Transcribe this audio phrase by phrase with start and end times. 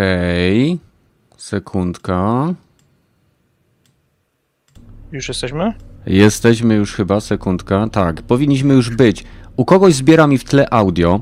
[0.00, 0.78] Okej.
[1.36, 2.54] Sekundka.
[5.12, 5.72] Już jesteśmy?
[6.06, 7.88] Jesteśmy już chyba, sekundka.
[7.92, 9.24] Tak, powinniśmy już być.
[9.56, 11.20] U kogoś zbiera mi w tle audio,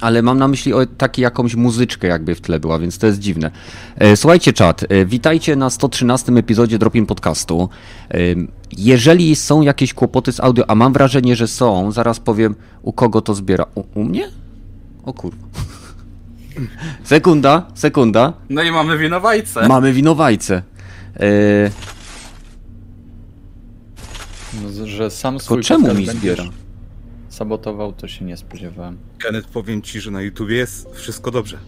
[0.00, 3.18] ale mam na myśli o taki jakąś muzyczkę jakby w tle była, więc to jest
[3.18, 3.50] dziwne.
[3.96, 7.68] E, Słuchajcie czat, e, witajcie na 113 epizodzie Dropin Podcastu.
[8.10, 8.18] E,
[8.78, 13.20] Jeżeli są jakieś kłopoty z audio, a mam wrażenie, że są, zaraz powiem u kogo
[13.20, 13.66] to zbiera.
[13.74, 14.28] U, u mnie?
[15.04, 15.46] O kurwa.
[17.04, 18.32] Sekunda, sekunda.
[18.50, 19.68] No i mamy winowajcę.
[19.68, 20.62] Mamy winowajcę.
[21.20, 21.70] E,
[24.62, 26.44] No, że sam Tylko swój czemu mi zbiera?
[27.28, 28.96] sabotował, to się nie spodziewałem.
[29.18, 31.58] Kenneth, powiem ci, że na YouTubie jest wszystko dobrze.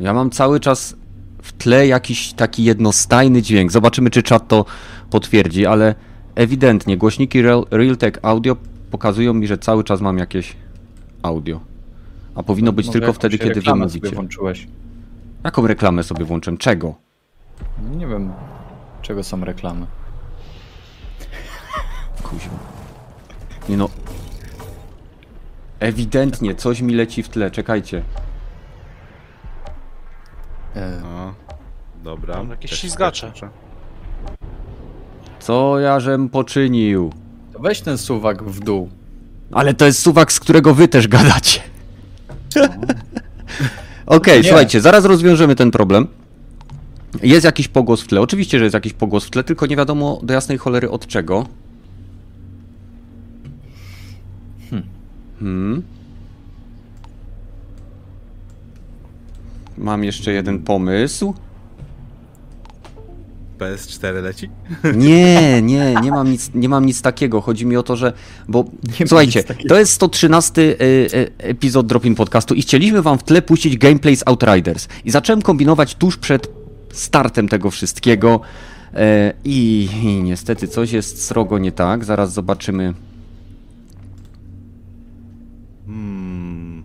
[0.00, 0.96] Ja mam cały czas
[1.42, 3.72] w tle jakiś taki jednostajny dźwięk.
[3.72, 4.64] Zobaczymy, czy czat to
[5.10, 5.94] potwierdzi, ale
[6.34, 8.56] ewidentnie głośniki Real, Realtek Audio
[8.90, 10.56] pokazują mi, że cały czas mam jakieś
[11.22, 11.60] audio.
[12.38, 14.14] A powinno być Może tylko wtedy, kiedy wy reklamę sobie mówicie.
[14.16, 14.66] włączyłeś.
[15.44, 16.56] Jaką reklamę sobie włączę?
[16.58, 16.94] Czego?
[17.96, 18.32] Nie wiem,
[19.02, 19.86] czego są reklamy.
[22.22, 22.54] Kuźwa.
[23.68, 23.88] Nie no.
[25.80, 28.02] Ewidentnie coś mi leci w tle, czekajcie.
[30.76, 31.34] E, No,
[32.04, 32.36] dobra.
[32.36, 33.32] Mam jakieś Też ślizgacze.
[35.40, 37.12] Co ja żem poczynił?
[37.52, 38.88] to weź ten suwak w dół.
[39.52, 41.60] Ale to jest suwak, z którego wy też gadacie.
[44.06, 44.44] Okej, Nie.
[44.48, 46.06] słuchajcie, zaraz rozwiążemy ten problem.
[47.22, 48.20] Jest jakiś pogłos w tle.
[48.20, 51.46] Oczywiście, że jest jakiś pogłos w tle, tylko nie wiadomo do jasnej cholery od czego.
[55.40, 55.82] Hmm.
[59.78, 61.34] Mam jeszcze jeden pomysł.
[63.58, 64.50] PS4 leci?
[64.96, 67.40] Nie, nie, nie mam nic, nie mam nic takiego.
[67.40, 68.12] Chodzi mi o to, że.
[68.48, 68.64] Bo
[69.00, 70.74] ma słuchajcie, to jest 113 y,
[71.14, 74.88] y, epizod Dropin Podcastu i chcieliśmy wam w tle puścić gameplay z Outriders.
[75.04, 76.48] I zacząłem kombinować tuż przed
[76.92, 78.40] startem tego wszystkiego.
[78.94, 82.04] e, I, I niestety coś jest srogo nie tak.
[82.04, 82.94] Zaraz zobaczymy.
[85.86, 86.84] Hmm,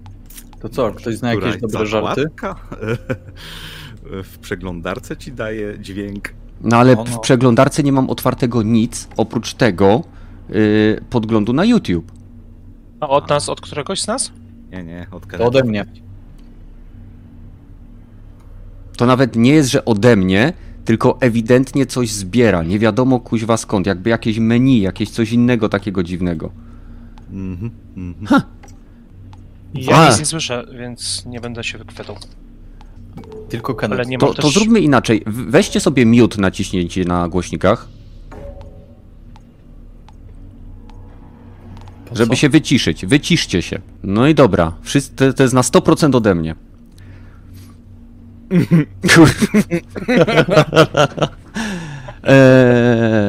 [0.61, 2.25] To co, ktoś zna jakieś dobre żarty?
[4.23, 6.33] w przeglądarce ci daje dźwięk.
[6.63, 7.11] No ale No, no.
[7.17, 10.03] w przeglądarce nie mam otwartego nic oprócz tego
[10.49, 12.11] y, podglądu na YouTube.
[12.99, 14.31] A od nas, od któregoś z nas?
[14.71, 15.47] Nie, nie, od To Kennetha.
[15.47, 15.85] ode mnie.
[18.97, 20.53] To nawet nie jest, że ode mnie,
[20.85, 22.63] tylko ewidentnie coś zbiera.
[22.63, 23.87] Nie wiadomo kuźwa skąd.
[23.87, 26.51] Jakby jakieś menu, jakieś coś innego takiego dziwnego.
[27.31, 28.41] Mhm, mhm.
[29.73, 30.09] Ja A.
[30.09, 32.15] nic nie słyszę, więc nie będę się wychwytał.
[33.49, 34.09] Tylko Ale Kenneth.
[34.09, 34.45] nie mam To, też...
[34.45, 35.23] to zróbmy inaczej.
[35.25, 37.87] Weźcie sobie mute naciśnięcie na głośnikach,
[42.09, 42.35] Po żeby co?
[42.35, 43.05] się wyciszyć.
[43.05, 43.81] Wyciszcie się.
[44.03, 44.71] No i dobra.
[44.81, 46.55] Wszyscy, to, jest na 100% ode mnie.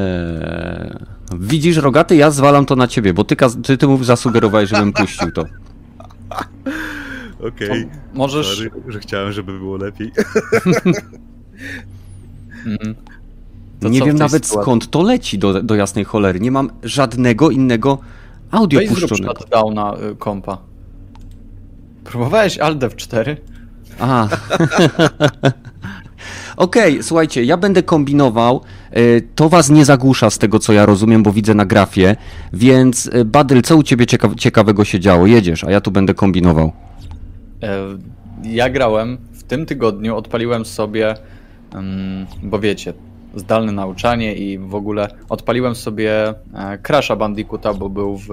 [0.05, 0.95] Eee,
[1.39, 5.31] widzisz, rogaty, ja zwalam to na ciebie, bo ty, ty, ty mów zasugerowałeś, żebym puścił
[5.31, 5.45] to.
[7.47, 7.87] Okej.
[8.13, 8.57] Możesz...
[8.57, 10.11] Sorry, że chciałem, żeby było lepiej.
[12.65, 12.95] Mhm.
[13.79, 14.63] To Nie wiem nawet sytuacji?
[14.63, 16.39] skąd to leci do, do jasnej cholery.
[16.39, 17.97] Nie mam żadnego innego
[18.51, 19.39] audio Weź zrób puszczonego.
[19.39, 20.57] shutdowna y, kompa.
[22.03, 23.35] Próbowałeś Alt F4?
[23.99, 24.27] A.
[26.57, 28.61] Okej, słuchajcie, ja będę kombinował.
[28.97, 32.15] y, To was nie zagłusza z tego, co ja rozumiem, bo widzę na grafie.
[32.53, 35.25] Więc, y, Badyl, co u ciebie cieka- ciekawego się działo?
[35.27, 36.71] Jedziesz, a ja tu będę kombinował.
[37.65, 37.97] E,
[38.43, 41.15] Ja grałem w tym tygodniu, odpaliłem sobie,
[41.73, 42.93] mm, bo wiecie,
[43.35, 46.33] zdalne nauczanie i w ogóle odpaliłem sobie e,
[46.83, 48.31] Crash'a Bandicoota, bo był w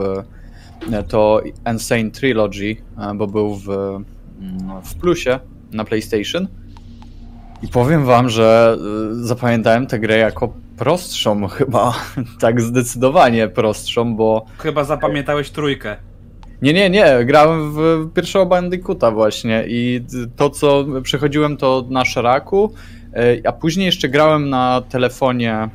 [0.93, 1.41] e, to
[1.73, 2.77] Insane Trilogy,
[3.15, 4.03] bo był w, mm,
[4.85, 5.39] w plusie
[5.73, 6.49] na PlayStation.
[7.63, 8.79] I powiem wam, że
[9.13, 11.95] zapamiętałem tę grę jako prostszą chyba,
[12.41, 15.97] tak zdecydowanie prostszą, bo Chyba zapamiętałeś trójkę.
[16.63, 17.25] Nie, nie, nie.
[17.25, 20.05] Grałem w pierwszego Bandicoota właśnie i
[20.37, 22.75] to, co przechodziłem, to na szaraku,
[23.15, 25.69] e, a później jeszcze grałem na telefonie e,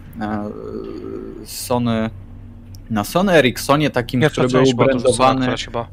[1.45, 2.09] Sony,
[2.89, 5.41] na Sony Ericssonie takim, Pierwsza który był część była dorzucona brandowany...
[5.41, 5.87] któraś chyba.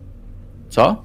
[0.68, 1.04] Co?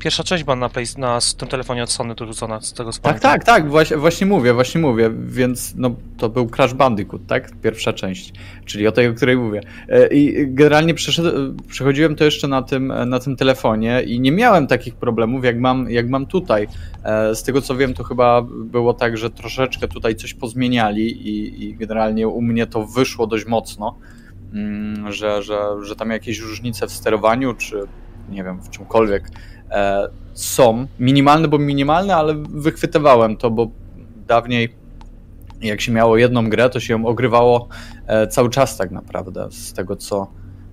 [0.00, 3.20] Pierwsza część była na, play, na tym telefonie od Sony dorzucona, z tego co Tak,
[3.20, 7.50] tak, tak, właśnie, właśnie mówię, właśnie mówię, więc no, to był Crash Bandicoot, tak?
[7.62, 8.32] Pierwsza część,
[8.64, 9.60] czyli o tej, o której mówię.
[9.88, 10.94] E, I generalnie
[11.68, 15.90] przechodziłem to jeszcze na tym, na tym telefonie i nie miałem takich problemów, jak mam,
[15.90, 16.68] jak mam tutaj.
[17.04, 21.64] E, Z tego co wiem, to chyba było tak, że troszeczkę tutaj coś pozmieniali i,
[21.64, 23.98] i generalnie u mnie to wyszło dość mocno,
[24.54, 27.82] mm, że, że, że tam jakieś różnice w sterowaniu, czy
[28.30, 29.30] nie wiem, w czymkolwiek
[30.34, 30.86] są.
[30.98, 33.70] Minimalne, bo minimalne, ale wychwytywałem to, bo
[34.26, 34.80] dawniej
[35.60, 37.68] jak się miało jedną grę, to się ją ogrywało
[38.06, 40.26] e, cały czas tak naprawdę, z tego co,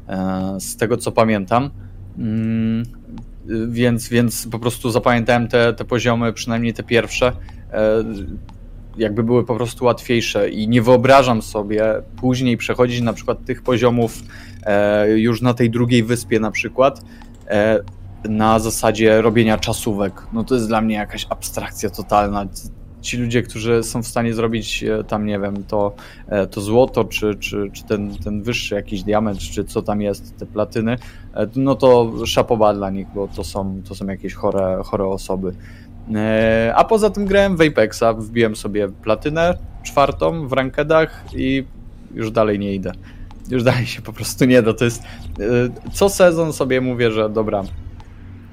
[0.07, 1.69] e, z tego, co pamiętam.
[2.17, 2.83] Mm,
[3.67, 7.31] więc, więc po prostu zapamiętałem te, te poziomy, przynajmniej te pierwsze,
[7.73, 8.03] e,
[8.97, 11.85] jakby były po prostu łatwiejsze i nie wyobrażam sobie
[12.15, 14.13] później przechodzić na przykład tych poziomów
[14.63, 17.01] e, już na tej drugiej wyspie na przykład
[17.47, 17.79] e,
[18.23, 20.27] na zasadzie robienia czasówek.
[20.33, 22.45] No to jest dla mnie jakaś abstrakcja totalna.
[23.01, 25.95] Ci ludzie, którzy są w stanie zrobić e, tam, nie wiem, to,
[26.27, 30.37] e, to złoto, czy, czy, czy ten, ten wyższy jakiś diament, czy co tam jest,
[30.37, 30.97] te platyny,
[31.33, 35.53] e, no to szapoba dla nich, bo to są, to są jakieś chore, chore osoby.
[36.75, 41.63] A poza tym grałem w Apexa, wbiłem sobie platynę czwartą w rankedach i
[42.13, 42.91] już dalej nie idę.
[43.49, 44.73] Już dalej się po prostu nie da.
[44.73, 45.03] To jest.
[45.93, 47.63] Co sezon sobie mówię, że dobra,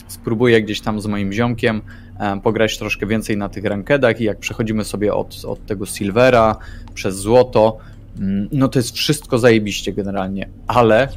[0.09, 1.83] spróbuję gdzieś tam z moim ziomkiem
[2.19, 6.56] e, pograć troszkę więcej na tych rankedach i jak przechodzimy sobie od, od tego silvera
[6.95, 7.79] przez złoto,
[8.19, 11.09] mm, no to jest wszystko zajebiście generalnie, ale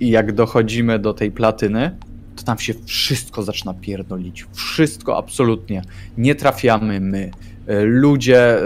[0.00, 1.90] jak dochodzimy do tej platyny,
[2.36, 4.46] to tam się wszystko zaczyna pierdolić.
[4.52, 5.82] Wszystko absolutnie.
[6.18, 7.30] Nie trafiamy my.
[7.66, 8.62] E, Ludzie e,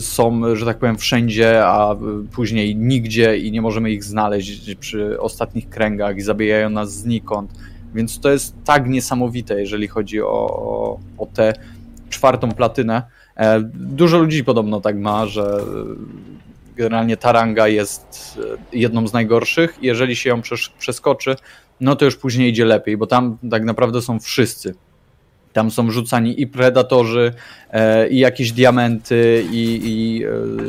[0.00, 1.96] są, że tak powiem, wszędzie, a
[2.32, 7.50] później nigdzie i nie możemy ich znaleźć przy ostatnich kręgach i zabijają nas znikąd.
[7.94, 11.52] Więc to jest tak niesamowite, jeżeli chodzi o, o, tę
[12.10, 13.02] czwartą platynę.
[13.36, 18.38] E, Dużo ludzi podobno tak ma, że e, generalnie ta ranga jest
[18.72, 19.78] e, jedną z najgorszych.
[19.82, 20.40] Jeżeli się ją
[20.78, 21.36] przeskoczy,
[21.80, 24.74] no to już później idzie lepiej, bo tam tak naprawdę są wszyscy.
[25.52, 27.32] Tam są rzucani i predatorzy,
[27.70, 30.24] e, i jakieś diamenty, i, i,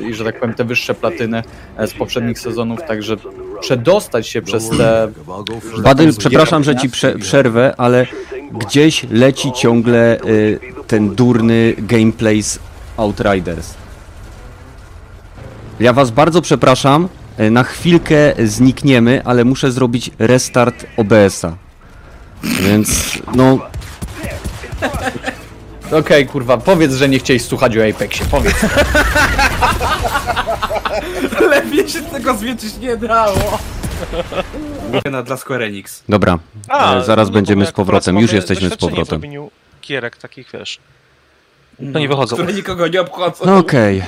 [0.05, 1.43] e, i że tak powiem te wyższe platyny
[1.77, 3.15] e, z poprzednich sezonów, także
[3.61, 5.11] przedostać się przez te...
[5.83, 8.07] Badyl, przepraszam, że ci prze, przerwę, ale
[8.51, 10.17] gdzieś leci ciągle
[10.87, 12.59] ten durny gameplay z
[12.97, 13.73] Outriders.
[15.79, 17.09] Ja was bardzo przepraszam,
[17.51, 21.55] na chwilkę znikniemy, ale muszę zrobić restart OBS-a.
[22.43, 23.59] Więc, no,
[25.91, 28.55] Okej, kurwa, powiedz, że nie chciałeś słuchać o Apexie, powiedz.
[31.49, 33.59] Lepiej się tego zmieczyć nie dało.
[35.11, 36.03] Na dla Square Enix.
[36.09, 36.39] dobra,
[36.69, 39.21] A, y, zaraz no, będziemy z powrotem, już jesteśmy z powrotem.
[39.81, 40.79] gierek takich, wiesz.
[41.93, 42.35] To nie wychodzą.
[42.35, 43.45] Które nikogo nie obchodzą.
[43.45, 44.03] No Okej.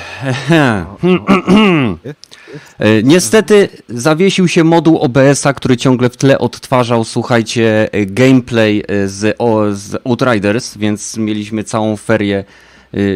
[2.80, 9.08] E, Niestety zawiesił się moduł OBS-a, który ciągle w tle odtwarzał, słuchajcie, e, gameplay e,
[9.08, 12.44] z, o, z Outriders, więc mieliśmy całą ferię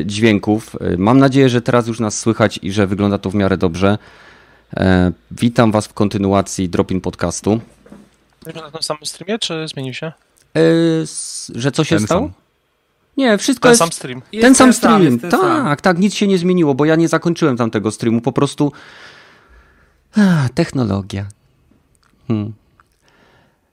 [0.05, 0.75] dźwięków.
[0.97, 3.97] Mam nadzieję, że teraz już nas słychać i że wygląda to w miarę dobrze.
[5.31, 7.59] Witam Was w kontynuacji Dropin Podcastu.
[8.45, 10.11] Jesteśmy na tym samym streamie, czy zmienił się?
[11.03, 12.21] S- Że co się Ten stało?
[12.21, 12.33] sam.
[13.19, 13.79] Nie, wszystko Ten jest...
[13.79, 14.21] sam stream.
[14.31, 15.19] Jest ten sam stream.
[15.19, 15.75] ten tak, sam.
[15.81, 18.71] tak, nic się nie zmieniło, bo ja nie zakończyłem tamtego streamu, po prostu.
[20.17, 21.25] Ah, technologia.
[22.27, 22.53] Hmm.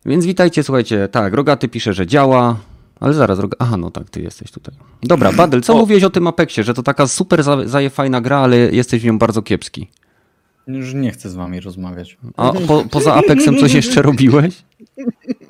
[0.07, 1.09] Więc witajcie, słuchajcie.
[1.09, 2.57] Tak, Rogaty pisze, że działa.
[3.01, 3.57] Ale zaraz, Roga...
[3.59, 4.75] Aha, no tak, ty jesteś tutaj.
[5.03, 5.77] Dobra, Badel, co O.
[5.77, 9.05] mówiłeś o tym Apexie, że to taka super za- zaje fajna gra, ale jesteś w
[9.05, 9.89] nią bardzo kiepski.
[10.67, 12.17] Już nie chcę z wami rozmawiać.
[12.37, 14.63] A po, poza Apexem coś jeszcze robiłeś?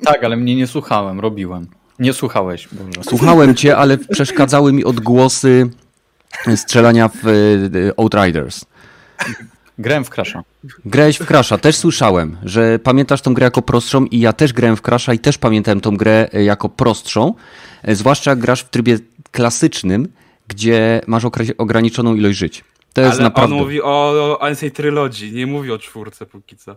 [0.03, 1.67] Tak, ale mnie nie słuchałem, robiłem.
[1.99, 3.03] Nie słuchałeś, Boże.
[3.09, 5.69] Słuchałem cię, ale przeszkadzały mi odgłosy
[6.55, 7.31] strzelania w e,
[7.97, 8.65] Outriders.
[9.79, 10.43] Grałem w Crasha.
[10.85, 14.75] Grałeś w Crasha, też słyszałem, że pamiętasz tą grę jako prostszą i ja też grałem
[14.75, 17.33] w Crasha i też pamiętałem tą grę e, jako prostszą,
[17.83, 18.99] e, zwłaszcza jak grasz w trybie
[19.31, 20.07] klasycznym,
[20.47, 21.23] gdzie masz
[21.57, 22.63] ograniczoną ilość żyć.
[22.93, 23.55] To jest Ale naprawdę...
[23.55, 26.75] on mówi o Ancient Trilogy, nie mówi o czwórce póki co.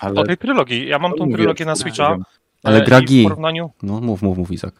[0.00, 0.88] Ale O tej trylogii.
[0.88, 2.16] Ja mam tą Mówię, trylogję na Switcha.
[2.66, 4.74] Ale e, Gragi- W porównaniu, No mów, mów, mów Izak.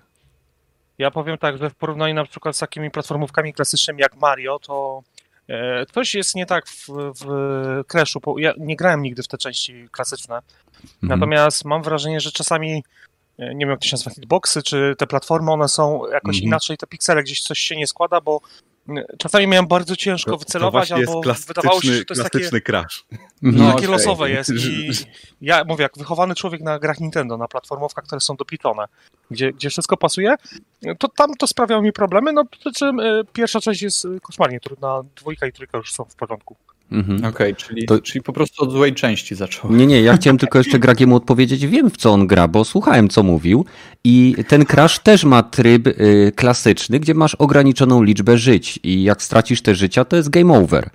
[0.98, 5.02] ja powiem tak, że w porównaniu na przykład z takimi platformówkami klasycznymi jak Mario, to
[5.48, 7.24] e, coś jest nie tak w, w
[7.88, 8.20] Crashu.
[8.20, 10.34] bo Ja nie grałem nigdy w te części klasyczne.
[10.34, 10.90] Mhm.
[11.02, 12.84] Natomiast mam wrażenie, że czasami,
[13.38, 16.44] e, nie wiem jak to się nazywa, hitboxy, czy te platformy, one są jakoś Mhm.
[16.48, 18.40] inaczej, te piksele gdzieś coś się nie składa, bo
[19.18, 23.04] czasami miałem bardzo ciężko wycelować, właśnie albo wydawało się, że to jest takie, crash.
[23.42, 23.88] No, takie okej.
[23.88, 24.90] losowe jest i
[25.40, 28.84] ja mówię, jak wychowany człowiek na grach Nintendo, na platformówkach, które są dopitlone,
[29.30, 30.34] gdzie, gdzie wszystko pasuje,
[30.98, 35.02] to tam to sprawiało mi problemy, no przy czym e, pierwsza część jest koszmarnie trudna,
[35.16, 36.56] dwójka i trójka już są w porządku.
[36.92, 37.24] Mhm.
[37.24, 39.76] Okej, czyli, To- czyli po prostu od złej części zacząłem.
[39.78, 43.08] Nie, nie, ja chciałem tylko jeszcze Gragiemu odpowiedzieć, wiem w co on gra, bo słuchałem
[43.08, 43.64] co mówił
[44.04, 49.22] i ten Crash też ma tryb y, klasyczny, gdzie masz ograniczoną liczbę żyć i jak
[49.22, 50.90] stracisz te życia, to jest game over.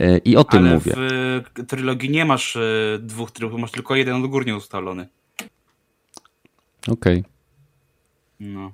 [0.00, 0.92] Y, I o tym Ale mówię.
[0.96, 5.08] w y, trylogii nie masz y, dwóch trybów, masz tylko jeden odgórnie ustalony.
[6.88, 7.24] Okej.
[8.40, 8.72] No.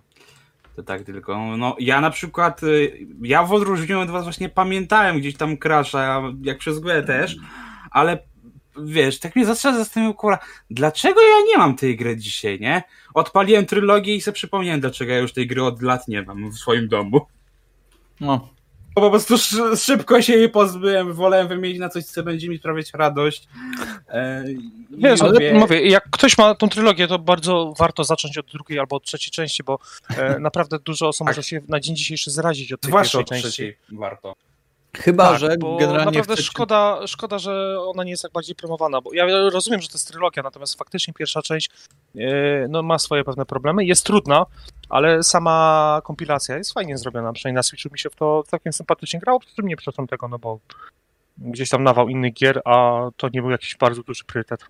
[0.77, 1.57] To tak tylko.
[1.57, 6.23] No, ja na przykład, y, ja w odróżnieniu od was właśnie pamiętałem gdzieś tam Crasha,
[6.43, 7.37] jak przez grę też,
[7.91, 8.19] ale
[8.79, 10.39] wiesz, tak mnie zaczęła zastanawiać, kurwa,
[10.71, 12.83] dlaczego ja nie mam tej gry dzisiaj, nie?
[13.15, 16.59] Odpaliłem trylogię i sobie przypomniałem, dlaczego ja już tej gry od lat nie mam w
[16.59, 17.27] swoim domu.
[18.21, 18.49] No,
[18.95, 22.91] po prostu szy- szybko się jej pozbyłem, wolałem wymienić na coś, co będzie mi sprawiać
[22.95, 23.49] radość.
[24.09, 24.45] E,
[24.91, 28.79] Wiesz, ale mówię- mówię, jak ktoś ma tą trylogię, to bardzo warto zacząć od drugiej
[28.79, 29.79] albo od trzeciej części, bo
[30.17, 31.37] e, naprawdę dużo osób Tak.
[31.37, 33.49] może się na dzień dzisiejszy zrazić od tej Zwłaszcza pierwszej od części.
[33.63, 34.35] trzeciej warto.
[34.97, 36.43] chyba, Tak, że bo generalnie naprawdę chcecie...
[36.49, 40.09] szkoda, szkoda, że ona nie jest tak bardziej promowana, bo ja rozumiem, że to jest
[40.09, 41.71] trylogia, natomiast faktycznie pierwsza część
[42.17, 44.47] e, no, ma swoje pewne problemy, jest trudna,
[44.93, 49.21] ale sama kompilacja jest fajnie zrobiona, przynajmniej na Switchu mi się w to całkiem sympatycznie
[49.21, 50.59] grało, przy czym nie przeszłam tego, no bo
[51.39, 54.65] gdzieś tam nawał innych gier, a to nie był jakiś bardzo duży priorytet.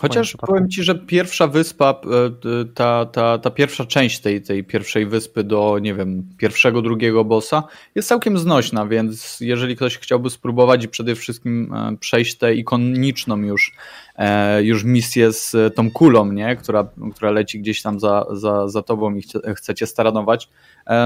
[0.00, 5.06] Chociaż powiem ci, że pierwsza wyspa, e, ta, ta, ta pierwsza część tej, tej pierwszej
[5.06, 7.62] wyspy do, nie wiem, pierwszego, drugiego bossa
[7.94, 13.38] jest całkiem znośna, więc jeżeli ktoś chciałby spróbować i przede wszystkim e, przejść tę ikoniczną
[13.38, 13.72] już,
[14.16, 16.56] e, już misję z tą kulą, nie?
[16.56, 20.48] Która, która leci gdzieś tam za, za, za tobą i chce, chcecie staranować,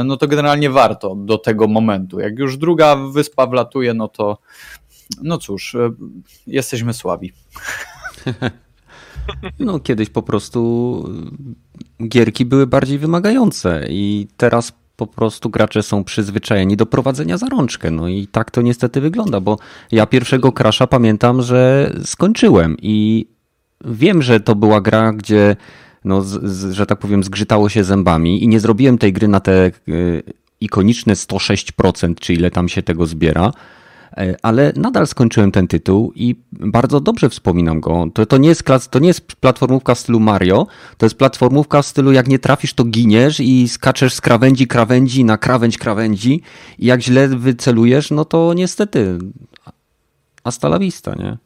[0.04, 2.20] no to generalnie warto do tego momentu.
[2.20, 4.38] Jak już druga wyspa wlatuje, no to
[5.22, 5.76] no cóż,
[6.46, 7.32] jesteśmy słabi.
[9.58, 11.04] No kiedyś po prostu
[12.00, 17.48] y, gierki były bardziej wymagające i teraz po prostu gracze są przyzwyczajeni do prowadzenia za
[17.48, 17.90] rączkę.
[17.90, 19.58] No i tak to niestety wygląda, bo
[19.92, 23.26] ja pierwszego Crasha pamiętam, że skończyłem i
[23.84, 25.56] wiem, że to była gra, gdzie
[26.04, 29.40] no, z, z, że tak powiem, zgrzytało się zębami i nie zrobiłem tej gry na
[29.40, 30.22] te y,
[30.60, 33.52] ikoniczne 106%, czy ile tam się tego zbiera.
[34.16, 38.06] E, ale nadal skończyłem ten tytuł i bardzo dobrze wspominam go.
[38.14, 40.66] To, to, nie jest klas, to nie jest platformówka w stylu Mario,
[40.98, 45.24] to jest platformówka w stylu jak nie trafisz, to giniesz i skaczesz z krawędzi krawędzi
[45.24, 46.42] na krawędź krawędzi
[46.78, 49.18] i jak źle wycelujesz, no to niestety
[50.44, 51.36] hasta la vista, nie?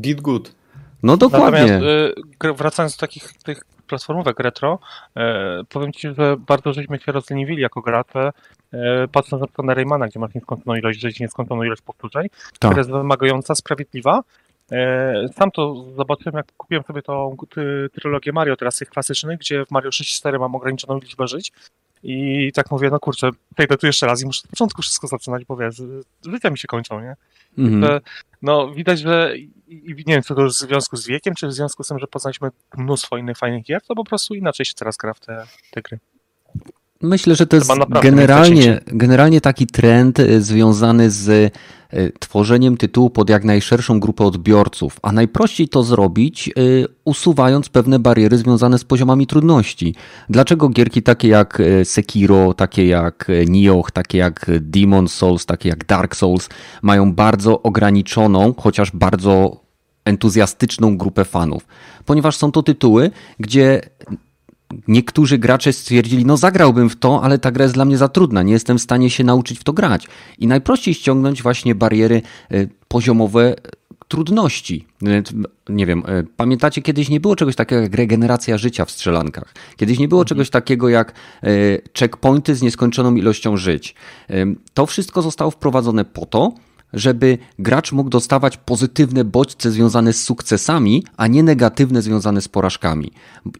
[0.00, 0.54] Git good.
[1.02, 1.60] No dokładnie.
[1.60, 3.64] Natomiast y, wracając do takich tych
[3.94, 4.78] platformówek retro,
[5.16, 8.32] e, powiem Ci, że bardzo żeśmy się rozleniwili jako gracze,
[8.72, 12.54] e, patrząc na przykład na Raymana, gdzie masz nieskończoną ilość żyć, nieskończoną ilość powtórzeń, Tak.
[12.58, 14.22] która jest wymagająca, sprawiedliwa.
[14.72, 17.36] E, Sam to zobaczyłem, jak kupiłem sobie tą
[17.92, 21.52] trylogię Mario, teraz tych klasycznych, gdzie w Mario 6.4 mam ograniczoną liczbę żyć.
[22.06, 25.44] I tak mówię, no kurczę, przejdę tu jeszcze raz i muszę od początku wszystko zaczynać,
[25.44, 25.82] bo wiesz,
[26.26, 27.16] życia mi się kończą, nie?
[27.58, 27.82] Mhm.
[27.82, 28.00] że
[28.42, 29.36] no widać, że
[29.68, 31.98] i, nie wiem, czy to już w związku z wiekiem, czy w związku z tym,
[31.98, 35.46] że poznaliśmy mnóstwo innych fajnych gier, to po prostu inaczej się teraz gra w te,
[35.70, 35.98] te gry.
[37.04, 37.70] Myślę, że to jest
[38.02, 41.28] generalnie, generalnie taki trend y, związany z
[41.94, 47.98] y, tworzeniem tytułu pod jak najszerszą grupę odbiorców, a najprościej to zrobić y, usuwając pewne
[47.98, 49.94] bariery związane z poziomami trudności.
[50.28, 56.16] Dlaczego gierki takie jak Sekiro, takie jak Nioh, takie jak Demon Souls, takie jak Dark
[56.16, 56.48] Souls
[56.82, 59.60] mają bardzo ograniczoną, chociaż bardzo
[60.04, 61.66] entuzjastyczną grupę fanów?
[62.04, 63.80] Ponieważ są to tytuły, gdzie
[64.88, 68.42] niektórzy gracze stwierdzili, no zagrałbym w to, ale ta gra jest dla mnie za trudna,
[68.42, 70.08] nie jestem w stanie się nauczyć w to grać.
[70.38, 73.54] I najprościej ściągnąć właśnie bariery e, poziomowe e,
[74.08, 74.86] trudności.
[75.06, 75.22] E,
[75.68, 76.02] Nie wiem,
[76.36, 79.54] pamiętacie, kiedyś nie było czegoś takiego jak regeneracja życia w strzelankach.
[79.76, 81.12] Kiedyś nie było czegoś takiego jak
[81.98, 83.94] checkpointy z nieskończoną ilością żyć.
[84.74, 86.52] To wszystko zostało wprowadzone po to,
[86.94, 93.10] żeby gracz mógł dostawać pozytywne bodźce związane z sukcesami, a nie negatywne związane z porażkami.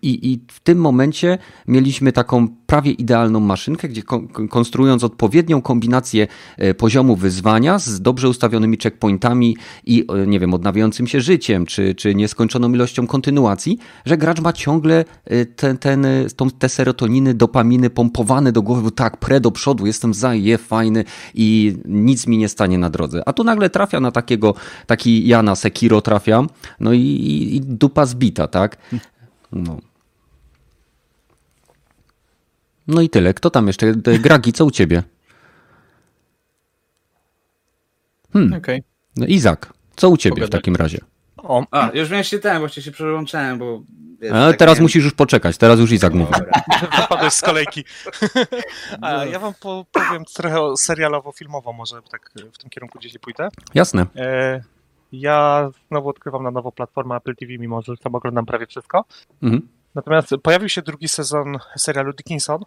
[0.03, 1.39] I, I w tym momencie
[1.69, 6.27] mieliśmy taką prawie idealną maszynkę, gdzie kon- kon- konstruując odpowiednią kombinację
[6.57, 11.95] e, poziomu wyzwania z dobrze ustawionymi checkpointami i e, nie wiem, odnawiającym się życiem, czy,
[11.95, 17.91] czy nieskończoną ilością kontynuacji, że gracz ma ciągle e, ten, ten, tą, te serotoniny, dopaminy
[17.91, 22.49] pompowane do głowy, tak, pre do przodu, jestem za, je, fajny i nic mi nie
[22.49, 23.24] stanie na drodze.
[23.27, 24.55] A tu nagle trafia na takiego,
[24.87, 26.43] taki Jana Sekiro trafia,
[26.81, 27.01] no i,
[27.57, 28.77] i, dupa zbita, tak?
[29.53, 29.79] No.
[32.87, 33.35] No i tyle.
[33.35, 33.93] Kto tam jeszcze?
[33.97, 35.03] Gragi, co u ciebie?
[38.33, 38.53] Hmm.
[38.53, 38.83] Okej.
[39.17, 40.99] No Izak, co u ciebie w takim razie?
[41.37, 43.83] O, A, już miałem się ten, właśnie się przełączałem, bo...
[44.25, 46.33] wiesz, Ale tak teraz miałem- musisz już poczekać, teraz już Izak mówi.
[47.01, 47.85] Wypadłeś z kolejki.
[49.03, 53.49] A ja wam po, powiem trochę serialowo-filmowo, może tak w tym kierunku gdzieś pójdę.
[53.75, 54.07] Jasne.
[54.17, 54.61] E,
[55.13, 59.05] ja znowu odkrywam na nowo platformę Apple TV, mimo że tam oglądam prawie wszystko.
[59.43, 59.69] Mhm.
[59.95, 62.63] Natomiast pojawił się drugi sezon serialu Dickinson.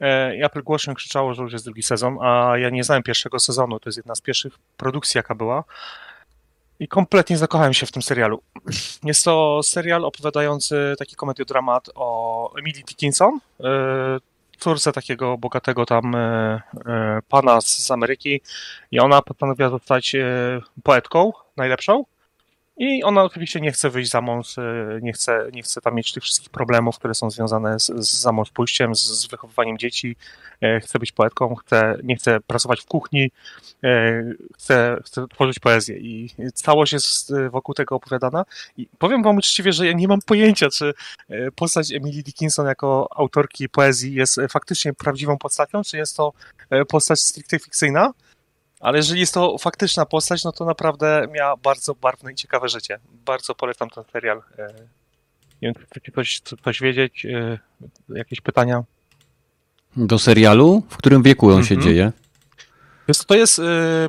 [0.00, 3.38] E, I Apple głośno krzyczało, że już jest drugi sezon, a ja nie znałem pierwszego
[3.38, 3.80] sezonu.
[3.80, 5.64] To jest jedna z pierwszych produkcji, jaka była.
[6.80, 8.42] I kompletnie zakochałem się w tym serialu.
[9.04, 13.40] Jest to serial opowiadający taki komediodramat o Emily Dickinson,
[14.58, 16.82] córce takiego bogatego tam y, y,
[17.28, 18.40] pana z Ameryki
[18.90, 20.16] i ona postanowiła zostać
[20.82, 22.04] poetką najlepszą
[22.76, 26.12] i ona oczywiście nie chce wyjść za mąż, y, nie chce, nie chce tam mieć
[26.12, 30.16] tych wszystkich problemów, które są związane z, z zamążpójściem, z, z wychowywaniem dzieci.
[30.64, 33.30] Y, Chce być poetką, chce, nie chce pracować w kuchni,
[33.84, 38.44] y, chce, chce tworzyć poezję i całość jest y, wokół tego opowiadana.
[38.76, 40.94] I powiem wam uczciwie, że ja nie mam pojęcia, czy
[41.30, 46.32] y, postać Emily Dickinson jako autorki poezji jest faktycznie prawdziwą postacią, czy jest to
[46.88, 48.12] postać stricte fikcyjna.
[48.80, 52.98] Ale jeżeli jest to faktyczna postać, no to naprawdę miała bardzo barwne i ciekawe życie.
[53.26, 54.42] Bardzo polecam ten serial.
[54.58, 54.66] E,
[55.62, 57.26] Nie wiem, czy chcecie coś, coś wiedzieć?
[57.26, 57.58] E,
[58.08, 58.84] Jakieś pytania?
[59.96, 60.82] Do serialu?
[60.90, 61.80] W którym wieku on się Mhm.
[61.90, 62.12] dzieje?
[63.26, 63.62] To jest e,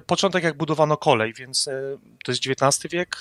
[0.05, 1.71] początek, jak budowano kolej, więc e,
[2.25, 3.17] to jest XIX wiek,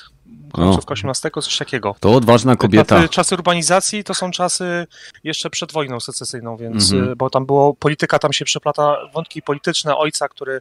[0.52, 1.97] końcówka XVIII, coś takiego.
[2.00, 2.97] To odważna kobieta.
[2.97, 4.87] Czasy, czasy urbanizacji to są czasy
[5.25, 7.12] jeszcze przed wojną secesyjną, więc Mhm.
[7.12, 10.61] e, bo tam było polityka, tam się przeplata wątki polityczne ojca, który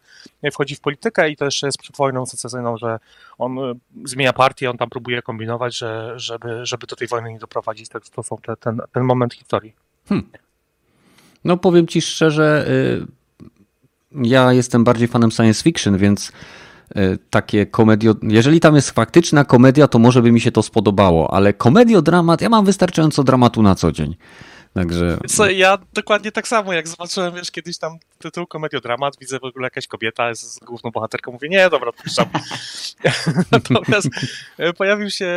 [0.54, 3.00] wchodzi w politykę i to jeszcze jest przed wojną secesyjną, że
[3.38, 3.74] on e,
[4.06, 7.90] zmienia partię, on tam próbuje kombinować, że, żeby, żeby do tej wojny nie doprowadzić.
[7.90, 9.74] To, to są te, ten, ten moment historii.
[11.44, 13.06] No powiem ci szczerze, y,
[14.24, 16.32] ja jestem bardziej fanem science fiction, więc
[16.98, 18.16] y, takie komedio...
[18.24, 22.50] Jeżeli tam jest faktyczna komedia, to może by mi się to spodobało, ale komediodramat, ja
[22.50, 24.16] mam wystarczająco dramatu na co dzień.
[24.76, 29.44] Także Co, ja dokładnie tak samo, jak zobaczyłem, wiesz, kiedyś tam tytuł komediodramat, widzę w
[29.44, 32.26] ogóle jakaś kobieta z główną bohaterką, mówię, nie, dobra, puszczam.
[33.52, 34.08] Natomiast
[34.58, 35.30] e, pojawił się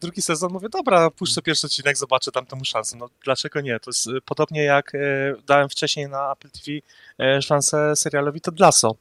[0.00, 2.96] drugi sezon, mówię, dobra, puszczę pierwszy odcinek, zobaczę tam temu szansę.
[2.96, 3.80] No dlaczego nie?
[3.80, 4.98] To jest e, podobnie jak e,
[5.46, 8.96] dałem wcześniej na Apple TV szansę serialowi Ted Lasso.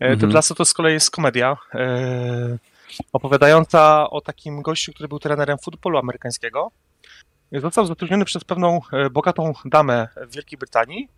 [0.00, 0.32] Mhm.
[0.32, 1.56] Lasso to z kolei jest komedia
[3.12, 6.70] opowiadająca o takim gościu, który był trenerem futbolu amerykańskiego.
[7.52, 11.08] Został zatrudniony przez pewną e, bogatą damę w Wielkiej Brytanii,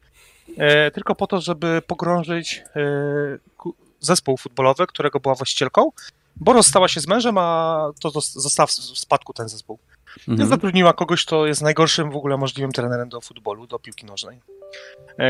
[0.56, 2.82] e, tylko po to, żeby pogrążyć e,
[4.00, 5.90] zespół futbolowy, którego była właścicielką,
[6.36, 9.78] bo rozstała się z mężem, a to zos- został w spadku ten zespół.
[10.16, 10.48] Więc mhm.
[10.48, 14.40] zatrudniła kogoś, kto jest najgorszym w ogóle możliwym trenerem do futbolu, do piłki nożnej.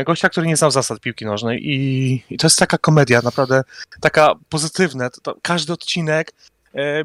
[0.05, 3.63] Gościa, który nie znał zasad piłki nożnej i, i to jest taka komedia, naprawdę
[4.01, 5.09] taka pozytywna.
[5.09, 6.33] To, to, każdy odcinek,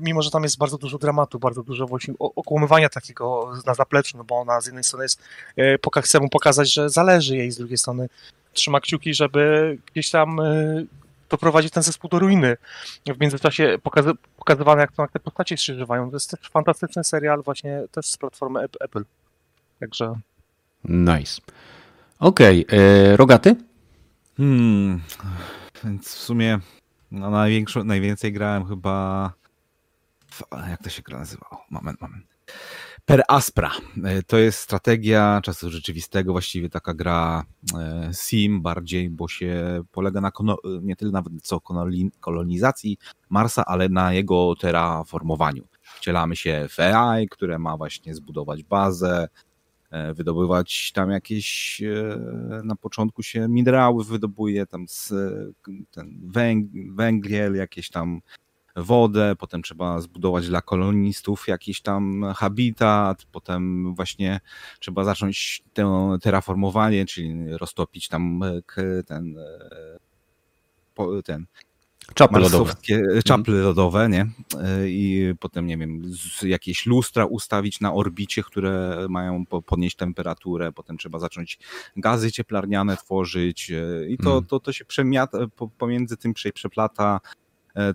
[0.00, 4.24] mimo że tam jest bardzo dużo dramatu, bardzo dużo właśnie okłamywania takiego na zapleczu, no
[4.24, 5.22] bo ona z jednej strony jest,
[5.56, 8.08] e, chce mu pokazać, że zależy jej, z drugiej strony
[8.52, 10.84] trzyma kciuki, żeby gdzieś tam e,
[11.30, 12.56] doprowadzić ten zespół do ruiny.
[13.06, 16.10] W międzyczasie pokazy- pokazywane, jak, to, jak te postacie się żywają.
[16.10, 19.04] To jest też fantastyczny serial właśnie też z platformy Ap- Apple.
[19.80, 20.14] Także
[20.84, 21.40] Nice.
[22.20, 23.56] Okej, e, Rogaty?
[24.36, 25.00] Hmm.
[25.84, 26.58] Więc w sumie
[27.10, 29.32] no, największą, najwięcej grałem chyba.
[30.70, 31.64] Jak to się gra nazywało?
[31.70, 32.24] Moment, moment.
[33.04, 33.70] Per Aspra.
[34.04, 37.44] E, To jest strategia czasu rzeczywistego, właściwie taka gra
[37.78, 42.98] e, sim bardziej, bo się polega na kono, nie tyle nawet co koloni- kolonizacji
[43.30, 45.64] Marsa, ale na jego terraformowaniu.
[45.82, 49.28] Wcielamy się w AI, które ma właśnie zbudować bazę,
[49.90, 52.18] e, wydobywać tam jakieś, e,
[52.64, 55.12] na początku się minerały wydobuje, tam z,
[55.90, 58.20] ten węg, węgiel, jakieś tam
[58.76, 64.40] wodę, potem trzeba zbudować dla kolonistów jakiś tam habitat, potem właśnie
[64.80, 71.46] trzeba zacząć to terraformowanie, czyli roztopić tam e, ten, e, ten
[72.14, 72.58] Czapy lodowe.
[72.58, 74.20] marsowskie czapy lodowe, nie?
[74.60, 76.02] E, I potem, nie wiem,
[76.42, 81.58] jakieś lustra ustawić na orbicie, które mają po, podnieść temperaturę, potem trzeba zacząć
[81.96, 84.44] gazy cieplarniane tworzyć e, i to, Mm.
[84.44, 87.28] to, to się przemiata, po, pomiędzy tym prze, przeplata e,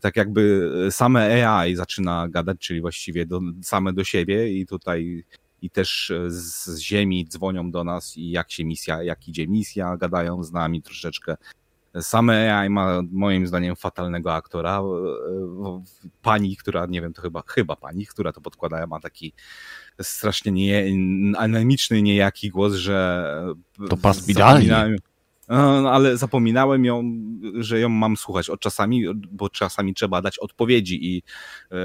[0.02, 5.24] tak jakby same AI zaczyna gadać, czyli właściwie do, same do siebie i tutaj
[5.62, 9.98] i też e, z Ziemi dzwonią do nas i jak się misja, jak idzie misja,
[9.98, 11.36] gadają z nami troszeczkę.
[12.02, 14.80] Same AI ma moim zdaniem fatalnego aktora.
[14.80, 15.84] E, e,
[16.22, 19.34] Pani, która, nie wiem, to chyba, chyba pani, która to podkłada, ma taki
[20.02, 20.86] strasznie nie,
[21.38, 23.26] anemiczny, niejaki głos, że.
[23.90, 24.70] To pas Bidali.
[25.52, 27.04] No, ale zapominałem ją,
[27.56, 31.24] że ją mam słuchać od czasami, bo czasami trzeba dać odpowiedzi i
[31.72, 31.76] e,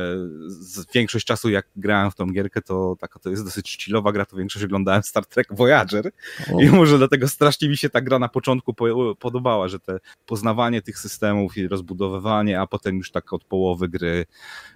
[0.94, 4.36] większość czasu jak grałem w tą gierkę, to taka to jest dosyć chillowa gra, to
[4.36, 6.10] większość oglądałem Star Trek Voyager
[6.52, 6.60] O.
[6.60, 10.82] i może dlatego strasznie mi się ta gra na początku po, podobała, że te poznawanie
[10.82, 14.26] tych systemów i rozbudowywanie, a potem już tak od połowy gry,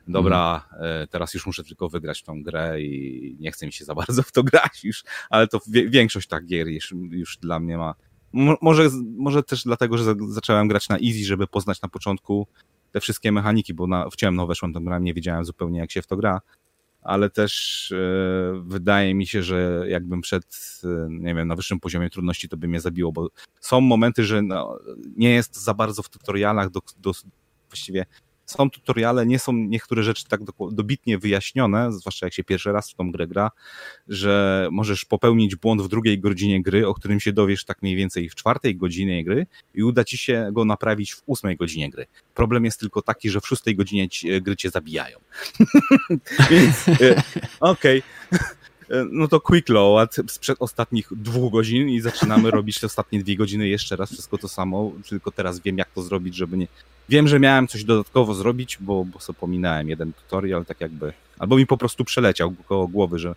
[0.08, 3.94] dobra, e, teraz już muszę tylko wygrać tą grę i nie chce mi się za
[3.94, 7.94] bardzo w to grać już, ale to większość tak gier już, już dla mnie ma.
[8.32, 12.46] Mo- Może, może też dlatego, że za- zacząłem grać na easy, żeby poznać na początku
[12.92, 16.02] te wszystkie mechaniki, bo na, w ciemno weszłem tą grę, nie wiedziałem zupełnie jak się
[16.02, 16.40] w to gra,
[17.02, 20.44] ale też e, wydaje mi się, że jakbym przed,
[20.84, 23.28] e, nie wiem, na wyższym poziomie trudności, to by mnie zabiło, bo
[23.60, 24.78] są momenty, że no,
[25.16, 27.12] nie jest za bardzo w tutorialach do, do,
[27.68, 28.06] właściwie
[28.50, 30.40] są tutoriale, nie są niektóre rzeczy tak
[30.72, 33.50] dobitnie wyjaśnione, zwłaszcza jak się pierwszy raz w tą grę gra,
[34.08, 38.28] że możesz popełnić błąd w drugiej godzinie gry, o którym się dowiesz tak mniej więcej
[38.28, 42.06] w czwartej godzinie gry i uda ci się go naprawić w ósmej godzinie gry.
[42.34, 45.18] Problem jest tylko taki, że w szóstej godzinie ci, gry cię zabijają.
[46.50, 47.22] Więc e,
[47.60, 48.02] okej.
[48.30, 48.40] Okay
[48.90, 53.36] e, no to quick load sprzed ostatnich dwóch godzin i zaczynamy robić te ostatnie dwie
[53.36, 56.66] godziny jeszcze raz wszystko to samo, tylko teraz wiem jak to zrobić, żeby nie,
[57.10, 61.56] Wiem, że miałem coś dodatkowo zrobić, bo, bo sobie pominąłem jeden tutorial, tak jakby, albo
[61.56, 63.34] mi po prostu przeleciał koło głowy, że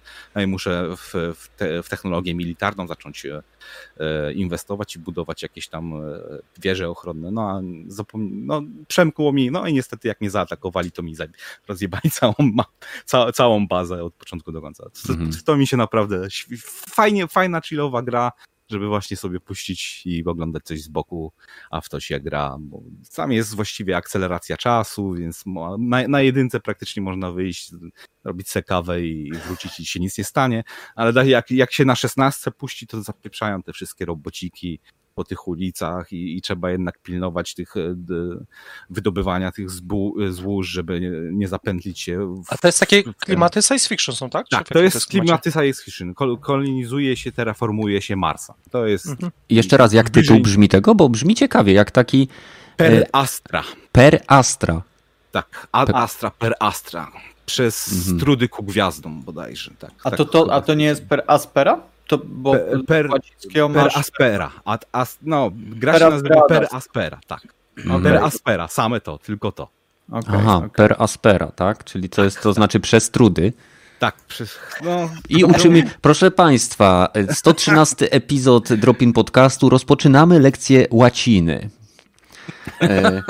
[0.47, 3.43] muszę w, w, te, w technologię militarną zacząć e,
[3.97, 6.19] e, inwestować i budować jakieś tam e,
[6.61, 7.31] wieże ochronne.
[7.31, 11.15] No a zapom- no, przemkło mi, no i niestety jak mnie zaatakowali, to mi
[11.67, 12.33] rozjebali całą,
[13.05, 14.83] ca całą bazę od początku do końca.
[15.07, 15.31] To, mhm.
[15.45, 16.27] to mi się naprawdę
[16.89, 18.31] fajnie, fajna, chillowa gra
[18.69, 21.31] żeby właśnie sobie puścić i oglądać coś z boku,
[21.71, 22.57] a w to się gra.
[22.59, 22.83] Bo
[23.29, 25.43] jest właściwie akceleracja czasu, więc
[25.77, 27.71] na, na jedynce praktycznie można wyjść,
[28.23, 30.63] robić se kawę i wrócić i się nic nie stanie,
[30.95, 34.79] ale jak, jak się na szesnastce puści, to zapieprzają te wszystkie robociki,
[35.15, 37.95] po tych ulicach i, i, trzeba jednak pilnować tych e,
[38.89, 39.67] wydobywania tych
[40.29, 42.35] złóż, żeby nie, nie zapętlić się.
[42.35, 44.47] W, A to jest takie klimaty science fiction są, tak?
[44.49, 46.13] Tak, to jest klimaty science fiction.
[46.41, 48.53] kolonizuje się, terraformuje się Marsa.
[48.71, 49.07] To jest...
[49.07, 49.31] Mhm.
[49.49, 50.95] Jeszcze raz, jak tytuł brzmi tego?
[50.95, 52.27] Bo brzmi ciekawie, jak taki...
[52.77, 53.63] Per e, Astra.
[53.91, 54.81] Per Astra.
[55.31, 57.11] Tak, Ad Astra, Per Astra.
[57.45, 58.19] Przez mhm.
[58.19, 59.71] strudy ku gwiazdom bodajże.
[59.79, 61.92] Tak, a, tak, to, to, a to nie jest Per Aspera?
[62.17, 63.09] To, bo per, per,
[63.73, 64.51] per aspera.
[64.65, 67.41] Ad, as, no, gra się nazywa per aspera, tak.
[67.85, 69.67] No, per aspera, same to, tylko to.
[70.11, 70.69] Okay, Aha, okay.
[70.69, 71.83] per aspera, tak?
[71.83, 73.53] Czyli to jest, to znaczy przez trudy.
[73.99, 75.09] Tak, przez, no.
[75.29, 81.69] I uczymy, proszę Państwa, 113 epizod Dropin Podcastu, rozpoczynamy lekcję łaciny.
[82.81, 83.23] E,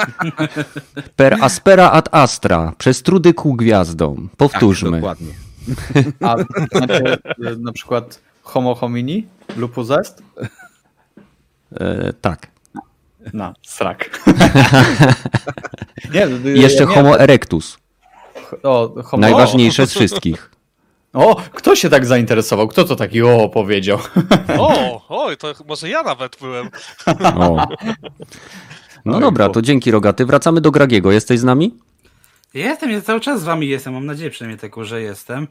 [1.16, 4.30] per aspera ad astra, przez trudy ku gwiazdom.
[4.38, 4.92] Powtórzmy.
[4.92, 5.34] Tak, dokładnie.
[6.22, 6.36] A
[6.78, 7.18] znaczy,
[7.60, 9.28] na przykład Homo homini?
[9.58, 10.24] Lupus est?
[11.80, 12.48] E, tak.
[13.34, 14.20] No, srak.
[16.14, 17.78] nie, Jeszcze nie, Homo erectus.
[18.64, 19.22] O, homo...
[19.22, 20.52] Najważniejsze z wszystkich.
[21.14, 22.68] O, kto się tak zainteresował?
[22.68, 24.00] Kto to taki o powiedział?
[24.60, 26.70] O, oj, to może ja nawet byłem.
[27.40, 27.68] O.
[29.06, 30.26] No dobra, to dzięki Rogaty.
[30.26, 31.12] Wracamy do Gragiego.
[31.12, 31.78] Jesteś z nami?
[32.54, 33.94] Jestem, ja cały czas z wami jestem.
[33.94, 35.48] Mam nadzieję przynajmniej tylko, że jestem.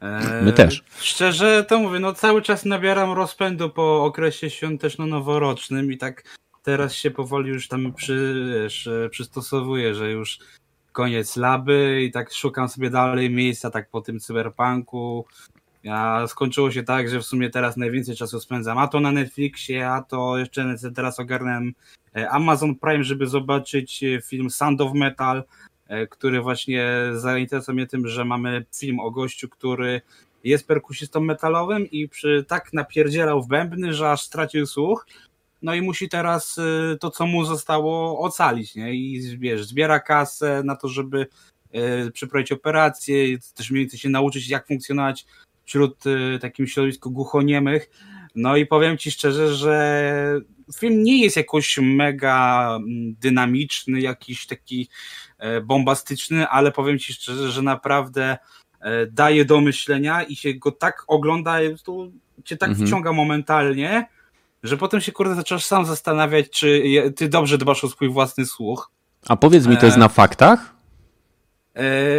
[0.00, 0.84] E, My też.
[1.00, 6.22] Szczerze to mówię, no cały czas nabieram rozpędu po okresie świąteczno-noworocznym i tak
[6.62, 10.38] teraz się powoli już tam przy, wiesz, przystosowuję, że już
[10.92, 15.26] koniec laby i tak szukam sobie dalej miejsca tak po tym cyberpunku.
[15.82, 19.90] Ja skończyło się tak, że w sumie teraz najwięcej czasu spędzam a to na Netflixie,
[19.90, 21.60] a to jeszcze teraz ogarnę
[22.16, 25.67] e, Amazon Prime, żeby zobaczyć e, film Sound of Metal, E,
[26.10, 30.00] który właśnie zainteresował mnie tym, że mamy film o gościu, który
[30.44, 35.06] jest perkusistą metalowym i przy, tak napierdzielał w bębny, że aż stracił słuch.
[35.62, 38.94] No i musi teraz e, to, co mu zostało, ocalić, nie?
[38.94, 41.26] I wiesz, zbiera kasę na to, żeby
[41.72, 45.26] e, przeprowadzić operację, też mniej więcej się nauczyć, jak funkcjonować
[45.64, 46.04] wśród
[46.40, 47.90] takim środowisku głuchoniemych.
[48.34, 50.40] No i powiem ci szczerze, że
[50.76, 54.88] film nie jest jakoś mega mm, dynamiczny, jakiś taki
[55.38, 58.38] E, bombastyczny, ale powiem ci szczerze, że naprawdę
[58.80, 62.08] e, daje do myślenia i się go tak ogląda, to
[62.44, 62.86] cię tak mhm.
[62.86, 64.06] wciąga momentalnie,
[64.62, 66.82] że potem się kurde zaczynasz sam zastanawiać, czy
[67.16, 68.90] ty dobrze dbasz o swój własny słuch.
[69.28, 70.74] A powiedz mi, to jest e, na faktach?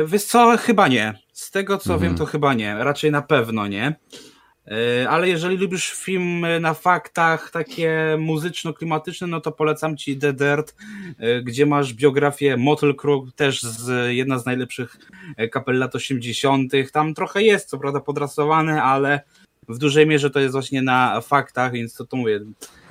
[0.05, 1.13] Wiesz co, chyba nie.
[1.33, 2.01] Z tego co mhm.
[2.01, 2.75] wiem, to chyba nie.
[2.83, 3.95] Raczej na pewno nie.
[4.69, 10.75] E, ale jeżeli lubisz filmy na faktach takie muzyczno-klimatyczne, no to polecam ci The Dirt,
[11.19, 14.97] e, gdzie masz biografię Motel Crew, też z, jedna z najlepszych
[15.37, 16.71] e, kapel lat 80.
[16.93, 19.21] Tam trochę jest, co prawda podrasowane, ale
[19.69, 22.39] w dużej mierze to jest właśnie na faktach, więc to, to mówię.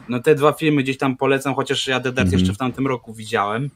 [0.08, 2.38] No te dwa filmy gdzieś tam polecam, chociaż ja The Dirt mm -hmm.
[2.38, 3.70] jeszcze w tamtym roku widziałem.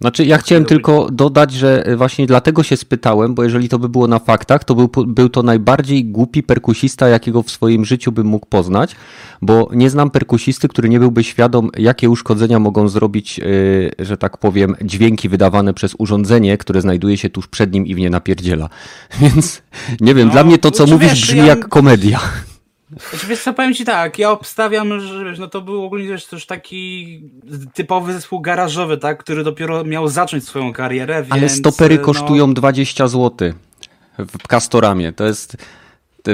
[0.00, 4.08] Znaczy, ja chciałem tylko dodać, że właśnie dlatego się spytałem, bo jeżeli to by było
[4.08, 8.46] na faktach, to był, był to najbardziej głupi perkusista, jakiego w swoim życiu bym mógł
[8.46, 8.96] poznać,
[9.42, 14.38] bo nie znam perkusisty, który nie byłby świadom, jakie uszkodzenia mogą zrobić, yy, że tak
[14.38, 18.68] powiem, dźwięki wydawane przez urządzenie, które znajduje się tuż przed nim i w nie napierdziela.
[19.20, 19.62] Więc
[20.00, 21.46] nie wiem, no, dla mnie to, co mówisz, wiesz, brzmi ja...
[21.46, 22.20] jak komedia.
[23.10, 26.26] Znaczy, wiesz co, powiem ci tak, ja obstawiam, że wiesz, no to był ogólnie też,
[26.26, 27.20] też taki
[27.74, 31.32] typowy zespół garażowy, tak, który dopiero miał zacząć swoją karierę, więc...
[31.32, 33.52] Ale stopery no, kosztują 20 zł
[34.18, 35.12] w Castoramie.
[35.12, 35.56] To jest...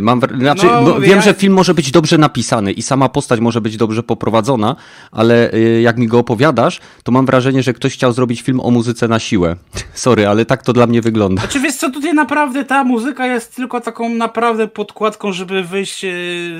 [0.02, 3.40] Mam, znaczy, No, no, wiem, ja- że film może być dobrze napisany i sama postać
[3.40, 4.76] może być dobrze poprowadzona,
[5.12, 8.70] ale y, jak mi go opowiadasz, to mam wrażenie, że ktoś chciał zrobić film o
[8.70, 9.56] muzyce na siłę.
[9.94, 11.42] Sorry, ale tak to dla mnie wygląda.
[11.42, 16.00] Znaczy wiesz co, tutaj naprawdę ta muzyka jest tylko taką naprawdę podkładką, żeby wyjść,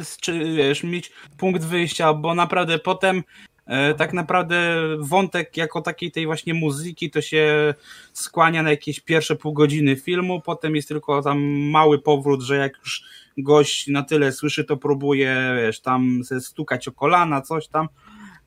[0.03, 3.23] z, czy wiesz, mieć punkt wyjścia, bo naprawdę potem
[3.67, 7.75] e, tak naprawdę wątek jako takiej tej właśnie muzyki to się
[8.13, 11.41] skłania na jakieś pierwsze pół godziny filmu, potem jest tylko tam
[11.71, 13.03] mały powrót, że jak już
[13.43, 17.89] gość na tyle słyszy, to próbuje, wiesz, tam stukać o kolana, coś tam.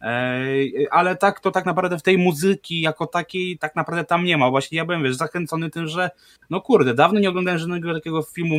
[0.06, 4.38] Ej, Ale tak, to tak naprawdę w tej muzyki jako takiej tak naprawdę tam nie
[4.38, 4.50] ma.
[4.50, 6.10] Właśnie ja byłem, wiesz, zachęcony tym, że
[6.50, 8.56] no kurde, dawno nie oglądałem żadnego takiego filmu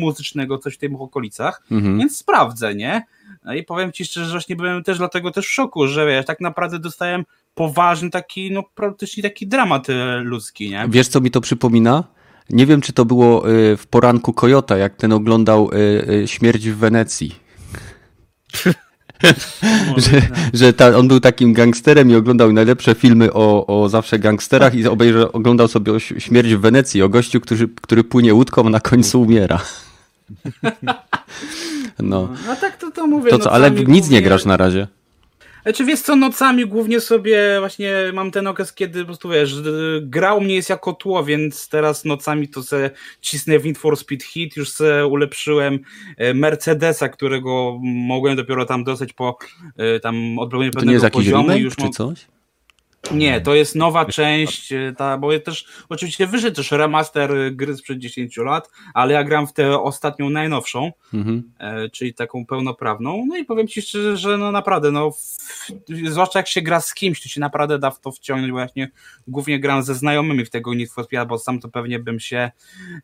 [0.00, 1.98] muzycznego, coś w tych okolicach, Mhm.
[1.98, 3.02] więc sprawdzę, nie?
[3.44, 6.26] No i powiem ci szczerze, że właśnie byłem też dlatego też w szoku, że wiesz,
[6.26, 10.86] tak naprawdę dostałem poważny taki, no praktycznie taki dramat e, ludzki, nie?
[10.88, 12.04] Wiesz, co mi to przypomina?
[12.50, 16.68] Nie wiem, czy to było y, w poranku Kojota, jak ten oglądał y, y, Śmierć
[16.70, 17.34] w Wenecji.
[19.96, 24.74] że, że ta, on był takim gangsterem i oglądał najlepsze filmy o, o zawsze gangsterach
[24.74, 28.80] i obejrzał, oglądał sobie Śmierć w Wenecji, o gościu, który, który płynie łódką, a na
[28.80, 29.60] końcu umiera.
[31.98, 33.30] No, No tak to, to mówię.
[33.30, 34.88] to co, ale nocami nic nie głównie- grasz na razie.
[35.66, 39.54] Znaczy wiesz co, nocami głównie sobie właśnie mam ten okres, kiedy po prostu wiesz,
[40.02, 43.96] gra u mnie jest jako tło, więc teraz nocami to se cisnę w Need for
[43.96, 45.78] Speed Hit, już se ulepszyłem
[46.16, 49.38] e, Mercedesa, którego mogłem dopiero tam dostać po
[49.76, 51.58] e, tam odblokowanie To nie jest pewnego jakiś poziomu.
[51.58, 52.26] już czy coś?
[53.12, 57.76] Nie, to jest nowa część, e, ta, bo też oczywiście wyszedł też remaster e, gry
[57.76, 61.52] sprzed 10 lat, ale ja gram w tę ostatnią najnowszą, Mhm.
[61.58, 63.24] e, czyli taką pełnoprawną.
[63.28, 65.36] No i powiem ci szczerze, że no naprawdę, no, w,
[66.10, 68.52] zwłaszcza jak się gra z kimś, to się naprawdę da w to wciągnąć.
[68.52, 68.90] Właśnie
[69.28, 72.50] głównie gram ze znajomymi w tego Need for Speed, bo sam to pewnie bym się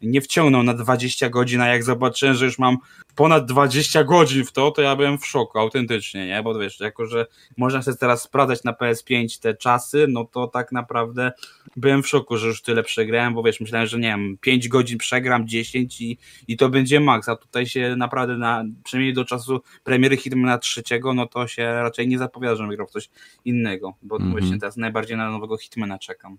[0.03, 2.77] nie wciągnął na 20 godzin, a jak zobaczyłem, że już mam
[3.15, 6.43] ponad 20 godzin w to, to ja byłem w szoku, autentycznie, nie?
[6.43, 10.73] Bo wiesz, jako że można sobie teraz sprawdzać na PS5 te czasy, no to tak
[10.73, 11.33] naprawdę
[11.77, 14.99] byłem w szoku, że już tyle przegrałem, bo wiesz, myślałem, że nie wiem, 5 godzin
[14.99, 19.61] przegram, 10 i, i to będzie maks, a tutaj się naprawdę na, przynajmniej do czasu
[19.85, 23.11] premiery Hitmana trzeciego, no to się raczej nie zapowiada, że grał w coś
[23.45, 24.33] innego, bo Mhm.
[24.33, 26.39] właśnie teraz najbardziej na nowego Hitmana czekam.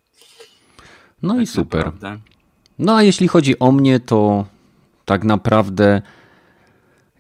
[1.22, 1.86] No i Tak super.
[1.86, 2.20] naprawdę.
[2.80, 4.46] No a jeśli chodzi o mnie, to
[5.06, 6.02] tak naprawdę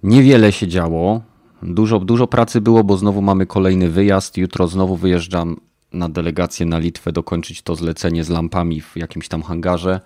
[0.03, 1.21] niewiele się działo.
[1.63, 4.37] Dużo, dużo pracy było, bo znowu mamy kolejny wyjazd.
[4.37, 5.57] Jutro znowu wyjeżdżam
[5.93, 10.01] na delegację na Litwę dokończyć to zlecenie z lampami w jakimś tam hangarze.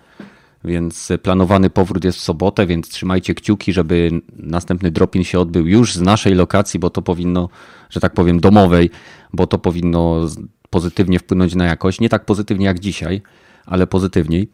[0.64, 5.94] Więc planowany powrót jest w sobotę, więc trzymajcie kciuki, żeby następny drop-in się odbył już
[5.94, 7.48] z naszej lokacji, bo to powinno,
[7.90, 8.90] że tak powiem, domowej,
[9.32, 10.26] bo to powinno
[10.70, 12.00] pozytywnie wpłynąć na jakość.
[12.00, 13.22] Nie tak pozytywnie jak dzisiaj,
[13.66, 14.50] ale pozytywniej.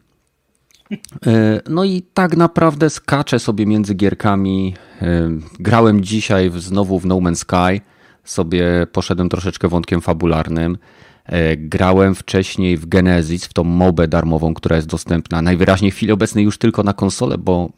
[1.26, 4.74] E, No i tak naprawdę skaczę sobie między gierkami.
[5.02, 7.80] E, Grałem dzisiaj znowu w No Man's Sky.
[8.24, 10.78] Sobie poszedłem troszeczkę wątkiem fabularnym.
[11.24, 16.12] E, Grałem wcześniej w Genesis, w tą mobę darmową, która jest dostępna najwyraźniej w chwili
[16.12, 17.70] obecnej już tylko na konsolę, bo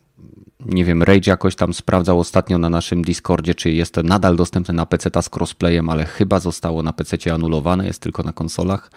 [0.66, 4.74] nie wiem, Rage jakoś tam sprawdzał ostatnio na naszym Discordzie, czy jest to nadal dostępne
[4.74, 8.90] na PC z crossplayem, ale chyba zostało na PC anulowane, jest tylko na konsolach.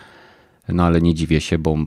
[0.67, 1.77] No ale nie dziwię się, bo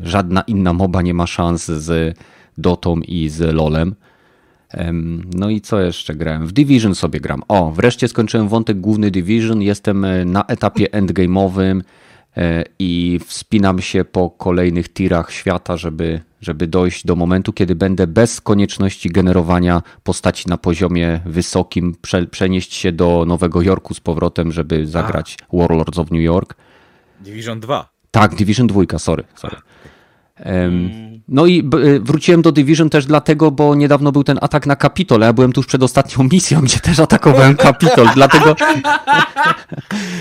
[0.00, 2.18] żadna inna moba nie ma szans z
[2.58, 3.94] Dotą i z LOLem.
[5.34, 6.46] No i co jeszcze grałem?
[6.46, 7.42] W Division sobie gram.
[7.48, 9.62] O, wreszcie skończyłem wątek główny Division.
[9.62, 11.80] Jestem e, na etapie endgame'owym
[12.36, 18.06] e, i wspinam się po kolejnych tirach świata, żeby, żeby dojść do momentu, kiedy będę
[18.06, 24.52] bez konieczności generowania postaci na poziomie wysokim, prze, przenieść się do Nowego Jorku z powrotem,
[24.52, 26.56] żeby zagrać Warlords of New York.
[27.20, 27.88] Division 2.
[28.10, 29.24] Tak, Division 2, sorry.
[29.34, 29.56] sorry.
[29.56, 29.62] Em,
[31.28, 35.22] no i y, wróciłem do Division też dlatego, bo niedawno był ten atak na Kapitol,
[35.22, 38.56] a ja byłem tuż przed ostatnią misją, gdzie też atakowałem Kapitol, dlatego,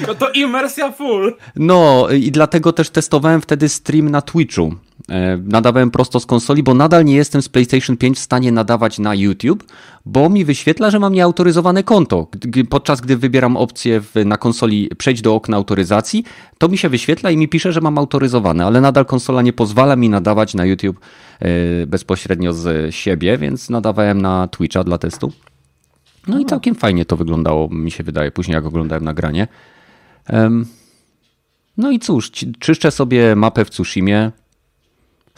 [0.07, 1.35] No to imersja full!
[1.55, 4.75] no i dlatego też testowałem wtedy stream na Twitchu.
[5.09, 8.99] E, Nadawałem prosto z konsoli, bo nadal nie jestem z PlayStation 5 w stanie nadawać
[8.99, 9.63] na YouTube,
[10.05, 12.27] bo mi wyświetla, że mam nieautoryzowane konto.
[12.69, 16.23] Podczas gdy wybieram opcję na konsoli przejść do okna autoryzacji,
[16.57, 19.95] to mi się wyświetla i mi pisze, że mam autoryzowane, ale nadal konsola nie pozwala
[19.95, 20.99] mi nadawać na YouTube
[21.39, 25.31] e, bezpośrednio z siebie, więc nadawałem na Twitcha dla testu.
[26.27, 29.47] No i całkiem fajnie to wyglądało, mi się wydaje, później jak oglądałem nagranie.
[31.77, 34.31] No i cóż, czyszczę sobie mapę w Tsushimie.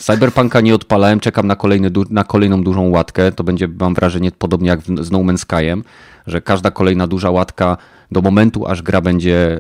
[0.02, 3.32] Cyberpunka nie odpalałem, czekam na, kolejny, na kolejną dużą łatkę.
[3.32, 5.84] To będzie, mam wrażenie, podobnie jak z No Man's Skyem,
[6.28, 7.78] że każda kolejna duża łatka
[8.12, 9.60] do momentu, aż gra będzie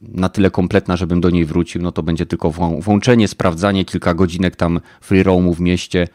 [0.00, 4.56] na tyle kompletna, żebym do niej wrócił, no to będzie tylko włączenie, sprawdzanie, kilka godzinek
[4.56, 6.08] tam free roamu w mieście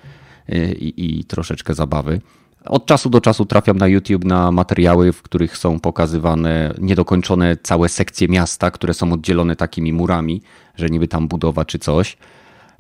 [0.50, 2.22] y, i, i troszeczkę zabawy.
[2.66, 7.90] Od czasu do czasu trafiam na YouTube na materiały, w których są pokazywane niedokończone całe
[7.90, 10.42] sekcje miasta, które są oddzielone takimi murami,
[10.76, 12.18] że niby tam budowa czy coś.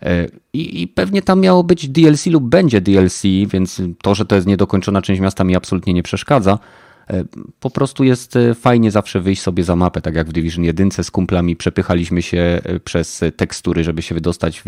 [0.03, 4.35] E, I, I, pewnie tam miało być DLC lub będzie DLC, więc to, że to
[4.35, 6.59] jest niedokończona część miasta mi absolutnie nie przeszkadza.
[7.09, 7.23] E,
[7.59, 10.91] po prostu jest e, fajnie zawsze wyjść sobie za mapę, tak jak w Division 1
[10.91, 14.63] z kumplami przepychaliśmy się przez tekstury, żeby się wydostać w,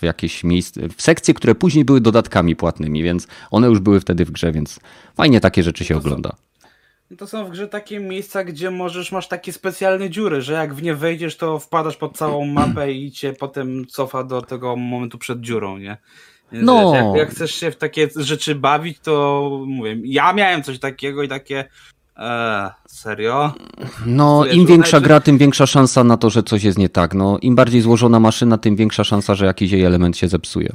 [0.00, 4.24] w jakieś miejsce, w sekcje, które później były dodatkami płatnymi, więc one już były wtedy
[4.24, 4.80] w grze, więc
[5.14, 6.36] fajnie takie rzeczy się ogląda.
[7.18, 10.82] To są w grze takie miejsca, gdzie możesz, masz takie specjalne dziury, że jak w
[10.82, 15.40] nie wejdziesz, to wpadasz pod całą mapę i cię potem cofa do tego momentu przed
[15.40, 15.96] dziurą, nie?
[16.52, 16.92] Więc no.
[16.92, 21.22] Wiesz, jak, jak, chcesz się w takie rzeczy bawić, to mówię, ja miałem coś takiego
[21.22, 21.64] i takie
[22.16, 23.52] Eee, serio?
[24.06, 27.14] No, im większa gra, tym większa szansa na to, że coś jest nie tak.
[27.14, 30.72] No, im bardziej złożona maszyna, tym większa szansa, że jakiś jej element się zepsuje.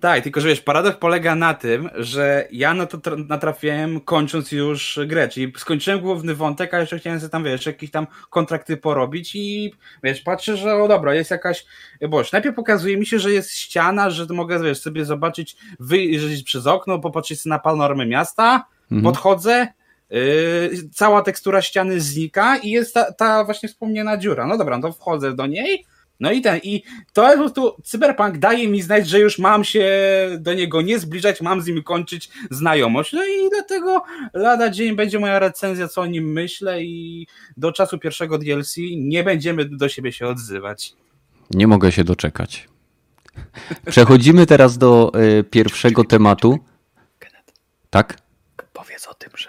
[0.00, 4.98] Tak, tylko że wiesz, paradoks polega na tym, że ja na to natrafiłem kończąc już
[5.06, 9.34] grę, czyli skończyłem główny wątek, a jeszcze chciałem sobie tam, wiesz, jakieś tam kontrakty porobić
[9.34, 11.66] i wiesz, patrzę, że o dobra, jest jakaś,
[12.08, 16.66] boż, najpierw pokazuje mi się, że jest ściana, że mogę, wiesz, sobie zobaczyć, wyjrzeć przez
[16.66, 19.02] okno, popatrzeć na panoramę miasta, mhm.
[19.02, 19.66] podchodzę,
[20.10, 24.46] Yy, cała tekstura ściany znika i jest ta, ta, właśnie wspomniana dziura.
[24.46, 25.86] No dobra, no to wchodzę do niej
[26.20, 29.88] no i ten, i to po prostu Cyberpunk daje mi znać, że już mam się
[30.38, 33.12] do niego nie zbliżać, mam z nim kończyć znajomość.
[33.12, 34.02] No i dlatego
[34.34, 37.26] lada dzień będzie moja recenzja, co o nim myślę i
[37.56, 40.92] do czasu pierwszego DLC nie będziemy do siebie się odzywać.
[41.50, 42.68] Nie mogę się doczekać.
[43.86, 46.58] Przechodzimy teraz do y, pierwszego tematu.
[47.90, 48.18] Tak?
[48.72, 49.48] Powiedz o tym, że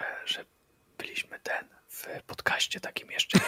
[2.27, 3.39] podcaście takim jeszcze.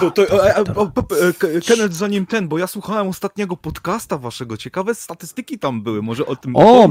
[0.00, 0.10] To.
[0.10, 4.56] to, to e, e, Kenneth, zanim ten, bo ja słuchałem ostatniego podcasta waszego.
[4.56, 6.88] Ciekawe statystyki tam były, może o tym O, e,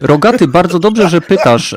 [0.00, 1.76] Rogaty, bardzo dobrze, że pytasz.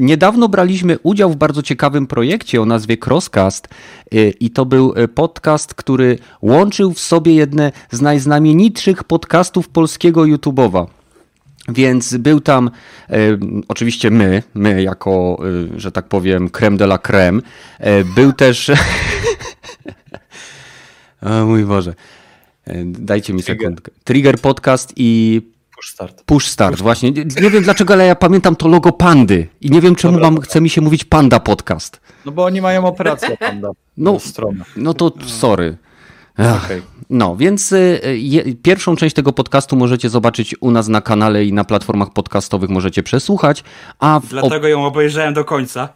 [0.00, 3.68] Niedawno braliśmy udział w bardzo ciekawym projekcie o nazwie Crosscast
[4.40, 10.86] i to był podcast, który łączył w sobie jedne z najznamienitszych podcastów polskiego YouTube'owa.
[11.68, 12.70] Więc był tam
[13.10, 13.16] e,
[13.68, 15.38] oczywiście my, my jako,
[15.74, 17.42] e, że tak powiem, creme de la creme.
[17.78, 18.70] E, był też...
[21.22, 21.94] o mój Boże.
[22.64, 23.62] E, dajcie mi Trigger.
[23.62, 23.92] sekundkę.
[24.04, 25.42] Trigger Podcast i
[25.80, 26.22] Push Start.
[26.22, 27.10] Push Start, Push właśnie.
[27.10, 30.30] Nie, nie, wiem dlaczego, ale ja pamiętam to logo Pandy i nie wiem czemu Dobra,
[30.30, 32.00] mam, chce mi się mówić Panda Podcast.
[32.24, 33.70] No bo oni mają operację Panda.
[33.96, 34.18] No,
[34.76, 35.76] no to sorry.
[36.38, 36.82] Okay.
[37.10, 41.52] No, więc y, je, pierwszą część tego podcastu możecie zobaczyć u nas na kanale i
[41.52, 43.64] na platformach podcastowych możecie przesłuchać.
[43.98, 45.88] A Dlatego ją obejrzałem do końca.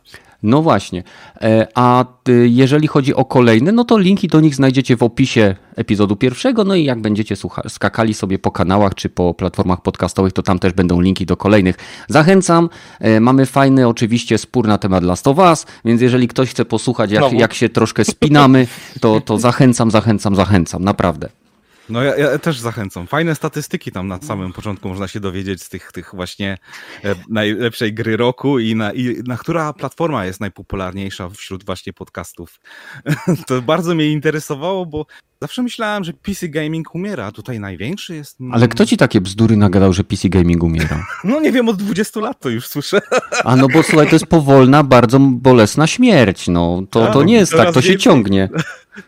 [0.44, 1.02] No właśnie.
[1.40, 5.57] E, a y, jeżeli chodzi o kolejne, no to linki do nich znajdziecie w opisie
[5.76, 6.64] epizodu pierwszego.
[6.64, 7.35] No i jak będziecie
[7.68, 11.76] skakali sobie po kanałach czy po platformach podcastowych, to tam też będą linki do kolejnych.
[12.09, 12.68] Zachęcam.
[13.00, 17.11] E, mamy fajny oczywiście spór na temat Last of Us, więc jeżeli ktoś chce posłuchać,
[17.11, 18.66] jak, jak się troszkę spinamy,
[19.00, 20.85] to, to zachęcam, zachęcam, zachęcam.
[20.85, 21.43] Naprawdę.
[21.88, 23.06] No ja, ja, też zachęcam.
[23.06, 26.58] Fajne statystyki tam na samym początku można się dowiedzieć z tych, tych właśnie
[27.04, 32.60] e, najlepszej gry roku i na, i na która platforma jest najpopularniejsza wśród właśnie podcastów.
[33.46, 35.06] to bardzo mnie interesowało, bo
[35.40, 38.38] zawsze myślałem, że PC Gaming umiera, a tutaj największy jest...
[38.52, 41.06] Ale kto ci takie bzdury nagadał, że PC Gaming umiera?
[41.24, 43.00] no nie wiem, od 20 lat to już słyszę.
[43.44, 46.82] a no bo słuchaj, to jest powolna, bardzo bolesna śmierć, no.
[46.90, 48.48] To, to nie jest tak, to się ciągnie.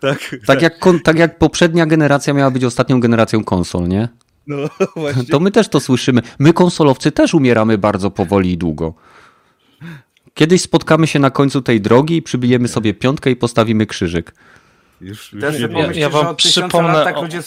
[0.01, 0.75] Tak, tak, tak, jak,
[1.05, 4.09] tak jak poprzednia generacja miała być ostatnią generacją konsol, nie?
[4.47, 4.57] No
[4.97, 5.25] właśnie.
[5.25, 6.23] To my też to słyszymy.
[6.39, 8.95] My konsolowcy też umieramy bardzo powoli i długo.
[10.35, 14.35] Kiedyś spotkamy się na końcu tej drogi i przybijemy sobie piątkę i postawimy krzyżyk.
[15.01, 17.23] Już, już też ja, ja wam przypomnę o...
[17.23, 17.41] ludzie...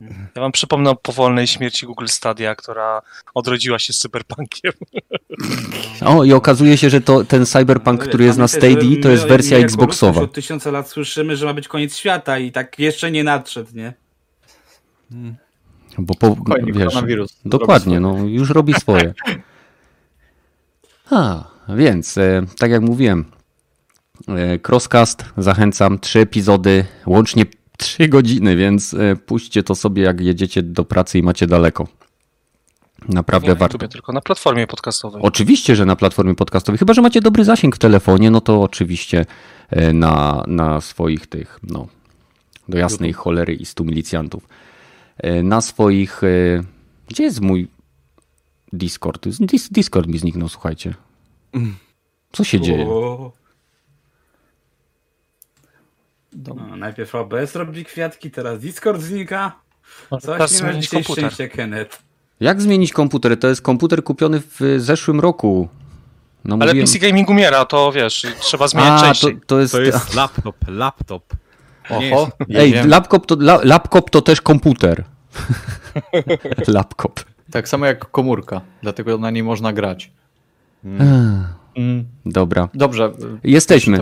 [0.00, 3.02] Ja wam przypomnę o powolnej śmierci Google Stadia, która
[3.34, 4.72] odrodziła się z cyberpunkiem.
[6.04, 9.26] O, i okazuje się, że to ten cyberpunk, no, który jest na Stadia, to jest
[9.26, 10.20] wersja Xboxowa.
[10.20, 13.92] Od tysiąca lat słyszymy, że ma być koniec świata i tak jeszcze nie nadszedł, nie?
[15.98, 16.36] Bo po,
[16.66, 16.94] wiesz,
[17.44, 19.14] dokładnie, no już robi swoje.
[21.10, 23.24] A, więc, e, tak jak mówiłem,
[24.28, 27.44] e, Crosscast, zachęcam, trzy epizody, łącznie
[27.76, 31.88] trzy godziny, więc e, puśćcie to sobie, jak jedziecie do pracy i macie daleko.
[33.08, 33.88] Naprawdę nie warto.
[33.88, 35.22] tylko na platformie podcastowej.
[35.22, 36.78] Oczywiście, że na platformie podcastowej.
[36.78, 39.26] Chyba, że macie dobry zasięg w telefonie, no to oczywiście
[39.70, 41.88] e, na, na swoich tych, no,
[42.68, 44.48] do jasnej cholery i stu milicjantów.
[45.18, 46.20] E, na swoich.
[47.08, 47.68] Gdzie jest mój
[48.72, 49.28] Discord?
[49.70, 50.94] Discord mi zniknął, słuchajcie.
[52.32, 52.86] Co się dzieje?
[56.44, 59.52] No, najpierw OBS robi kwiatki, teraz Discord znika.
[60.10, 61.24] Coś Teraz nie masz komputer.
[61.24, 61.98] szczęście, Kenneth.
[62.40, 63.38] Jak zmienić komputer?
[63.38, 65.68] To jest komputer kupiony w zeszłym roku.
[66.44, 69.40] No, Ale mówiłem- PC Gaming umiera, to wiesz, trzeba zmieniać A, to, częściej.
[69.46, 69.72] to jest...
[69.72, 71.34] To jest laptop, laptop.
[72.00, 75.04] Nie Oho, Ej, laptop to, la, laptop to też komputer.
[76.68, 77.20] laptop.
[77.50, 80.12] Tak samo jak komórka, dlatego na niej można grać.
[82.26, 82.68] Dobra.
[82.74, 83.12] Dobrze.
[83.44, 83.98] Jesteśmy.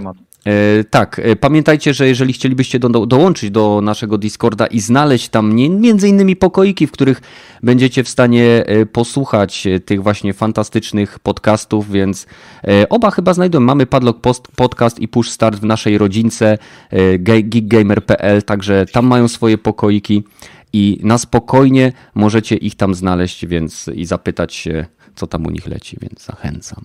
[0.47, 5.57] E, tak, e, pamiętajcie, że jeżeli chcielibyście do, dołączyć do naszego Discorda i znaleźć tam
[5.57, 7.21] nie, między innymi pokoiki, w których
[7.63, 12.27] będziecie w stanie e, posłuchać tych właśnie fantastycznych podcastów, więc
[12.69, 13.61] e, oba chyba znajdą.
[13.61, 16.59] Mamy Padlock Post, Podcast i Push Start w naszej rodzince
[16.91, 20.25] e, ge- geekgamer.pl, także tam mają swoje pokoiki
[20.73, 25.67] i na spokojnie możecie ich tam znaleźć, więc i zapytać się, co tam u nich
[25.67, 26.85] leci, więc zachęcam.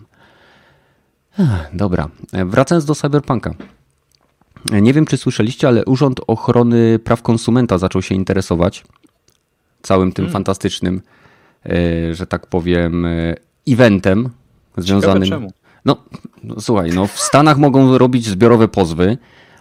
[1.74, 3.54] Dobra, E, wracając do Cyberpunka.
[4.72, 8.84] E, Nie wiem, czy słyszeliście, ale Urząd Ochrony Praw Konsumenta zaczął się interesować
[9.82, 11.02] całym tym fantastycznym,
[11.66, 13.08] e, że tak powiem,
[13.68, 14.30] eventem
[14.78, 15.30] związanym.
[15.30, 15.52] czemu.
[15.86, 15.98] No,
[16.44, 19.18] no, słuchaj, no w Stanach mogą robić zbiorowe pozwy,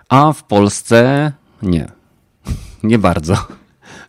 [0.08, 1.88] a w Polsce nie.
[2.82, 3.36] Nie bardzo.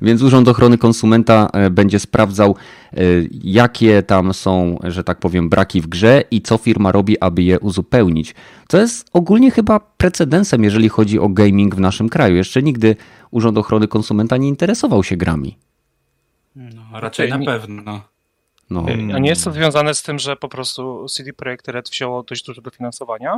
[0.01, 2.55] Więc Urząd Ochrony Konsumenta e, będzie sprawdzał,
[2.93, 2.97] e,
[3.43, 7.59] jakie tam są, że tak powiem, braki w grze i co firma robi, aby je
[7.59, 8.35] uzupełnić.
[8.67, 12.35] To jest ogólnie chyba precedensem, jeżeli chodzi o gaming w naszym kraju.
[12.35, 12.95] Jeszcze nigdy
[13.31, 15.57] Urząd Ochrony Konsumenta nie interesował się grami.
[16.55, 18.01] No, raczej Okej, na pewno.
[18.69, 18.85] No.
[19.13, 22.45] A nie jest to związane z tym, że po prostu CD Projekt Red wzięło dość
[22.45, 23.37] duże dofinansowania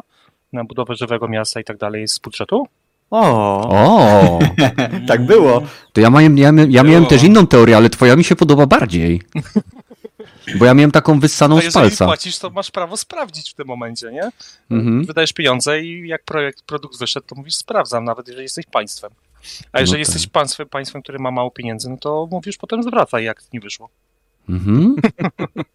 [0.54, 2.68] na budowę żywego miasta i tak dalej z budżetu?
[3.12, 3.22] O,
[3.70, 4.40] O,
[5.08, 5.62] tak było.
[5.94, 8.66] to ja miałem, ja, miałem- ja miałem też inną teorię, ale twoja mi się podoba
[8.66, 9.22] bardziej.
[10.56, 12.06] Bo ja miałem taką wyssaną A z jeżeli palca.
[12.06, 14.30] płacisz, to masz prawo sprawdzić w tym momencie, nie?
[14.72, 15.06] Mhm.
[15.06, 19.12] Wydajesz pieniądze i jak projekt, produkt wyszedł, to mówisz sprawdzam, nawet jeżeli jesteś państwem.
[19.72, 20.14] A jeżeli No tak.
[20.14, 23.90] jesteś państwem, państwem, które ma mało pieniędzy, no to mówisz potem zwracaj, jak nie wyszło.
[24.50, 24.96] Mhm.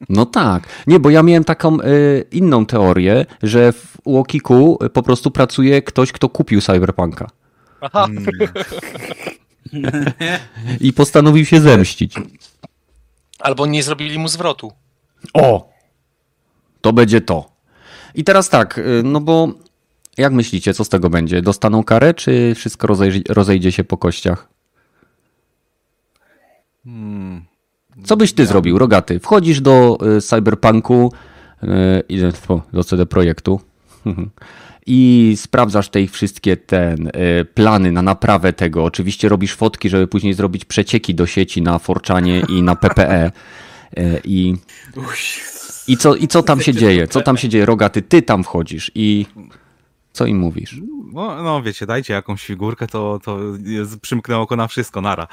[0.09, 0.69] No tak.
[0.87, 6.13] Nie, bo ja miałem taką y, inną teorię, że w Łokiku po prostu pracuje ktoś,
[6.13, 7.31] kto kupił Cyberpunka
[7.81, 8.07] Aha,
[10.81, 12.15] i postanowił się zemścić.
[13.39, 14.73] albo nie zrobili mu zwrotu.
[15.35, 15.73] O!
[16.81, 17.51] To będzie to.
[18.15, 19.49] I teraz tak, y, no bo
[20.17, 21.43] jak myślicie, co z tego będzie?
[21.43, 24.49] Dostaną karę, czy wszystko rozejdzie, rozejdzie się po kościach?
[26.85, 27.45] Hmm.
[28.05, 29.21] Co byś ty zrobił, Rogaty?
[29.21, 31.13] Wchodzisz do y, Cyberpunku,
[31.63, 31.67] y,
[32.73, 33.61] do- CD Projektu
[34.87, 38.85] i sprawdzasz te ich wszystkie ten, y, plany na naprawę tego.
[38.85, 43.31] Oczywiście robisz fotki, żeby później zrobić przecieki do sieci na Forczanie i na PPE.
[44.25, 44.55] I,
[45.89, 47.09] i, co, I co tam się dzieje?
[47.09, 48.03] Co tam się dzieje, Rogaty?
[48.03, 49.27] Ty tam wchodzisz i
[50.17, 50.81] co im mówisz?
[51.13, 55.27] No, no wiecie, dajcie jakąś figurkę, to, to jest, przymknę oko na wszystko, nara.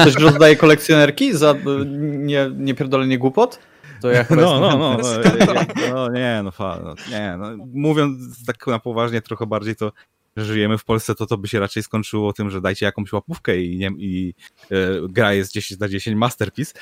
[0.00, 1.54] Ktoś rozdaje kolekcjonerki za
[2.02, 3.58] nie, niepierdolenie głupot?
[4.00, 5.64] To ja chyba No, no, no, no,
[5.94, 9.92] no, nie, no, fa, no, nie, no, mówiąc tak na poważnie trochę bardziej, to
[10.36, 13.76] żyjemy w Polsce, to to by się raczej skończyło tym, że dajcie jakąś łapówkę i,
[13.76, 14.34] nie, i
[14.70, 14.76] e,
[15.08, 16.72] gra jest 10 na 10 masterpiece.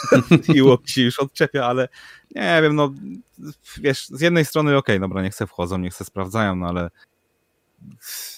[0.54, 1.88] I łop się już odczepia, ale
[2.34, 2.92] nie wiem, no
[3.80, 6.90] wiesz, z jednej strony okej, dobra, niech se wchodzą, niech se sprawdzają, no ale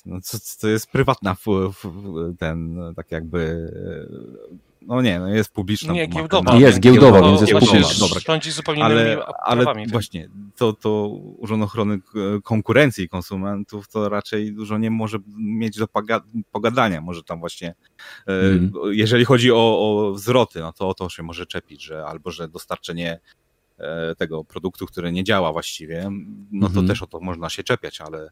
[0.06, 1.36] no, co, to jest prywatna
[2.38, 3.70] ten, tak jakby
[4.52, 5.92] e, no nie, no jest publiczna.
[5.92, 6.52] Nie, giełdowa.
[6.52, 8.06] ma- Jest giełdowa, To więc jest publiczna.
[8.06, 9.86] Dobra, rządzi zupełnie innymi ale, ale prawami.
[9.88, 11.08] właśnie to, to
[11.38, 11.98] Urząd Ochrony e,
[12.42, 16.20] Konkurencji Konsumentów to raczej dużo nie może mieć do poga-
[16.52, 17.00] pogadania.
[17.00, 17.74] Może tam właśnie,
[18.28, 18.72] e, Mhm.
[18.94, 22.48] jeżeli chodzi o, o zwroty, no to o to się może czepić, że albo że
[22.48, 23.20] dostarczenie
[23.78, 26.10] e, tego produktu, który nie działa właściwie,
[26.52, 26.86] no to Mhm.
[26.88, 28.30] też o to można się czepiać, ale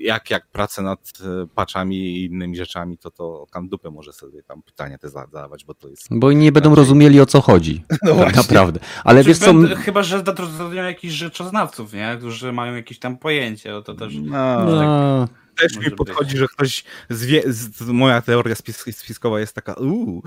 [0.00, 1.12] jak, jak pracę nad
[1.42, 5.64] e, patchami i innymi rzeczami, to to tam dupę może sobie tam pytania te zadawać,
[5.64, 6.06] bo to jest...
[6.10, 7.84] Bo nie będą rozumieli o co chodzi.
[8.24, 8.80] tak naprawdę.
[9.04, 9.54] Ale wiesz co...
[9.54, 12.16] Będę- Chyba, że zatrudniają jakichś rzeczoznawców, nie?
[12.18, 14.14] Którzy mają jakieś tam pojęcie, no to też...
[14.16, 15.98] No, No, też mi Może być.
[15.98, 20.22] podchodzi, że ktoś zwie, z, moja teoria spis, spiskowa jest taka, uuu,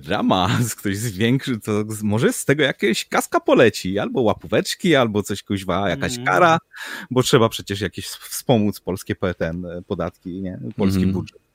[0.00, 5.88] drama, ktoś zwiększy, to może z tego jakieś kaska poleci, albo łapóweczki, albo coś kuźwa,
[5.90, 6.26] jakaś Mhm.
[6.26, 6.58] kara,
[7.10, 11.12] bo trzeba przecież jakieś wspomóc polskie ten, e, podatki, nie, polski Mhm.
[11.12, 11.47] budżet.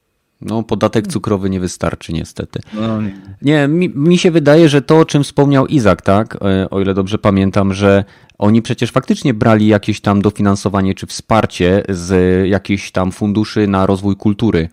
[0.46, 2.60] No, podatek cukrowy nie wystarczy niestety.
[2.74, 3.14] No, nie.
[3.41, 6.94] Nie, mi, mi się wydaje, że to, o czym wspomniał Izak, tak, e, o ile
[6.94, 8.04] dobrze pamiętam, że
[8.38, 14.16] oni przecież faktycznie brali jakieś tam dofinansowanie czy wsparcie z jakichś tam funduszy na rozwój
[14.16, 14.70] kultury.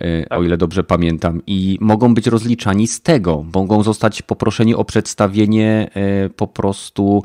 [0.00, 3.44] e, o ile dobrze pamiętam, i mogą być rozliczani z tego.
[3.54, 7.24] Mogą zostać poproszeni o przedstawienie e, po prostu,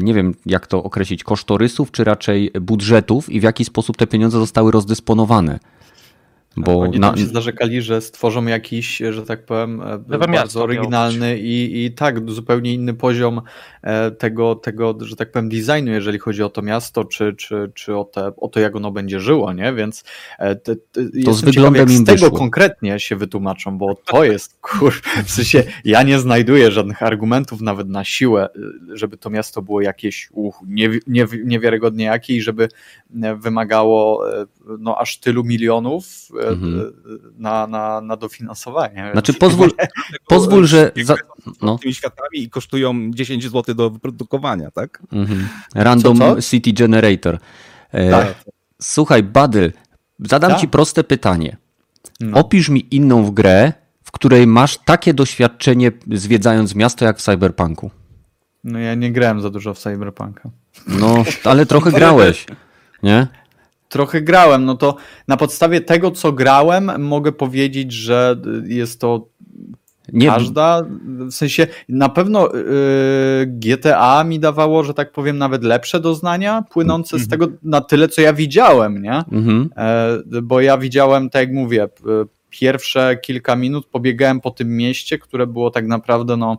[0.00, 4.38] nie wiem jak to określić, kosztorysów, czy raczej budżetów i w jaki sposób te pieniądze
[4.38, 5.58] zostały rozdysponowane.
[6.56, 7.08] Bo Oni na...
[7.08, 11.92] tam się zarzekali, że stworzą jakiś, że tak powiem, e, bardzo miasto oryginalny i, i
[11.92, 13.40] tak, zupełnie inny poziom
[13.82, 17.96] e, tego, tego, że tak powiem, designu, jeżeli chodzi o to miasto, czy, czy, czy
[17.96, 19.72] o, te, o to, jak ono będzie żyło, nie?
[19.72, 20.04] Więc
[20.38, 22.38] e, te, te, to z wyglądem ciekaw, z tego wyszło.
[22.38, 24.92] konkretnie się wytłumaczą, bo to jest, kur...
[25.26, 28.48] w sensie ja nie znajduję żadnych argumentów nawet na siłę,
[28.92, 32.68] żeby to miasto było jakieś uch, nie, nie, niewiarygodnie jakie i żeby
[33.36, 34.24] wymagało
[34.78, 36.04] no, aż tylu milionów
[36.48, 36.92] mhm.
[37.38, 39.08] na, na, na dofinansowanie.
[39.12, 39.70] Znaczy pozwól,
[40.28, 40.92] pozwól że...
[41.02, 41.16] Za...
[41.62, 41.78] No.
[41.78, 45.02] Tymi światami i kosztują 10 zł do wyprodukowania, tak?
[45.12, 45.48] Mhm.
[45.74, 46.42] Random co, co?
[46.42, 47.38] City Generator.
[47.92, 48.44] E, tak.
[48.82, 49.72] Słuchaj, Badyl,
[50.18, 50.60] zadam tak.
[50.60, 51.56] ci proste pytanie.
[52.20, 52.38] No.
[52.38, 53.72] Opisz mi inną w grę,
[54.02, 57.90] w której masz takie doświadczenie zwiedzając miasto jak w Cyberpunku.
[58.64, 60.50] No ja nie grałem za dużo w Cyberpunka.
[60.88, 62.46] No, ale trochę grałeś,
[63.02, 63.26] nie?
[63.94, 64.96] Trochę grałem, no to
[65.28, 68.36] na podstawie tego, co grałem, mogę powiedzieć, że
[68.66, 69.26] jest to
[70.12, 70.26] nie.
[70.26, 70.82] Każda,
[71.30, 77.16] w sensie na pewno yy, GTA mi dawało, że tak powiem, nawet lepsze doznania płynące
[77.16, 77.28] mm -hmm.
[77.28, 77.50] z mhm.
[77.50, 79.22] tego na tyle, co ja widziałem, nie?
[79.32, 79.68] Mm -hmm.
[80.36, 81.88] e, bo ja widziałem, tak jak mówię,
[82.50, 86.58] pierwsze kilka minut pobiegałem po tym mieście, które było tak naprawdę, no,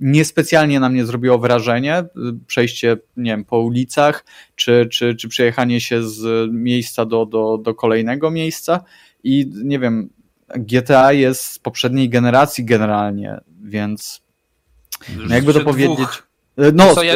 [0.00, 2.04] niespecjalnie na mnie zrobiło wrażenie.
[2.46, 4.24] Przejście, nie wiem, po ulicach,
[4.56, 8.84] czy, czy, czy przejechanie się z miejsca do, do, do kolejnego miejsca.
[9.24, 10.10] I nie wiem,
[10.48, 14.22] GTA jest z poprzedniej generacji generalnie, więc
[15.16, 15.96] no jakby to powiedzieć.
[15.96, 16.30] Dwóch.
[16.74, 17.14] No, co, ja,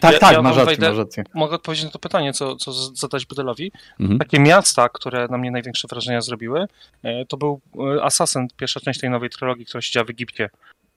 [0.00, 1.24] tak, ja, tak, ja masz, rację, masz rację.
[1.34, 3.72] Mogę odpowiedzieć na to pytanie, co, co zadać Budelowi.
[4.00, 4.18] Mhm.
[4.18, 6.66] Takie miasta, które na mnie największe wrażenia zrobiły,
[7.28, 7.60] to był
[8.02, 10.50] Assassin, pierwsza część tej nowej trylogii, która się działa w Egipcie.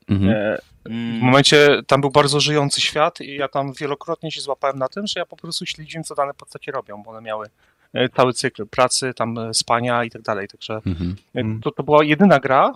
[0.09, 0.29] Mhm.
[0.29, 4.87] E, w momencie tam był bardzo żyjący świat i ja tam wielokrotnie się złapałem na
[4.87, 7.47] tym, że ja po prostu śledziłem, co dane postacie robią, bo one miały
[7.93, 10.47] e, cały cykl pracy, tam e, spania i tak dalej.
[10.47, 11.61] Także mhm.
[11.61, 12.73] to, to była jedyna gra,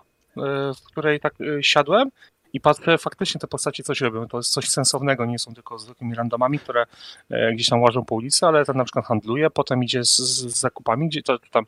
[0.75, 2.09] w której tak siadłem
[2.53, 6.15] i patrzę, faktycznie te postacie coś robią, to jest coś sensownego, nie są tylko zwykłymi
[6.15, 6.85] randomami, które
[7.29, 10.59] e, gdzieś tam łażą po ulicy, ale ten na przykład handluje, potem idzie z, z
[10.59, 11.65] zakupami, gdzie to, tam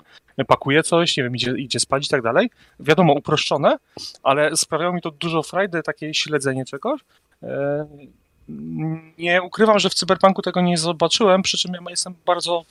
[0.47, 2.49] pakuje coś, nie wiem, idzie, idzie spać i tak dalej.
[2.79, 3.77] Wiadomo, uproszczone,
[4.23, 7.01] ale sprawiało mi to dużo frajdy, takie śledzenie czegoś.
[7.43, 7.85] E,
[9.17, 12.65] nie ukrywam, że w Cyberpunku tego nie zobaczyłem, przy czym ja jestem bardzo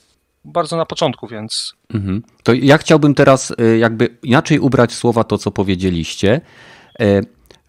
[0.45, 1.73] bardzo na początku, więc.
[1.93, 2.23] Mhm.
[2.43, 6.41] To ja chciałbym teraz e, jakby inaczej ubrać słowa to, co powiedzieliście.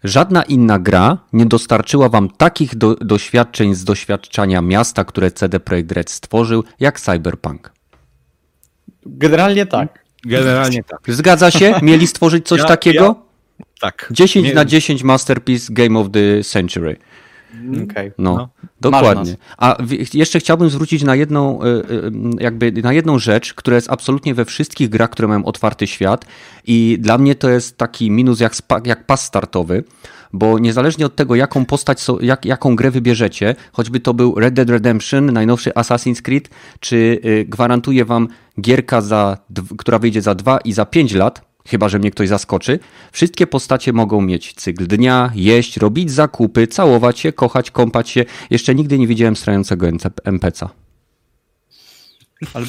[0.07, 5.91] Żadna inna gra nie dostarczyła wam takich do, doświadczeń z doświadczania miasta, które CD Projekt
[5.91, 7.71] Red stworzył, jak Cyberpunk.
[9.05, 10.05] Generalnie tak.
[10.25, 10.99] Generalnie tak.
[11.07, 11.75] Zgadza się?
[11.81, 13.05] Mieli stworzyć coś ja, takiego?
[13.59, 14.07] Ja, tak.
[14.11, 16.97] 10 na 10 Masterpiece Game of the Century.
[17.83, 18.11] Okay.
[18.17, 18.49] No, no,
[18.81, 19.35] dokładnie.
[19.57, 19.77] A
[20.13, 21.81] jeszcze chciałbym zwrócić na jedną, e, e,
[22.39, 26.25] jakby na jedną rzecz, która jest absolutnie we wszystkich grach, które mają otwarty świat
[26.67, 28.53] i dla mnie to jest taki minus jak,
[28.85, 29.83] jak pas startowy,
[30.33, 34.69] bo niezależnie od tego, jaką postać, jak, jaką grę wybierzecie, choćby to był Red Dead
[34.69, 36.49] Redemption, najnowszy Assassin's Creed,
[36.79, 36.95] czy
[37.25, 38.27] y, gwarantuje wam
[38.61, 39.37] gierka, za,
[39.77, 42.79] która wyjdzie za 2 i za 5 lat, chyba że mnie ktoś zaskoczy,
[43.11, 48.25] wszystkie postacie mogą mieć cykl dnia, jeść, robić zakupy, całować się, kochać, kąpać się.
[48.49, 49.87] Jeszcze nigdy nie widziałem strającego
[50.23, 50.69] NPC-a.
[52.53, 52.65] Ale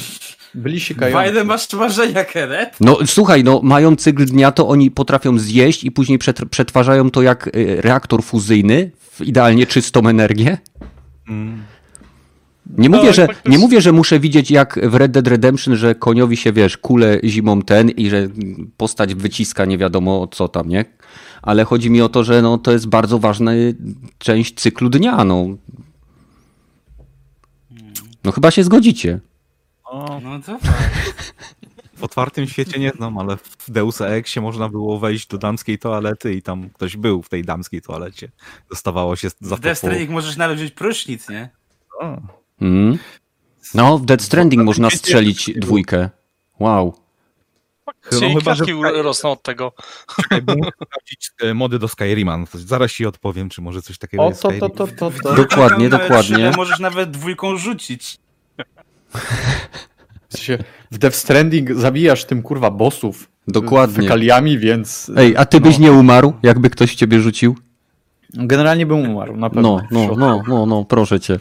[0.55, 1.13] byli sikający.
[1.13, 2.77] Fajne masz marzenia, Kenneth.
[2.81, 6.19] No słuchaj, no mają cykl dnia, to oni potrafią zjeść i później
[6.49, 10.57] przetwarzają to jak y, reaktor fuzyjny w idealnie czystą energię.
[11.29, 11.63] Mm.
[12.77, 15.95] Nie mówię, no, że, nie mówię, że muszę widzieć jak w Red Dead Redemption, że
[15.95, 18.27] koniowi się, wiesz, kule zimą ten i że
[18.77, 20.85] postać wyciska nie wiadomo co tam, nie?
[21.41, 23.51] Ale chodzi mi o to, że no, to jest bardzo ważna
[24.17, 25.45] część cyklu dnia, no.
[28.23, 29.19] No chyba się zgodzicie.
[29.83, 30.57] O, no to.
[31.97, 36.33] W otwartym świecie nie znam, ale w Deus Exie można było wejść do damskiej toalety
[36.33, 38.31] i tam ktoś był w tej damskiej toalecie.
[38.69, 40.13] Dostawało się za w W po...
[40.13, 41.49] możesz nawet wziąć prusznic, nie?
[41.99, 42.17] O.
[42.61, 42.97] Mm.
[43.73, 46.09] No, w Dead Stranding można strzelić dwójkę.
[46.59, 46.93] Wow.
[48.01, 48.65] Chyba, chyba że
[49.03, 49.73] rosną od tego.
[50.31, 52.37] Muszę sprawdzić e, mody do Skyrima.
[52.37, 55.35] No zaraz ci odpowiem, czy może coś takiego o, jest to, to, to, to, to.
[55.35, 56.51] Dokładnie, dokładnie.
[56.55, 58.17] Możesz nawet dwójką rzucić.
[60.91, 63.29] W Death Stranding zabijasz tym kurwa bossów.
[63.47, 64.03] Dokładnie.
[64.03, 65.11] Fekaliami, więc.
[65.15, 65.83] Ej, a ty byś no.
[65.83, 67.55] nie umarł, jakby ktoś w ciebie rzucił?
[68.33, 69.81] Generalnie bym umarł, na pewno.
[69.91, 71.39] No, no, no, no, no, proszę cię.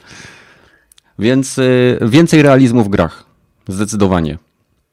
[1.19, 3.25] Więc y, więcej realizmu w grach.
[3.69, 4.39] Zdecydowanie.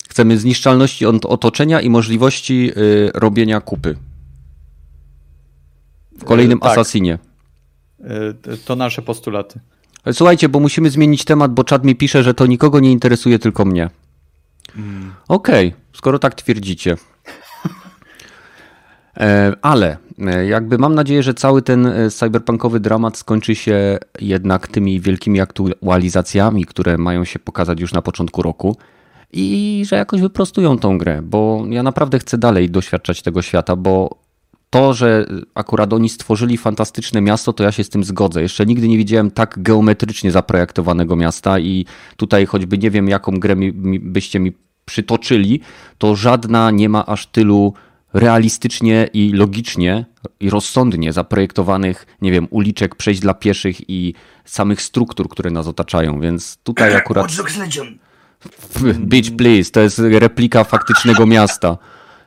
[0.10, 3.96] Chcemy zniszczalności od otoczenia i możliwości y, robienia kupy.
[6.20, 6.72] W kolejnym Y, tak.
[6.72, 7.20] Assassinie.
[8.54, 9.60] Y, To nasze postulaty.
[10.12, 13.66] Słuchajcie, bo musimy zmienić temat, bo czat mi pisze, że to nikogo nie interesuje, tylko
[13.66, 13.90] mnie.
[15.28, 16.98] Okej, skoro tak twierdzicie.
[19.18, 19.98] E, Ale e,
[20.48, 26.66] jakby mam nadzieję, że cały ten e, cyberpunkowy dramat skończy się jednak tymi wielkimi aktualizacjami,
[26.66, 28.78] które mają się pokazać już na początku roku
[29.34, 34.24] i że jakoś wyprostują tą grę, bo ja naprawdę chcę dalej doświadczać tego świata, bo
[34.70, 38.42] to, że akurat oni stworzyli fantastyczne miasto, to ja się z tym zgodzę.
[38.42, 41.86] Jeszcze nigdy nie widziałem tak geometrycznie zaprojektowanego miasta i
[42.18, 44.54] tutaj choćby nie wiem, jaką grę mi, mi, byście mi
[44.86, 45.62] przytoczyli,
[45.98, 47.74] to żadna nie ma aż tylu
[48.14, 50.06] realistycznie i logicznie
[50.40, 54.14] i rozsądnie zaprojektowanych, nie wiem, uliczek, przejść dla pieszych i
[54.46, 57.26] samych struktur, które nas otaczają, więc tutaj akurat...
[59.00, 61.78] Beach please, to jest replika faktycznego miasta.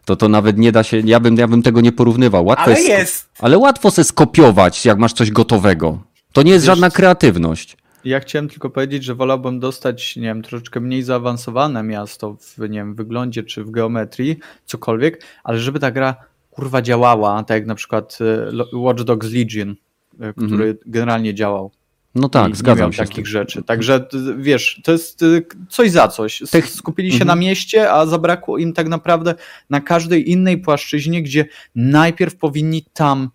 [0.04, 2.44] To to nawet nie da się, ja bym, ja bym tego nie porównywał.
[2.44, 3.28] Łatwo Ale jest, jest!
[3.38, 6.02] ale łatwo se skopiować, jak masz coś gotowego.
[6.32, 7.76] To nie jest Wiesz- żadna kreatywność.
[8.06, 12.78] Ja chciałem tylko powiedzieć, że wolałbym dostać, nie wiem, troszeczkę mniej zaawansowane miasto w, nie
[12.78, 16.16] wiem, wyglądzie czy w geometrii, cokolwiek, ale żeby ta gra
[16.50, 18.18] kurwa działała, tak jak na przykład
[18.52, 19.74] Lo- Watch Dogs Legion,
[20.20, 21.70] e, który generalnie działał.
[22.14, 23.06] No I tak, nie zgadzam się.
[23.06, 23.62] z takich rzeczy.
[23.62, 26.42] Także t- wiesz, to jest y, coś za coś.
[26.66, 27.26] Skupili się Mhm.
[27.28, 29.34] na mieście, a zabrakło im tak naprawdę
[29.70, 31.44] na każdej innej płaszczyźnie, gdzie
[31.74, 33.30] najpierw powinni tam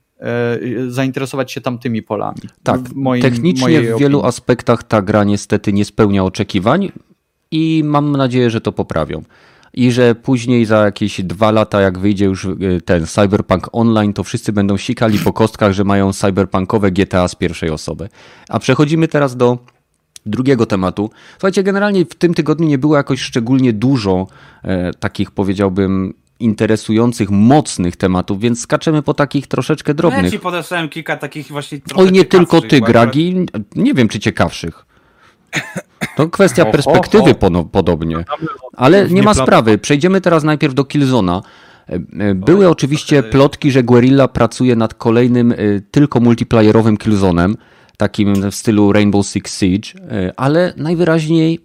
[0.88, 2.42] zainteresować się tamtymi polami.
[2.64, 4.30] Tak, W moim- technicznie w wielu opinii.
[4.30, 6.92] aspektach ta gra niestety nie spełnia oczekiwań
[7.52, 9.22] i mam nadzieję, że to poprawią.
[9.74, 14.24] I że później za jakieś dwa lata, jak wyjdzie już y, ten Cyberpunk Online, to
[14.24, 18.10] wszyscy będą sikali po kostkach, że mają cyberpunkowe GTA z pierwszej osoby.
[18.50, 19.58] A przechodzimy teraz do
[20.26, 21.10] drugiego tematu.
[21.34, 24.28] Słuchajcie, generalnie w tym tygodniu nie było jakoś szczególnie dużo
[24.64, 26.14] e, takich, powiedziałbym,
[26.44, 30.24] interesujących, mocnych tematów, więc skaczemy po takich troszeczkę No drobnych.
[30.24, 33.46] ja ci podesłałem kilka takich właśnie Oj, nie tylko ty, Gragi.
[33.76, 34.86] Nie wiem, czy ciekawszych.
[36.16, 37.36] To kwestia Ho, ho, perspektywy
[37.72, 38.18] podobnie.
[38.74, 39.78] Ale nie ma sprawy.
[39.78, 41.42] Przejdziemy teraz najpierw do Killzona.
[41.90, 45.56] E, e, Były Oj, oczywiście plotki, że Guerrilla pracuje nad kolejnym e,
[45.92, 47.58] tylko multiplayerowym Killzonem,
[47.98, 49.92] takim w stylu Rainbow Six Siege,
[50.38, 51.60] ale najwyraźniej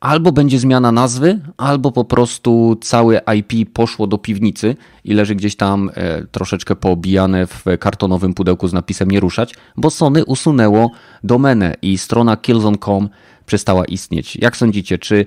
[0.00, 5.56] albo będzie zmiana nazwy, albo po prostu całe IP poszło do piwnicy i leży gdzieś
[5.56, 10.90] tam e, troszeczkę poobijane w kartonowym pudełku z napisem nie ruszać, bo Sony usunęło
[11.24, 13.08] domenę i strona killzone.com
[13.46, 14.36] przestała istnieć.
[14.36, 15.24] Jak sądzicie, czy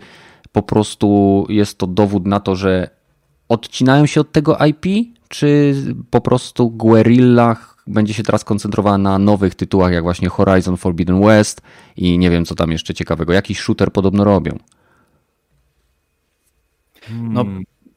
[0.52, 2.90] po prostu jest to dowód na to, że
[3.50, 5.76] odcinają się od tego IP, czy
[6.10, 7.56] po prostu Guerrilla
[7.92, 11.62] będzie się teraz koncentrowała na nowych tytułach, jak właśnie Horizon Forbidden West
[11.98, 13.34] i nie wiem co tam jeszcze ciekawego.
[13.34, 14.58] Jakiś shooter podobno robią.
[17.12, 17.46] No,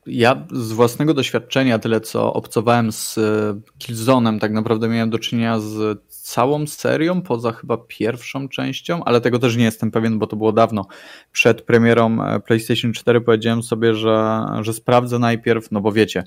[0.07, 5.61] ja z własnego doświadczenia, tyle co obcowałem z e, Killzone'em, tak naprawdę miałem do czynienia
[5.61, 10.37] z całą serią, poza chyba pierwszą częścią, ale tego też nie jestem pewien, bo to
[10.37, 10.87] było dawno.
[11.33, 16.25] Przed premierą e, PlayStation 4 powiedziałem sobie, że, że sprawdzę najpierw, no bo wiecie,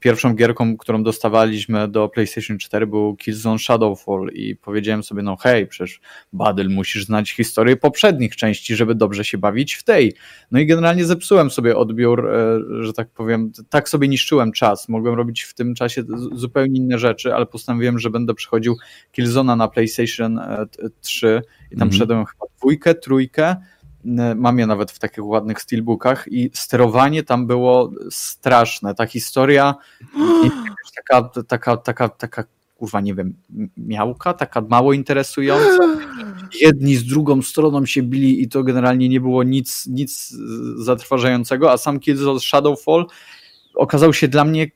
[0.00, 5.66] pierwszą gierką, którą dostawaliśmy do PlayStation 4 był Killzone Shadowfall i powiedziałem sobie, no hej,
[5.66, 6.00] przecież
[6.32, 10.14] Badyl, musisz znać historię poprzednich części, żeby dobrze się bawić w tej.
[10.50, 14.88] No i generalnie zepsułem sobie odbiór, e, że tak powiem, tak sobie niszczyłem czas.
[14.88, 18.76] Mogłem robić w tym czasie zupełnie inne rzeczy, ale postanowiłem, że będę przechodził
[19.12, 21.90] Killzona na PlayStation e, t- 3 i tam Mhm.
[21.90, 23.56] wszedłem chyba dwójkę, trójkę.
[24.36, 28.94] Mam je nawet w takich ładnych steelbookach i sterowanie tam było straszne.
[28.94, 29.74] Ta historia
[30.96, 32.44] taka, taka, taka, taka
[32.76, 33.34] kurwa, nie wiem,
[33.76, 35.78] miałka, taka mało interesująca
[36.60, 40.34] jedni z drugą stroną się bili i to generalnie nie było nic, nic
[40.76, 43.06] zatrważającego, a sam Killzone Shadowfall
[43.74, 44.70] okazał się dla mnie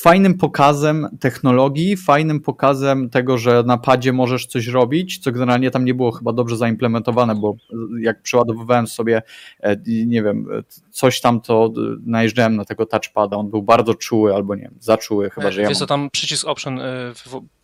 [0.00, 5.84] fajnym pokazem technologii, fajnym pokazem tego, że na padzie możesz coś robić, co generalnie tam
[5.84, 7.56] nie było chyba dobrze zaimplementowane, bo
[8.00, 9.22] jak przeładowywałem sobie,
[9.60, 9.76] e,
[10.06, 14.34] nie wiem, e, coś tam, to e, najeżdżałem na tego touchpada, on był bardzo czuły,
[14.34, 16.80] albo nie wiem, za czuły, chyba, że ja Wiesz co, tam przycisk option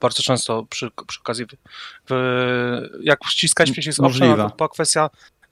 [0.00, 1.46] bardzo często przy, przy okazji,
[2.10, 2.14] w,
[3.02, 4.50] jak ściskać przycisk option, Możliwe.
[4.50, 5.10] to była kwestia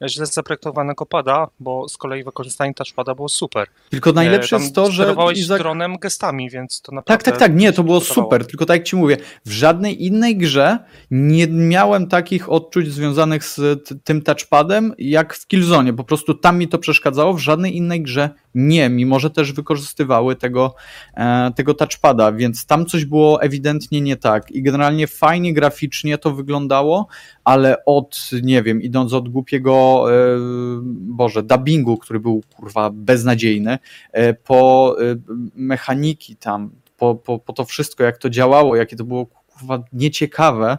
[0.09, 3.67] źle zaprojektowanego pada, bo z kolei wykorzystanie touchpada było super.
[3.91, 5.03] Tylko najlepsze E, tam jest to, że...
[5.03, 7.25] sterowałeś Izak- dronem gestami, więc to Tak, naprawdę...
[7.31, 8.25] tak, tak, nie, to było podobało.
[8.25, 10.79] super, tylko tak jak ci mówię, w żadnej innej grze
[11.11, 13.61] nie miałem takich odczuć związanych z
[14.05, 18.31] tym touchpadem jak w Killzone, po prostu tam mi to przeszkadzało, w żadnej innej grze
[18.55, 20.75] nie, mimo że też wykorzystywały tego,
[21.15, 24.51] e, tego touchpada, więc tam coś było ewidentnie nie tak.
[24.51, 27.07] I generalnie fajnie graficznie to wyglądało,
[27.45, 30.15] ale od, nie wiem, idąc od głupiego, e,
[30.95, 33.79] Boże, dubbingu, który był kurwa beznadziejny,
[34.13, 34.97] e, po
[35.55, 40.79] mechaniki tam, po, po, po to wszystko, jak to działało, jakie to było kurwa nieciekawe.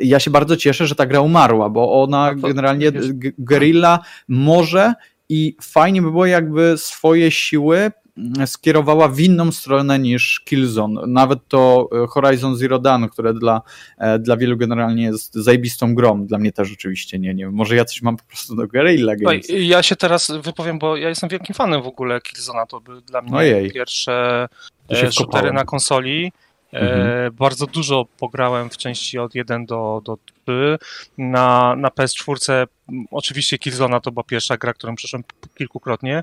[0.00, 2.92] Ja się bardzo cieszę, że ta gra umarła, bo ona No to generalnie
[3.38, 3.98] Guerrilla
[4.28, 4.94] może
[5.30, 11.06] i fajnie by było jakby swoje siły mm, skierowała w inną stronę niż Killzone.
[11.06, 13.62] Nawet to e, Horizon Zero Dawn, które dla,
[13.98, 16.26] e, dla wielu generalnie jest zajebistą grą.
[16.26, 17.54] Dla mnie też oczywiście nie, nie wiem.
[17.54, 19.46] Może ja coś mam po prostu do Guerrilla Games.
[19.48, 22.66] ja się teraz wypowiem, bo ja jestem wielkim fanem w ogóle Killzona.
[22.66, 23.70] To były dla mnie Ojej.
[23.70, 24.48] pierwsze
[24.88, 25.54] e, shootery wkopałem.
[25.54, 26.32] na konsoli.
[26.72, 27.32] E, Mhm.
[27.34, 30.78] Bardzo dużo pograłem w części od 1 do, do 3.
[31.18, 36.22] Na, na PS4 m, oczywiście Killzona to była pierwsza gra, którą przeszłem p- kilkukrotnie.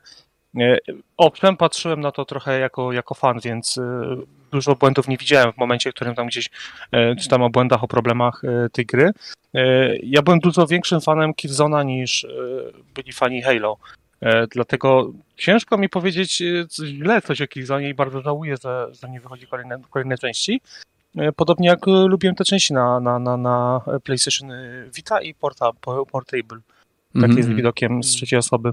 [0.60, 0.78] E,
[1.18, 4.16] Owszem, patrzyłem na to trochę jako, jako fan, więc e,
[4.52, 6.50] dużo błędów nie widziałem w momencie, w którym tam gdzieś
[7.22, 8.42] czytam o błędach, o problemach
[8.72, 9.12] tej gry.
[10.04, 12.28] Ja byłem dużo większym fanem Killzona niż
[12.96, 13.78] byli fani Halo.
[14.22, 18.88] E, Dlatego ciężko mi powiedzieć e, coś źle coś o Killzonie i bardzo żałuję, że,
[19.02, 20.62] że nie wychodzi kolejne, kolejne części.
[21.18, 24.52] E, Podobnie jak lubiłem te części na, na, na, na PlayStation
[24.96, 26.60] Vita i porta, po- Portable.
[27.14, 27.44] Takie Mhm.
[27.44, 28.72] z widokiem z trzeciej osoby.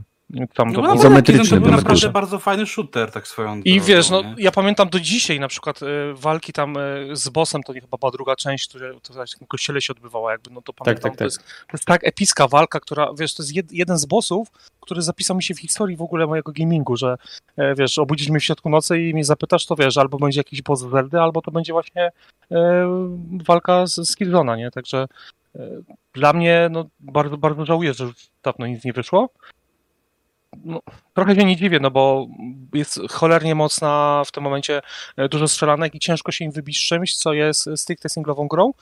[0.54, 0.94] Tam No, to było.
[0.94, 4.34] izometryczny To był naprawdę bardzo fajny shooter, tak swoją I drogą, wiesz, no nie?
[4.38, 6.80] ja pamiętam do dzisiaj na przykład e, walki tam e,
[7.12, 10.32] z bossem, to nie chyba była druga część, która to w takim kościele się odbywała,
[10.32, 11.02] jakby no to pamiętam.
[11.02, 11.24] tak, To, tak.
[11.24, 14.48] jest, to jest tak epicka walka, która, wiesz, to jest jed, jeden z bossów,
[14.80, 17.16] który zapisał mi się w historii w ogóle mojego gamingu, że
[17.56, 20.62] e, wiesz, obudzisz mnie w środku nocy i mnie zapytasz, to wiesz, albo będzie jakiś
[20.62, 22.10] boss z Zeldy, albo to będzie właśnie
[22.50, 22.88] e,
[23.46, 24.70] walka z, z Killzona, nie?
[24.70, 25.06] Także
[25.56, 25.60] e,
[26.12, 29.28] dla mnie, no bardzo, bardzo żałuję, że już dawno nic nie wyszło.
[30.64, 30.80] No,
[31.14, 32.26] trochę się nie dziwię, no bo
[32.74, 34.82] jest cholernie mocna w tym momencie
[35.16, 38.72] e, dużo strzelanek i ciężko się im wybić czymś, co jest stricte singlową grą,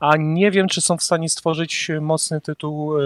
[0.00, 3.02] a nie wiem, czy są w stanie stworzyć mocny tytuł e,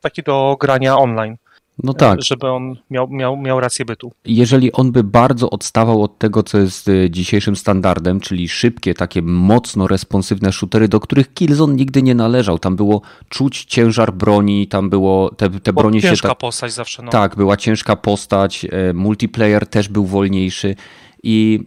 [0.00, 1.36] taki do grania online,
[1.82, 2.22] No tak.
[2.22, 4.12] żeby on miał, miał, miał rację bytu.
[4.24, 9.22] jeżeli on by bardzo odstawał od tego, co jest y, dzisiejszym standardem, czyli szybkie, takie
[9.22, 12.58] mocno responsywne shootery, do których Killzone nigdy nie należał.
[12.58, 16.72] Tam było czuć ciężar broni, tam było te, te Bo bronie się ciężka tak, postać
[16.72, 17.10] zawsze, no.
[17.10, 20.76] tak, była ciężka postać, e, multiplayer też był wolniejszy
[21.22, 21.60] i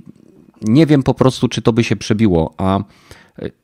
[0.61, 2.79] nie wiem po prostu, czy to by się przebiło, a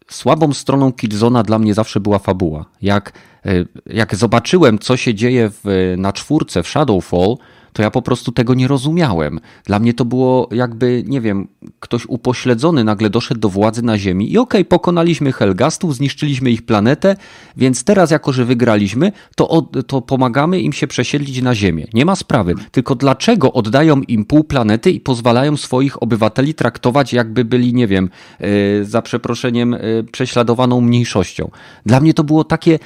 [0.10, 2.66] słabą stroną Killzona dla mnie zawsze była fabuła.
[2.82, 3.14] Jak,
[3.46, 3.52] e,
[3.86, 7.38] jak zobaczyłem, co się dzieje w, na czwórce w Shadowfall,
[7.74, 9.40] to ja po prostu tego nie rozumiałem.
[9.66, 11.48] Dla mnie to było jakby, nie wiem,
[11.80, 17.16] ktoś upośledzony nagle doszedł do władzy na Ziemi i okej, pokonaliśmy Helgastów, zniszczyliśmy ich planetę,
[17.58, 21.88] więc teraz jako, że wygraliśmy, to, od, to pomagamy im się przesiedlić na Ziemię.
[21.94, 22.56] Nie ma sprawy.
[22.72, 28.10] Tylko dlaczego oddają im pół planety i pozwalają swoich obywateli traktować jakby byli, nie wiem,
[28.40, 31.52] yy, za przeproszeniem, yy, prześladowaną mniejszością.
[31.86, 32.80] Dla mnie to było takie,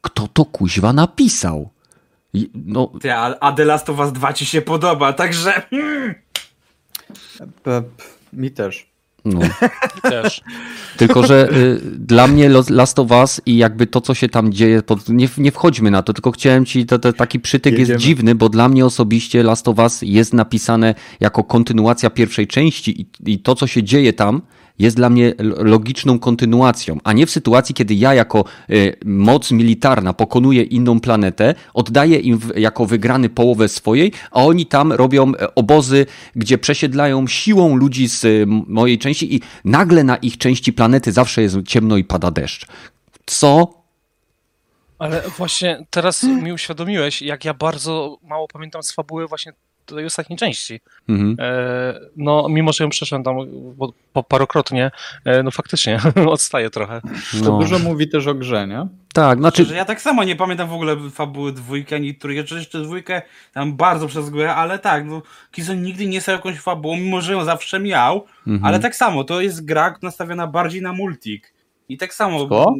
[0.00, 1.70] kto to kuźwa napisał?
[2.54, 5.62] No, Ty, a, a The Last of Us 2 ci się podoba, także...
[5.72, 6.14] mm,
[7.38, 7.82] P- p-
[8.32, 8.86] Mi też.
[9.24, 9.40] no.
[10.02, 10.40] Też.
[10.96, 14.82] Tylko, że y, dla mnie Last of Us i jakby to, co się tam dzieje,
[14.82, 17.92] pod, nie, nie wchodźmy na to, tylko chciałem ci, to, to, taki przytyk Jedziemy.
[17.92, 23.00] jest dziwny, bo dla mnie osobiście Last of Us jest napisane jako kontynuacja pierwszej części
[23.00, 24.42] i, i to, co się dzieje tam,
[24.78, 30.12] jest dla mnie logiczną kontynuacją, a nie w sytuacji, kiedy ja jako y, moc militarna
[30.12, 36.06] pokonuję inną planetę, oddaję im jako wygrany połowę swojej, a oni tam robią e, obozy,
[36.36, 41.56] gdzie przesiedlają siłą ludzi z mojej części i nagle na ich części planety zawsze jest
[41.66, 42.66] ciemno i pada deszcz.
[43.26, 43.82] Co?
[44.98, 49.52] Ale właśnie teraz mi uświadomiłeś, jak ja bardzo mało pamiętam z fabuły właśnie
[49.86, 50.80] tej ostatniej części.
[51.08, 51.36] Mhm.
[51.38, 53.36] E, no, mimo że ją przeszedłem tam
[53.78, 54.90] po, po parokrotnie,
[55.24, 57.00] e, no faktycznie odstaję trochę.
[57.44, 57.58] To No.
[57.58, 58.86] dużo mówi też o grze, nie?
[59.14, 62.82] Tak, znaczy, ja tak samo nie pamiętam w ogóle fabuły dwójki ani trójki, czy jeszcze
[62.82, 63.22] dwójkę
[63.54, 67.32] tam bardzo przez górę, ale tak, no, Kizon nigdy nie stał jakąś fabułą, mimo że
[67.32, 68.64] ją zawsze miał, Mhm.
[68.64, 71.52] ale tak samo, to jest gra nastawiona bardziej na multik.
[71.88, 72.48] I tak samo...
[72.48, 72.74] Co?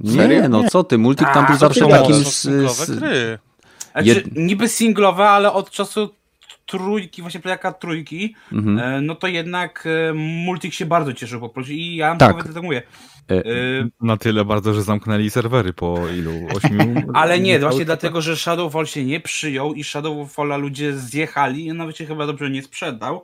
[0.00, 2.30] nie, no co ty, multik tam był to zawsze takim to.
[3.92, 6.08] Znaczy, Jed- niby singlowe, ale od czasu
[6.66, 8.78] trójki, właśnie playaka trójki, Mhm.
[8.78, 12.36] e, no to jednak e, multik się bardzo cieszył po prostu i ja Tak.
[12.44, 12.54] tak.
[12.54, 12.82] tak mówię.
[13.30, 13.44] E, E,
[14.00, 16.32] Na tyle bardzo, że zamknęli serwery po ilu?
[16.56, 16.78] Ośmiu?
[17.14, 21.96] ale nie, właśnie dlatego, że Shadowfall się nie przyjął i Shadowfalla ludzie zjechali i nawet
[21.96, 23.22] się chyba dobrze nie sprzedał.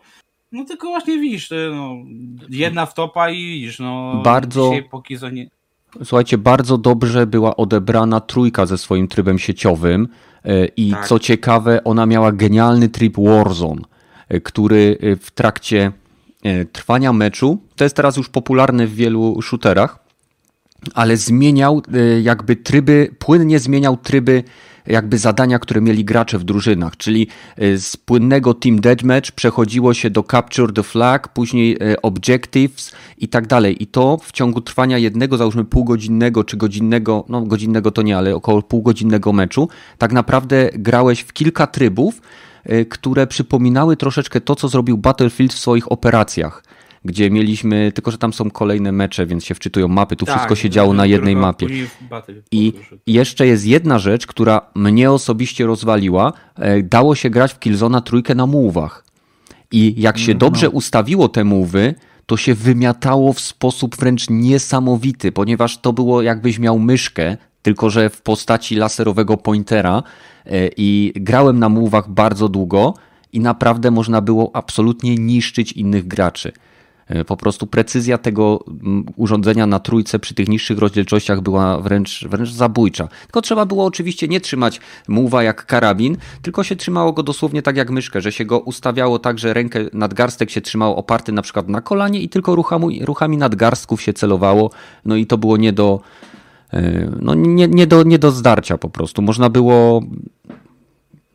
[0.53, 1.95] No tylko właśnie widzisz, to, no,
[2.51, 5.51] jedna wtopa i widzisz, no Bardzo- dzisiaj po Kizonie...
[6.05, 10.09] Słuchajcie, bardzo dobrze była odebrana trójka ze swoim trybem sieciowym.
[10.49, 11.09] E, I Tak.
[11.09, 13.83] co ciekawe, ona miała genialny tryb Warzone,
[14.29, 15.93] e, który e, w trakcie
[16.73, 19.99] trwania meczu, to jest teraz już popularne w wielu shooterach,
[20.95, 21.83] ale zmieniał
[22.23, 24.45] jakby tryby, płynnie zmieniał tryby
[24.89, 30.11] jakby zadania, które mieli gracze w drużynach, czyli e, z płynnego Team Deathmatch przechodziło się
[30.11, 33.83] do Capture the Flag, później e, Objectives i tak dalej.
[33.83, 38.35] I to w ciągu trwania jednego, załóżmy półgodzinnego czy godzinnego, no godzinnego to nie, ale
[38.35, 39.69] około półgodzinnego meczu,
[39.99, 42.23] tak naprawdę grałeś w kilka trybów,
[42.65, 46.63] e, które przypominały troszeczkę to, co zrobił Battlefield w swoich operacjach.
[47.05, 50.17] Gdzie mieliśmy, tylko że tam są kolejne mecze, więc się wczytują mapy.
[50.17, 51.67] Tu wszystko się działo na jednej trochę mapie.
[52.53, 52.73] I
[53.07, 56.33] jeszcze jest jedna rzecz, która mnie osobiście rozwaliła.
[56.57, 59.05] E, Dało się grać w Killzona trójkę na mułwach.
[59.73, 61.95] I jak się dobrze ustawiło te muwy,
[62.27, 68.11] to się wymiatało w sposób wręcz niesamowity, ponieważ to było jakbyś miał myszkę, tylko że
[68.11, 70.03] w postaci laserowego pointera
[70.47, 72.95] e, i grałem na mułwach bardzo długo
[73.33, 76.53] i naprawdę można było absolutnie niszczyć innych graczy.
[77.09, 82.25] E, Po prostu precyzja tego mm, urządzenia na trójce przy tych niższych rozdzielczościach była wręcz,
[82.29, 83.09] wręcz zabójcza.
[83.23, 87.77] Tylko trzeba było oczywiście nie trzymać muła jak karabin, tylko się trzymało go dosłownie tak
[87.77, 91.69] jak myszkę, że się go ustawiało tak, że rękę nadgarstek się trzymało oparty na przykład
[91.69, 94.71] na kolanie i tylko ruchami, ruchami nadgarstków się celowało.
[95.05, 96.01] No i to było nie do,
[96.73, 99.23] e, no nie, nie, do, nie do zdarcia po prostu.
[99.23, 100.03] Można było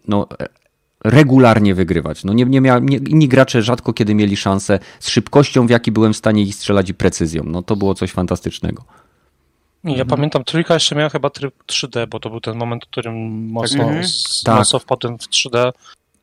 [0.07, 0.62] no, e,
[1.03, 2.23] regularnie wygrywać.
[2.23, 5.91] No nie, nie mia, nie, inni gracze rzadko kiedy mieli szansę z szybkością, w jaki
[5.91, 7.43] byłem w stanie ich strzelać i precyzją.
[7.45, 8.83] No to było coś fantastycznego.
[9.83, 13.15] Ja pamiętam, trójka jeszcze miała chyba tryb 3D, bo to był ten moment, w którym
[13.51, 13.99] mocno, Mhm.
[14.01, 14.57] s- Tak.
[14.57, 15.71] mocno wpadłem w 3D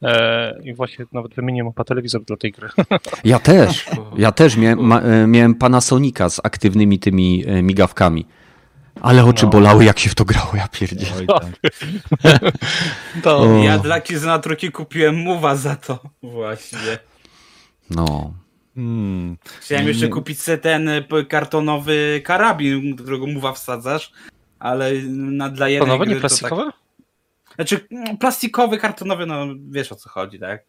[0.03, 2.69] e, i właśnie nawet wymieniłem chyba telewizor dla tej gry.
[3.25, 3.87] Ja też.
[4.17, 8.25] Ja też miałem, ma, e, miałem Panasonica z aktywnymi tymi e, migawkami.
[9.01, 9.51] Ale oczy No.
[9.51, 11.27] bolały, jak się w to grało, ja pierdzielę.
[11.27, 11.53] Tam.
[13.23, 13.63] To, O.
[13.63, 16.99] Ja dla Killzona trójki kupiłem muwa za to właśnie.
[17.91, 18.35] No.
[18.75, 19.37] Hmm.
[19.61, 24.13] Chciałem jeszcze kupić sobie ten p- kartonowy karabin, do którego muwa wsadzasz,
[24.59, 26.65] ale na, dla jednej nowe, nie gry to plastikowe?
[26.65, 30.65] Tak, znaczy mm, plastikowy, kartonowy, no wiesz o co chodzi, tak?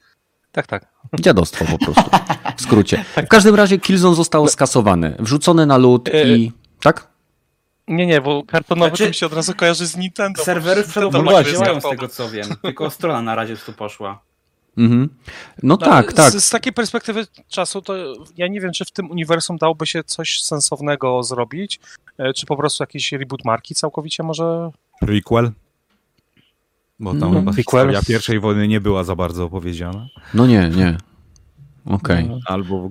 [0.51, 0.85] Tak, tak.
[1.19, 2.11] Dziadostwo po prostu.
[2.57, 3.05] W skrócie.
[3.25, 5.15] W każdym razie Killzone zostało skasowane.
[5.19, 6.51] Wrzucone na lód E, i...
[6.81, 7.07] Tak?
[7.87, 10.43] Nie, nie, bo kartonowy Znaczy- to mi się od razu kojarzy z Nintendo.
[10.43, 14.21] Serwery gry działają z tego co wiem, tylko strona na razie tu poszła.
[14.77, 15.09] Mhm.
[15.63, 16.31] No No, tak, tak.
[16.31, 17.93] Z, z takiej perspektywy czasu, to
[18.37, 21.79] ja nie wiem, czy w tym uniwersum dałoby się coś sensownego zrobić,
[22.17, 24.71] e, czy po prostu jakiś reboot marki całkowicie może...
[24.99, 25.51] Prequel.
[26.99, 30.07] Bo tam No, chyba historia pierwszej wojny nie była za bardzo opowiedziana.
[30.33, 30.97] No nie, nie.
[31.85, 32.27] Okej.
[32.29, 32.39] No.
[32.45, 32.89] Albo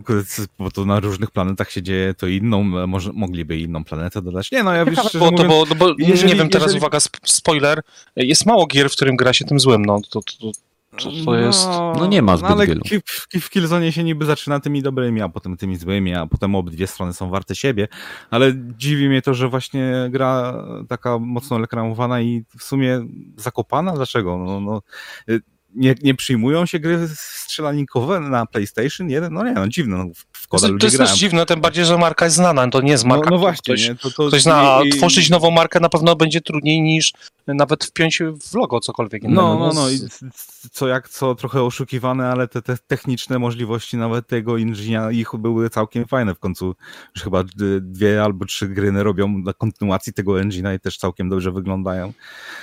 [0.58, 4.52] bo to na różnych planetach się dzieje, to inną, może mogliby inną planetę dodać.
[4.52, 6.80] Nie no, ja wiesz, było to, mówiąc, bo, no bo jeżeli- nie wiem, teraz jeżeli-
[6.80, 7.80] uwaga, sp- spoiler,
[8.16, 10.52] jest mało gier, w którym gra się tym złym, no to, to,
[10.98, 11.68] to, to jest...
[11.98, 12.80] No nie ma zbyt ale wielu.
[13.06, 16.86] W, w Killzone się niby zaczyna tymi dobrymi, a potem tymi złymi, a potem obydwie
[16.86, 17.88] strony są warte siebie,
[18.30, 23.00] ale dziwi mnie to, że właśnie gra taka mocno reklamowana i w sumie
[23.36, 23.92] zakopana.
[23.92, 24.38] Dlaczego?
[24.38, 24.82] No, no,
[25.28, 25.40] y,
[25.74, 29.32] nie, nie przyjmują się gry strzelanikowe na PlayStation 1?
[29.32, 31.10] No nie, no dziwne, no, w koda To, to jest grają.
[31.10, 33.38] też dziwne, tym bardziej, że marka jest znana, to nie jest No, marka, no którą
[33.38, 33.94] właśnie, ktoś, nie?
[33.94, 37.12] To, to, ktoś zna, a i- i- tworzyć nową markę na pewno będzie trudniej niż
[37.46, 39.42] nawet wpiąć w logo cokolwiek innego.
[39.42, 39.90] No, no, no.
[39.90, 44.56] I c- c- co jak co trochę oszukiwane, ale te, te techniczne możliwości nawet tego
[44.56, 46.74] inżyniera ich były całkiem fajne w końcu.
[47.14, 47.44] Już chyba
[47.80, 52.12] dwie albo trzy gry robią na kontynuacji tego engine'a i też całkiem dobrze wyglądają.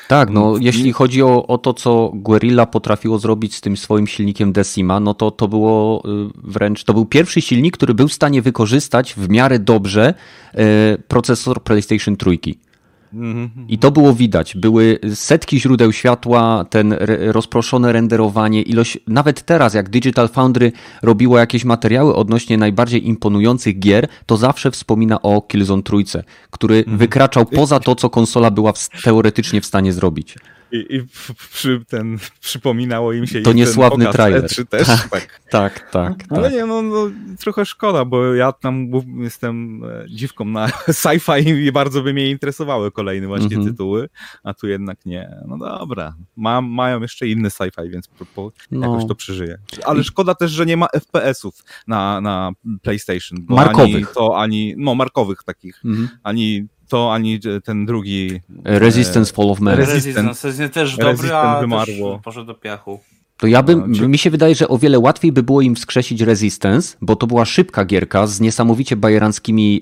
[0.07, 2.65] Tak, no Mm, jeśli i- chodzi o, o to, co Guerrilla
[2.97, 7.05] potrafiło zrobić z tym swoim silnikiem Decima, no to to było y, wręcz, to był
[7.05, 12.37] pierwszy silnik, który był w stanie wykorzystać w miarę dobrze y, procesor PlayStation 3.
[13.13, 13.67] Mhm.
[13.67, 14.55] I to było widać.
[14.55, 16.95] Były setki źródeł światła, ten
[17.31, 18.97] rozproszone renderowanie, ilość.
[19.07, 20.71] Nawet teraz, jak Digital Foundry
[21.01, 27.45] robiło jakieś materiały odnośnie najbardziej imponujących gier, to zawsze wspomina o Killzone Trójce, który wykraczał
[27.45, 30.35] poza to, co konsola była w, teoretycznie w stanie zrobić.
[30.71, 31.03] I, i
[31.51, 34.43] przy, ten, przypominało im się To i niesławny ten trailer.
[34.43, 34.87] E3 też.
[34.87, 35.07] Tak.
[35.09, 35.39] Tak.
[35.49, 36.53] Tak, tak, Ale tak.
[36.53, 37.09] nie, no, no
[37.39, 38.87] trochę szkoda, bo ja tam
[39.17, 40.67] jestem e, dziwką na
[41.01, 43.65] sci-fi i bardzo by mnie interesowały kolejne właśnie Mhm.
[43.71, 44.09] tytuły,
[44.43, 45.29] a tu jednak nie.
[45.47, 48.87] No dobra, Ma, mają jeszcze inny sci-fi, więc po, po, No.
[48.93, 49.57] jakoś to przeżyje.
[49.85, 52.51] Ale szkoda też, że nie ma FPS-ów na, na
[52.81, 53.39] PlayStation.
[53.49, 53.95] Markowych.
[53.95, 56.09] Ani to, ani, no markowych takich, Mhm.
[56.23, 58.41] ani to, ani ten drugi.
[58.63, 59.75] Resistance Fall of Man.
[59.77, 60.21] Resistance.
[60.21, 62.13] Resistance jest też dobry, Resistance a wymarło.
[62.15, 62.99] też poszedł do piachu.
[63.37, 65.75] To ja bym, No, czy- mi się wydaje, że o wiele łatwiej by było im
[65.75, 69.81] wskrzesić Resistance, bo to była szybka gierka z niesamowicie bajeranckimi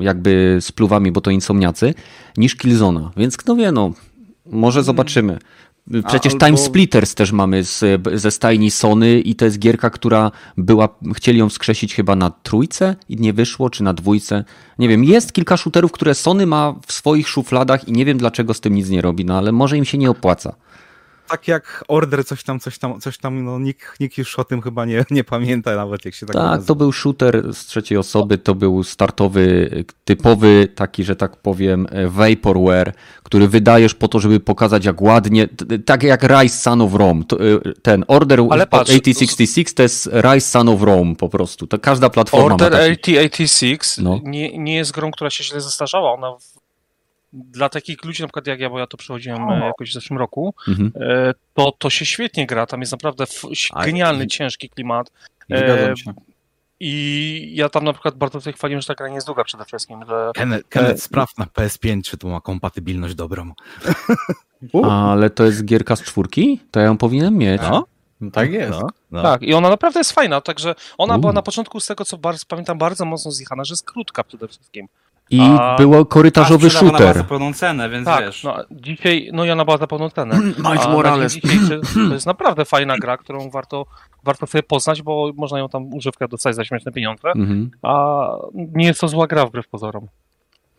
[0.00, 1.94] jakby spluwami, bo to insomniacy,
[2.36, 3.10] niż Killzona.
[3.16, 3.92] Więc kto wie, no,
[4.46, 5.38] może zobaczymy.
[6.06, 10.30] Przecież albo- Time Splitters też mamy z, ze stajni Sony i to jest gierka, która
[10.56, 14.44] była, chcieli ją wskrzesić chyba na trójce i nie wyszło, czy na dwójce.
[14.78, 18.54] Nie wiem, jest kilka shooterów, które Sony ma w swoich szufladach i nie wiem dlaczego
[18.54, 20.54] z tym nic nie robi, no ale może im się nie opłaca.
[21.30, 24.62] Tak jak Order, coś tam, coś tam, coś tam, no nikt, nikt już o tym
[24.62, 28.38] chyba nie, nie pamięta nawet, jak się tak Tak, to był shooter z trzeciej osoby,
[28.38, 29.70] to był startowy,
[30.04, 35.48] typowy taki, że tak powiem, e, vaporware, który wydajesz po to, żeby pokazać jak ładnie,
[35.86, 37.24] tak jak Rise Son of Rome.
[37.24, 41.66] To, e, Ten Order Ale patrz, 8066 to jest Rise Son of Rome po prostu.
[41.66, 43.18] To każda platforma Order ma taki.
[43.18, 44.20] 8086 No.
[44.24, 46.12] nie, nie jest grą, która się źle zestarzała.
[46.12, 46.49] Ona w,
[47.32, 50.18] dla takich ludzi, na przykład jak ja, bo ja to przechodziłem e, jakoś w zeszłym
[50.18, 50.92] roku, Mhm.
[51.10, 52.66] e, to, to się świetnie gra.
[52.66, 53.24] Tam jest naprawdę
[53.74, 55.10] A- genialny, ciężki klimat.
[55.52, 56.14] E, się.
[56.82, 59.64] I ja tam na przykład bardzo tutaj chwaliłem, że ta gra nie jest długa przede
[59.64, 60.04] wszystkim.
[60.08, 60.30] Że...
[60.34, 63.52] Kenneth, Kenneth sprawdź na PS5, czy to ma kompatybilność dobrą.
[64.90, 66.60] Ale to jest gierka z czwórki?
[66.70, 67.62] To ja ją powinienem mieć.
[67.62, 67.84] No,
[68.20, 68.70] No, tak jest.
[68.70, 69.22] no, no.
[69.22, 71.20] Tak, i ona naprawdę jest fajna, także ona U.
[71.20, 74.48] była na początku z tego, co bardzo, pamiętam, bardzo mocno zjechana, że jest krótka przede
[74.48, 74.88] wszystkim.
[75.30, 77.28] I A- było korytarzowy A sprzedawana była za shooter.
[77.28, 78.44] pełną cenę, więc Tak, wiesz.
[78.44, 80.40] no dzisiaj, no i ona była za pełną cenę.
[80.68, 81.38] Miles na Morales.
[82.08, 83.86] to jest naprawdę fajna gra, którą warto,
[84.24, 87.70] warto sobie poznać, bo można ją tam używkę dostać za śmieszne pieniądze, Mhm.
[87.82, 90.06] a nie jest to zła gra wbrew pozorom.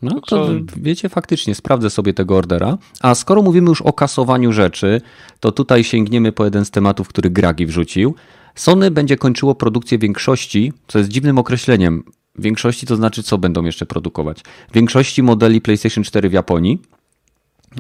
[0.02, 0.48] No to To-
[0.78, 2.78] wiecie, faktycznie sprawdzę sobie tego ordera.
[3.02, 5.02] A skoro mówimy już o kasowaniu rzeczy,
[5.40, 8.16] to tutaj sięgniemy po jeden z tematów, który Gragi wrzucił.
[8.56, 12.04] Sony będzie kończyło produkcję większości, co jest dziwnym określeniem.
[12.36, 14.42] Większości to znaczy, co będą jeszcze produkować?
[14.74, 16.82] Większości modeli PlayStation 4 w Japonii.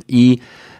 [0.07, 0.37] I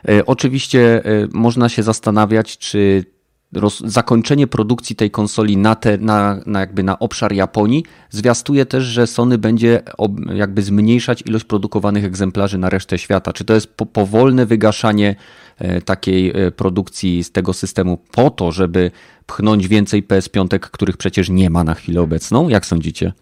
[0.10, 3.06] e, oczywiście e, można się zastanawiać, czy
[3.54, 8.84] roz, zakończenie produkcji tej konsoli na, te, na, na, jakby na obszar Japonii zwiastuje też,
[8.84, 13.34] że Sony będzie ob, jakby zmniejszać ilość produkowanych egzemplarzy na resztę świata.
[13.34, 15.16] Czy to jest po, powolne wygaszanie
[15.58, 18.92] e, takiej produkcji z tego systemu po to, żeby
[19.26, 22.50] pchnąć więcej PS5, których przecież nie ma na chwilę obecną?
[22.50, 23.14] Jak sądzicie?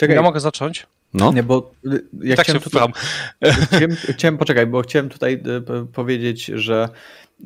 [0.00, 0.86] Czekaj, Ja mogę zacząć?
[1.14, 3.66] No, nie, bo y, ja tak się chciałem, tutaj, wpytam.
[3.66, 5.42] chciałem, chciałem, poczekaj, bo chciałem tutaj
[5.82, 6.88] y, powiedzieć, że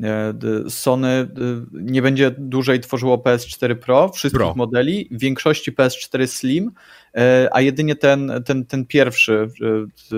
[0.03, 0.35] e,
[0.69, 1.27] Sony y,
[1.73, 4.55] nie będzie dłużej tworzyło PS4 Pro, wszystkich Pro.
[4.57, 6.73] modeli, w większości PS4 Slim,
[7.17, 9.49] e, a jedynie ten, ten, ten pierwszy,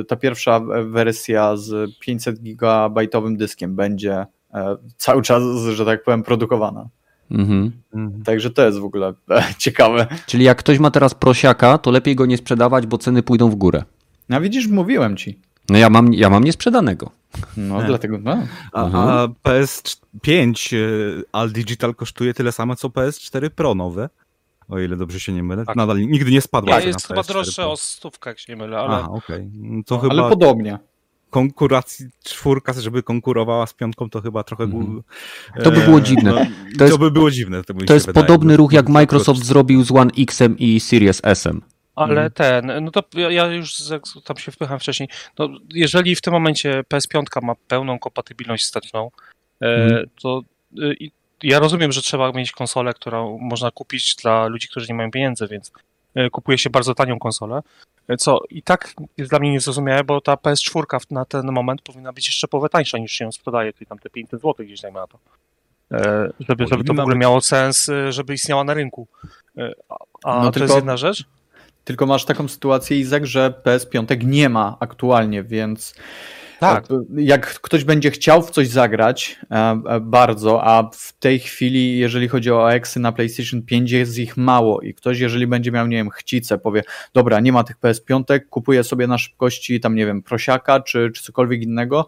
[0.08, 5.42] ta pierwsza wersja z 500 gigabajtowym dyskiem będzie e, cały czas,
[5.74, 6.88] że tak powiem, produkowana.
[7.30, 7.72] Mhm.
[7.94, 8.22] Mhm.
[8.24, 10.06] Także to jest w ogóle e, ciekawe.
[10.26, 13.54] Czyli jak ktoś ma teraz prosiaka, to lepiej go nie sprzedawać, bo ceny pójdą w
[13.54, 13.82] górę.
[14.28, 15.38] No widzisz, mówiłem ci.
[15.68, 17.10] No ja mam, ja mam niesprzedanego.
[17.56, 17.86] No, Nie.
[17.86, 18.42] dlatego, no.
[18.72, 19.08] A, Mhm.
[19.08, 24.08] a PS5 y, All Digital kosztuje tyle samo, co PS4 Pro nowe.
[24.68, 25.64] O ile dobrze się nie mylę.
[25.64, 25.76] Tak.
[25.76, 27.72] Nadal nigdy nie spadła cena jest chyba PS4 droższe Pro.
[27.72, 28.94] o stówkę, jak się nie mylę, ale...
[28.96, 29.50] Aha, okej.
[29.54, 30.78] No To No, chyba Ale podobnie.
[31.30, 34.64] Konkuracji czwórka, żeby konkurowała z piątką, to chyba trochę...
[34.64, 34.86] Mhm.
[34.86, 35.02] gu-
[35.64, 36.30] To by e, było dziwne.
[36.32, 36.38] No,
[36.72, 37.64] To to, jest- by było dziwne.
[37.64, 40.80] To, To jest wydaje, podobny że- ruch, jak że- Microsoft zrobił z One X-em i
[40.80, 41.62] Series S-em.
[41.96, 42.30] Ale Mhm.
[42.32, 43.74] ten, no to ja, już
[44.24, 45.08] tam się wpycham wcześniej.
[45.38, 49.10] No, jeżeli w tym momencie PS5 ma pełną kompatybilność wsteczną,
[49.62, 50.06] e, Mhm.
[50.22, 50.42] to
[50.82, 51.10] e, i
[51.42, 55.46] ja rozumiem, że trzeba mieć konsolę, którą można kupić dla ludzi, którzy nie mają pieniędzy,
[55.50, 55.72] więc
[56.14, 57.60] e, kupuje się bardzo tanią konsolę.
[58.18, 62.12] Co i tak jest dla mnie niezrozumiałe, bo ta PS4 w- na ten moment powinna
[62.12, 64.98] być jeszcze połowę tańsza niż się ją sprzedaje, czyli tam te 500 zł gdzieś dajmy
[65.00, 65.18] na to.
[65.92, 69.06] E, Żeby, żeby to w ogóle miało sens, e, żeby istniała na rynku.
[69.58, 71.24] E, A, a No to tylko- jest jedna rzecz.
[71.84, 75.94] Tylko masz taką sytuację, Izak, że PS5 nie ma aktualnie, więc
[76.60, 76.84] Tak.
[77.16, 82.28] jak ktoś będzie chciał w coś zagrać e, e, bardzo, a w tej chwili, jeżeli
[82.28, 85.96] chodzi o eksy na PlayStation 5, jest ich mało i ktoś, jeżeli będzie miał, nie
[85.96, 86.82] wiem, chcicę, powie,
[87.14, 91.22] dobra, nie ma tych PS5, kupuję sobie na szybkości tam, nie wiem, prosiaka czy, czy
[91.22, 92.06] cokolwiek innego,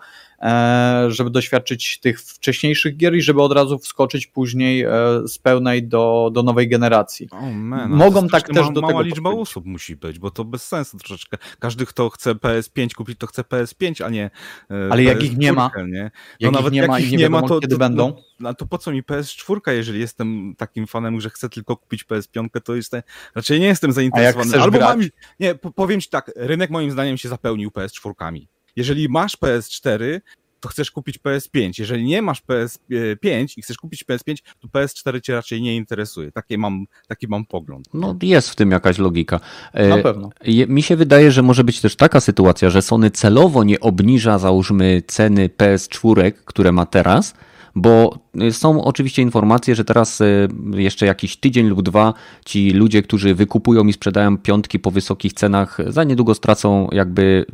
[1.08, 4.90] żeby doświadczyć tych wcześniejszych gier i żeby od razu wskoczyć później e,
[5.26, 7.28] z pełnej do, do nowej generacji.
[7.30, 9.50] O man, Mogą tak też do mała tego liczba podchodzić.
[9.50, 11.36] osób musi być, bo to bez sensu troszeczkę.
[11.58, 14.30] Każdy, kto chce PS5 kupić, to chce PS5, a nie
[14.70, 16.10] e, Ale jak PS4, ich nie ma, nie?
[16.40, 18.22] Jak nawet nie jak ma ich nie, ma, to- kiedy to- będą.
[18.40, 22.48] No to po co mi PS4, jeżeli jestem takim fanem, że chcę tylko kupić PS5,
[22.64, 23.02] to jestem,
[23.34, 24.62] raczej nie jestem zainteresowany.
[24.62, 24.96] Albo grać?
[24.98, 25.06] mam,
[25.40, 28.46] nie, po- powiem ci tak, rynek moim zdaniem się zapełnił PS4.
[28.78, 30.20] Jeżeli masz PS4,
[30.60, 31.72] to chcesz kupić PS5.
[31.78, 36.32] Jeżeli nie masz PS5 i chcesz kupić PS5, to PS4 cię raczej nie interesuje.
[36.32, 37.88] Takie mam, taki mam pogląd.
[37.94, 39.40] No jest w tym jakaś logika.
[39.72, 40.30] E, Na pewno.
[40.68, 45.02] Mi się wydaje, że może być też taka sytuacja, że Sony celowo nie obniża, załóżmy,
[45.06, 47.34] ceny PS4, które ma teraz,
[47.80, 52.14] bo y, są oczywiście informacje, że teraz y, jeszcze jakiś tydzień lub dwa
[52.44, 57.46] ci ludzie, którzy wykupują i sprzedają piątki po wysokich cenach, za niedługo stracą jakby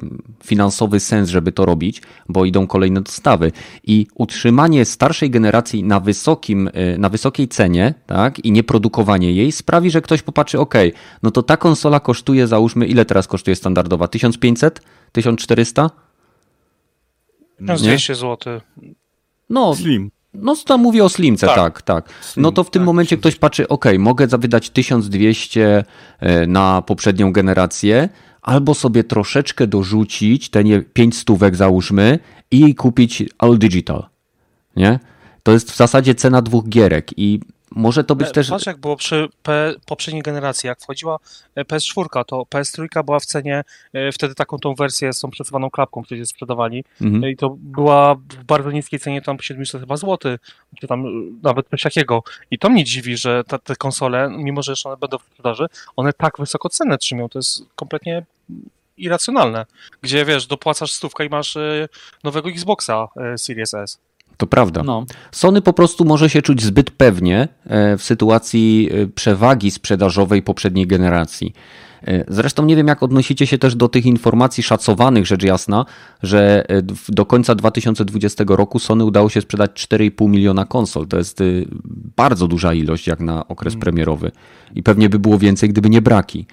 [0.44, 3.52] finansowy sens, żeby to robić, bo idą kolejne dostawy.
[3.84, 9.90] I utrzymanie starszej generacji na, wysokim, y, na wysokiej cenie tak, i nieprodukowanie jej sprawi,
[9.90, 10.74] że ktoś popatrzy, ok,
[11.22, 14.08] no to ta konsola kosztuje, załóżmy, ile teraz kosztuje standardowa?
[14.08, 14.80] 1500?
[15.12, 15.90] 1400?
[17.58, 18.60] 1200 zł.
[19.50, 20.10] No, Slim.
[20.34, 21.82] No tam mówię o Slimce, tak, Tak.
[21.82, 22.08] tak.
[22.36, 25.84] No to w tym tak, momencie ktoś patrzy, ok, mogę wydać 1200
[26.20, 28.08] e, na poprzednią generację,
[28.42, 32.18] albo sobie troszeczkę dorzucić, te nie 5 stówek załóżmy
[32.50, 34.06] i kupić All Digital,
[34.76, 34.98] nie?
[35.42, 37.40] To jest w zasadzie cena dwóch gierek i
[37.70, 38.50] może to być też...
[38.50, 41.18] Patrz jak było przy P, poprzedniej generacji, jak wchodziła
[41.54, 45.70] e, PS4, to PS3 była w cenie, e, wtedy taką tą wersję z tą przesuwaną
[45.70, 47.32] klapką, którą się sprzedawali Mhm.
[47.32, 50.40] i to była w bardzo niskiej cenie, tam 700 chyba złotych,
[50.80, 51.10] czy tam e,
[51.42, 52.22] nawet coś takiego.
[52.50, 55.66] I to mnie dziwi, że ta, te konsole, mimo że jeszcze one będą w sprzedaży,
[55.96, 58.24] one tak wysoko cenę trzymią, to jest kompletnie
[58.96, 59.66] irracjonalne.
[60.02, 61.88] Gdzie wiesz, dopłacasz stówkę i masz e,
[62.24, 63.98] nowego Xboxa e, Series S.
[64.36, 64.82] To prawda.
[64.82, 65.06] No.
[65.32, 70.86] Sony po prostu może się czuć zbyt pewnie e, w sytuacji e, przewagi sprzedażowej poprzedniej
[70.86, 71.54] generacji.
[72.06, 75.84] E, Zresztą nie wiem, jak odnosicie się też do tych informacji szacowanych, rzecz jasna,
[76.22, 76.66] że
[77.08, 81.06] do końca 2020 roku Sony udało się sprzedać 4,5 miliona konsol.
[81.06, 81.66] To jest y,
[82.16, 84.32] bardzo duża ilość jak na okres premierowy.
[84.74, 86.46] I pewnie by było więcej, gdyby nie braki.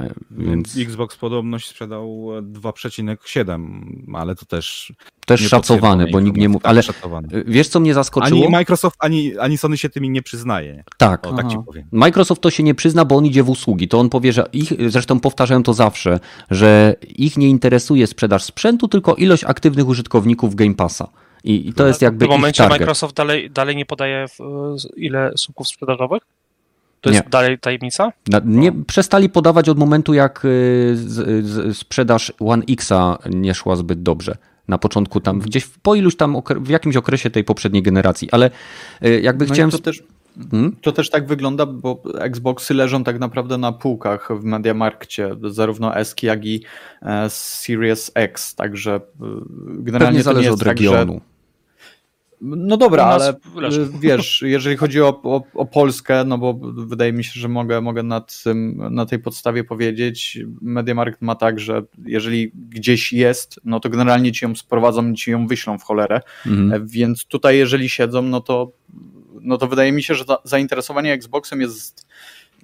[0.00, 3.82] E, Więc Xbox podobność sprzedał e, 2,7,
[4.14, 4.92] ale to też.
[5.26, 6.62] też nie szacowane, bo nikt nie mówi.
[6.62, 7.28] tak, Ale szacowane.
[7.34, 8.40] y, wiesz, co mnie zaskoczyło?
[8.42, 10.84] Ani Microsoft, ani, ani Sony się tymi nie przyznaje.
[10.96, 11.26] Tak.
[11.26, 11.64] O, tak ci Aha.
[11.66, 11.84] powiem.
[11.92, 13.88] Microsoft to się nie przyzna, bo on idzie w usługi.
[13.88, 16.20] To on powie, że ich, zresztą powtarzają to zawsze,
[16.50, 21.08] że ich nie interesuje sprzedaż sprzętu, tylko ilość aktywnych użytkowników Game Passa.
[21.44, 22.80] I, i to jest W jakby tym ich momencie target.
[22.80, 24.38] Microsoft dalej, dalej nie podaje w,
[24.96, 26.22] ile słupków sprzedażowych?
[27.00, 27.30] To jest Nie.
[27.30, 28.12] dalej tajemnica?
[28.28, 30.48] Na, nie przestali podawać od momentu, jak y,
[30.96, 34.36] z, z, sprzedaż One Xa nie szła zbyt dobrze.
[34.68, 38.28] Na początku tam, gdzieś w- po iluś tam, okre- w jakimś okresie tej poprzedniej generacji,
[38.30, 38.50] ale
[39.04, 39.68] y, jakby No chciałem...
[39.68, 40.02] i to też,
[40.50, 40.76] Hmm?
[40.82, 46.14] to też tak wygląda, bo Xboxy leżą tak naprawdę na półkach w Mediamarkcie, zarówno S,
[46.22, 46.64] jak i
[47.02, 49.00] e, Series X, także e,
[49.68, 51.20] generalnie Pewnie to nie zależy jest od tak, regionu.
[52.40, 53.82] No dobra, ale leży.
[53.82, 57.80] e, wiesz, jeżeli chodzi o, o, o Polskę, no bo wydaje mi się, że mogę,
[57.80, 63.80] mogę nad tym, na tej podstawie powiedzieć, Mediamarkt ma tak, że jeżeli gdzieś jest, no
[63.80, 66.72] to generalnie ci ją sprowadzą i ci ją wyślą w cholerę, Mhm.
[66.72, 68.72] E, Więc tutaj, jeżeli siedzą, no to,
[69.40, 72.06] no to wydaje mi się, że za- zainteresowanie Xboxem jest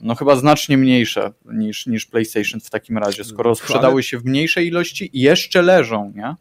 [0.02, 4.66] no chyba znacznie mniejsze niż, niż PlayStation w takim razie, skoro sprzedały się w mniejszej
[4.66, 6.34] ilości i jeszcze leżą, nie?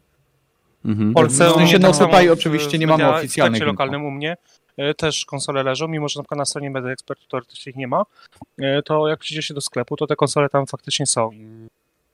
[0.84, 1.10] Mhm.
[1.10, 4.36] W Polsce, W sensie, tak no tutaj oczywiście nie mamy oficjalnych W lokalnym u mnie
[4.76, 7.88] e, też konsole leżą, mimo że na przykład na stronie Media Expert teoretycznie ich nie
[7.88, 8.02] ma,
[8.58, 11.30] e, to jak przyjdzie się do sklepu, to te konsole tam faktycznie są.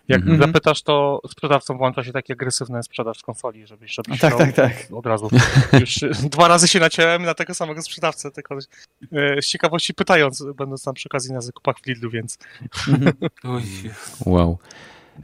[0.08, 0.38] Jak Mhm.
[0.38, 4.72] zapytasz, to sprzedawcą włącza się taki agresywny sprzedaż konsoli, żebyś, żebyś Tak, tak, tak.
[4.92, 5.28] od razu.
[5.80, 8.56] Już e, dwa razy się naciąłem na tego samego sprzedawcę, tylko
[9.40, 12.38] z ciekawości pytając, będąc tam przy okazji na zakupach w Lidlu, więc
[13.44, 13.62] Oj,
[14.26, 14.58] Wow.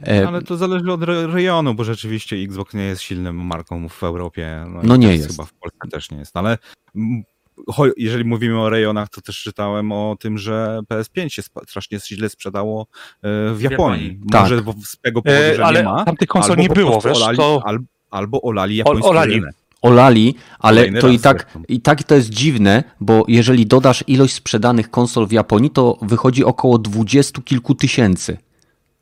[0.07, 4.03] E, Ale to zależy od re- rejonu, bo rzeczywiście Xbox nie jest silną marką w
[4.03, 4.65] Europie.
[4.83, 5.27] i No nie jest.
[5.27, 6.57] Chyba w Polsce też nie jest, ale
[6.95, 7.23] mm,
[7.69, 12.29] cho- jeżeli mówimy o rejonach, to też czytałem o tym, że PS5 się strasznie źle
[12.29, 12.87] sprzedało
[13.23, 14.19] e, w Japonii.
[14.31, 14.41] Tak.
[14.41, 17.01] Może bo z tego powodu, e, że ale nie ma, tam tych konsol nie było,
[17.01, 17.61] wiesz, olali, to...
[17.65, 17.79] al,
[18.11, 19.33] albo olali japoński olali.
[19.33, 19.55] rynek.
[19.81, 21.63] olali, ale Kolejny to i tak, zresztą.
[21.67, 26.43] i tak to jest dziwne, bo jeżeli dodasz ilość sprzedanych konsol w Japonii, to wychodzi
[26.43, 28.37] około dwudziestu kilku tysięcy.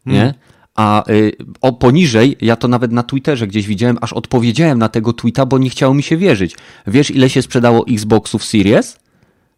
[0.05, 0.19] Nie?
[0.19, 0.33] Hmm.
[0.75, 1.31] A y,
[1.61, 5.57] o poniżej, ja to nawet na Twitterze gdzieś widziałem, aż odpowiedziałem na tego tweeta, bo
[5.57, 6.55] nie chciało mi się wierzyć.
[6.87, 8.99] Wiesz, ile się sprzedało Xboxów Series?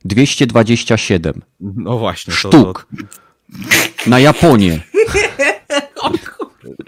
[0.06, 2.34] 227 No właśnie.
[2.34, 2.88] To, sztuk.
[4.07, 4.80] Na Japonię.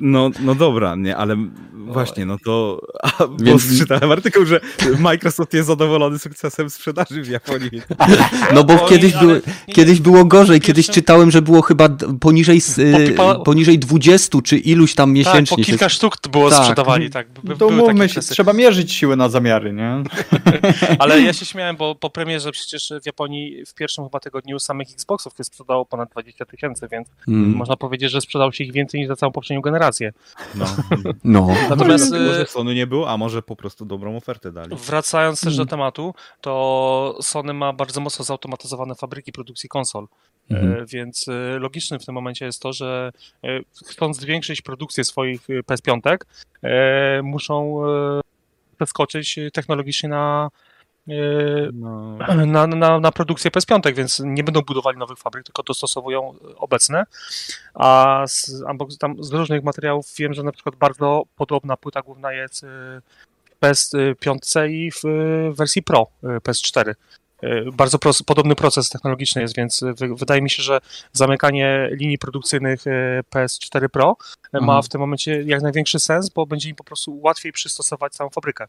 [0.01, 1.35] No, no dobra, nie, ale
[1.73, 4.59] właśnie, no to a, bo Więc- czytałem artykuł, że
[4.99, 7.69] Microsoft jest zadowolony sukcesem sprzedaży w Japonii.
[8.53, 9.39] No bo Oj, kiedyś, ale było,
[9.73, 11.89] kiedyś było gorzej, kiedyś czytałem, że było chyba
[12.19, 13.15] poniżej, y,
[13.45, 15.57] poniżej 20 czy iluś tam Tak, miesięcznie.
[15.57, 16.59] po się- kilka sztuk było Tak.
[16.59, 17.27] sprzedawali, tak.
[17.43, 20.03] by- No To takie się, trzeba mierzyć siły na zamiary, nie?
[20.99, 24.91] Ale ja się śmiałem, bo po premierze przecież w Japonii w pierwszym chyba tygodniu samych
[24.91, 28.99] Xboxów się sprzedało ponad 20 tysięcy, więc Mm, można powiedzieć, że sprzedało się ich więcej
[28.99, 30.13] niż za całą poprzednią generację.
[30.55, 30.65] No.
[31.23, 31.47] No.
[31.69, 34.75] Natomiast może, może y, Sony nie było, a może po prostu dobrą ofertę dali.
[34.75, 35.67] wracając też do Mm.
[35.69, 40.07] tematu, to Sony ma bardzo mocno zautomatyzowane fabryki produkcji konsol.
[40.49, 40.73] Mhm.
[40.73, 43.11] E, Więc e, logicznym w tym momencie jest to, że
[43.43, 46.17] e, chcąc zwiększyć produkcję swoich e, PS5,
[46.63, 48.21] e, muszą e,
[48.77, 50.49] przeskoczyć technologicznie na,
[51.73, 57.03] No, na, na, na produkcję PS5, więc nie będą budowali nowych fabryk, tylko dostosowują obecne.
[57.73, 58.63] A z,
[58.99, 63.01] tam z różnych materiałów wiem, że na przykład bardzo podobna płyta główna jest w
[63.61, 65.01] PS5 i w
[65.55, 66.93] wersji Pro y, PS4.
[67.43, 70.79] Y, Bardzo pros- podobny proces technologiczny jest, więc wy- wydaje mi się, że
[71.13, 72.91] zamykanie linii produkcyjnych y,
[73.35, 74.17] PS4 Pro
[74.47, 74.83] y, ma Mhm.
[74.83, 78.67] w tym momencie jak największy sens, bo będzie im po prostu łatwiej przystosować całą fabrykę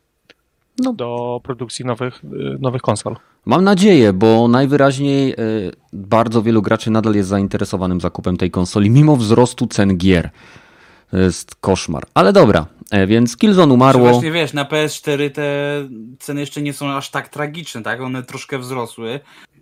[0.79, 0.93] No.
[0.93, 2.29] do produkcji nowych, y,
[2.61, 3.17] nowych konsol.
[3.47, 5.37] Mam nadzieję, bo najwyraźniej e,
[5.93, 10.31] bardzo wielu graczy nadal jest zainteresowanym zakupem tej konsoli, mimo wzrostu cen gier.
[11.11, 12.03] To jest koszmar.
[12.15, 14.09] Ale dobra, e, więc Killzone Czy umarło.
[14.09, 15.43] Właśnie wiesz, na PS4 te
[16.19, 18.01] ceny jeszcze nie są aż tak tragiczne, tak?
[18.01, 19.21] One troszkę wzrosły,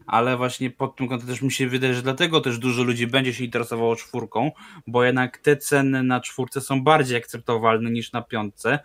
[0.09, 3.35] ale właśnie pod tym kątem też mi się wydaje, że dlatego też dużo ludzi będzie
[3.35, 4.51] się interesowało czwórką,
[4.86, 8.78] bo jednak te ceny na czwórce są bardziej akceptowalne niż na piątce,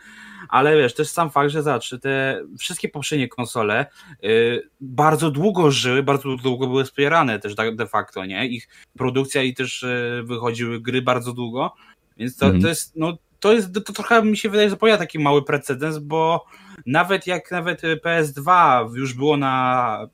[0.49, 3.85] ale wiesz, też sam fakt, że zawsze te wszystkie poprzednie konsole
[4.23, 8.47] y, bardzo długo żyły, bardzo długo były wspierane też tak de facto, nie?
[8.47, 8.67] Ich
[8.97, 11.73] produkcja i też y, wychodziły gry bardzo długo,
[12.17, 12.61] więc to, Mhm.
[12.61, 15.97] to jest, no to jest, to trochę mi się wydaje, że pojawia taki mały precedens,
[15.97, 16.45] bo
[16.85, 20.07] nawet jak nawet y, PS2 już było na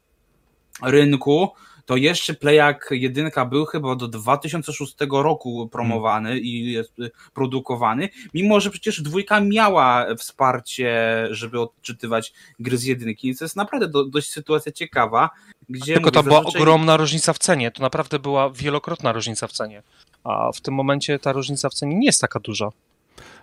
[0.84, 1.50] rynku,
[1.86, 8.60] to jeszcze Playak 1 był chyba do 2006 roku promowany i jest y, produkowany, mimo
[8.60, 14.06] że przecież dwójka miała wsparcie, żeby odczytywać gry z jedynki, więc to jest naprawdę do,
[14.06, 15.30] dość sytuacja ciekawa,
[15.70, 17.72] gdzie Tylko to była zazwyczaj- ogromna różnica w cenie.
[17.72, 19.84] To naprawdę była wielokrotna różnica w cenie.
[20.24, 22.70] A w tym momencie ta różnica w cenie nie jest taka duża.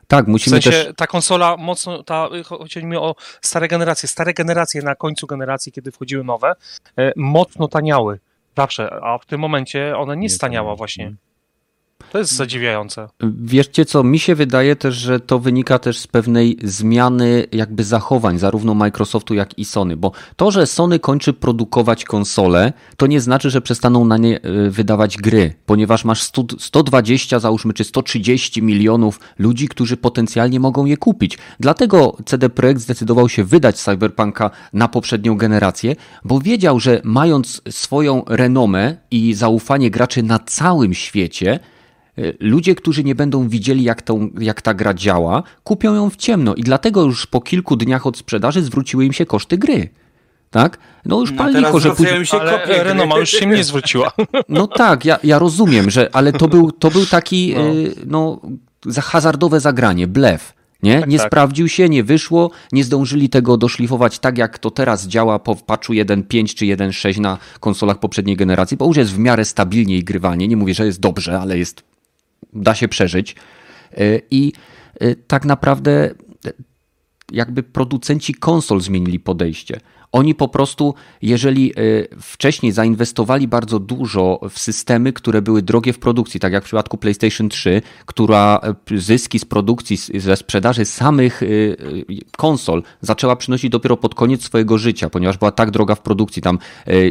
[0.08, 0.94] Tak, W musimy sensie też.
[0.96, 4.08] ta konsola mocno, ta, chodzi mi o stare generacje.
[4.08, 6.52] Stare generacje na końcu generacji, kiedy wchodziły nowe,
[6.98, 8.18] e, mocno taniały.
[8.56, 11.04] Zawsze, a w tym momencie ona nie staniała właśnie.
[12.12, 13.08] To jest zadziwiające.
[13.42, 18.38] Wierzcie co, mi się wydaje też, że to wynika też z pewnej zmiany jakby zachowań
[18.38, 23.50] zarówno Microsoftu jak i Sony, bo to, że Sony kończy produkować konsole, to nie znaczy,
[23.50, 29.20] że przestaną na nie y, wydawać gry, ponieważ masz 100, 120 załóżmy czy 130 milionów
[29.38, 31.38] ludzi, którzy potencjalnie mogą je kupić.
[31.60, 38.22] Dlatego CD Projekt zdecydował się wydać Cyberpunka na poprzednią generację, bo wiedział, że mając swoją
[38.26, 41.58] renomę i zaufanie graczy na całym świecie,
[42.40, 46.54] Ludzie, którzy nie będą widzieli, jak, tą, jak ta gra działa, kupią ją w ciemno
[46.54, 49.88] i dlatego już po kilku dniach od sprzedaży zwróciły im się koszty gry.
[50.50, 50.78] Tak?
[51.04, 52.26] No już No pal że później...
[52.26, 52.84] się Ale kopie gry.
[52.84, 54.12] Renoma już się nie zwróciła.
[54.48, 57.74] No tak, ja, ja rozumiem, że, ale to był, to był taki No.
[57.74, 58.40] y, no,
[58.86, 60.56] za hazardowe zagranie, blef.
[60.82, 61.00] Nie?
[61.00, 61.26] Tak, nie tak.
[61.26, 65.92] sprawdził się, nie wyszło, nie zdążyli tego doszlifować tak, jak to teraz działa po patchu
[65.92, 70.48] 1.5 czy 1.6 na konsolach poprzedniej generacji, bo już jest w miarę stabilnie i grywalnie.
[70.48, 71.82] Nie mówię, że jest dobrze, ale jest,
[72.62, 73.36] da się przeżyć.
[73.98, 74.52] Y, I
[75.02, 76.10] y, tak naprawdę
[76.46, 76.52] y,
[77.32, 79.80] jakby producenci konsol zmienili podejście.
[80.12, 85.98] Oni po prostu, jeżeli y, wcześniej zainwestowali bardzo dużo w systemy, które były drogie w
[85.98, 88.60] produkcji, tak jak w przypadku PlayStation 3, która
[88.90, 91.76] y, zyski z produkcji, ze sprzedaży samych y,
[92.36, 96.42] konsol zaczęła przynosić dopiero pod koniec swojego życia, ponieważ była tak droga w produkcji.
[96.42, 96.58] Tam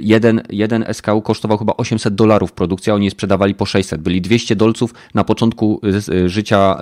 [0.01, 4.01] jeden, jeden SKU kosztował chyba 800 dolarów produkcja, oni je sprzedawali po 600.
[4.01, 5.81] Byli 200 dolców na początku
[6.25, 6.77] życia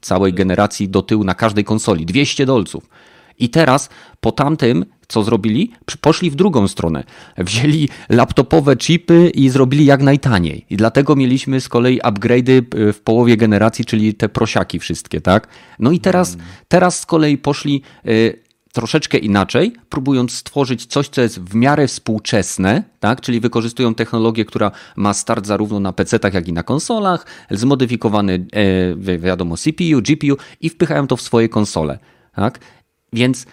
[0.00, 2.06] całej generacji do tyłu na każdej konsoli.
[2.06, 2.86] 200 dolców.
[3.38, 3.88] I teraz
[4.20, 5.72] po tamtym, co zrobili?
[6.00, 7.04] Poszli w drugą stronę.
[7.38, 10.66] Wzięli laptopowe chipy i zrobili jak najtaniej.
[10.70, 15.48] I dlatego mieliśmy z kolei upgrade'y y, w połowie generacji, czyli te prosiaki wszystkie, tak?
[15.78, 16.36] No i teraz,
[16.68, 22.82] teraz z kolei poszli y, troszeczkę inaczej, próbując stworzyć coś, co jest w miarę współczesne,
[23.00, 23.20] tak?
[23.20, 28.94] czyli wykorzystują technologię, która ma start zarówno na PC-tach, jak i na konsolach, zmodyfikowany, e,
[28.96, 31.98] wi- wiadomo, CPU, GPU i wpychają to w swoje konsole.
[32.34, 32.58] Tak?
[33.12, 33.46] Więc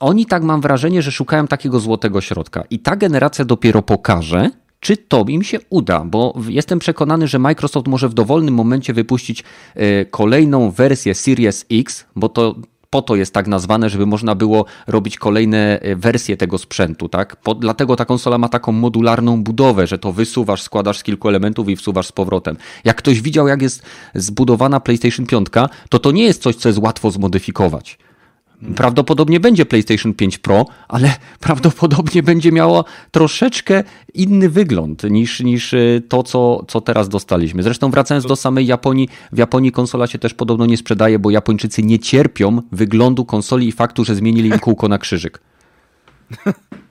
[0.00, 2.64] oni tak mam wrażenie, że szukają takiego złotego środka.
[2.70, 4.50] I ta generacja dopiero pokaże,
[4.80, 9.44] czy to im się uda, bo jestem przekonany, że Microsoft może w dowolnym momencie wypuścić
[9.74, 12.54] e, kolejną wersję Series X, bo to
[12.90, 17.36] po to jest tak nazwane, żeby można było robić kolejne e, wersje tego sprzętu, tak?
[17.36, 21.68] Po, dlatego ta konsola ma taką modularną budowę, że to wysuwasz, składasz z kilku elementów
[21.68, 22.56] i wsuwasz z powrotem.
[22.84, 23.82] Jak ktoś widział, jak jest
[24.14, 25.48] zbudowana PlayStation 5,
[25.88, 27.98] to to nie jest coś, co jest łatwo zmodyfikować.
[28.76, 36.02] Prawdopodobnie będzie PlayStation 5 Pro, ale prawdopodobnie będzie miało troszeczkę inny wygląd niż, niż y,
[36.08, 37.62] to, co, co teraz dostaliśmy.
[37.62, 41.82] Zresztą wracając do samej Japonii, w Japonii konsola się też podobno nie sprzedaje, bo Japończycy
[41.82, 45.40] nie cierpią wyglądu konsoli i faktu, że zmienili im kółko na krzyżyk.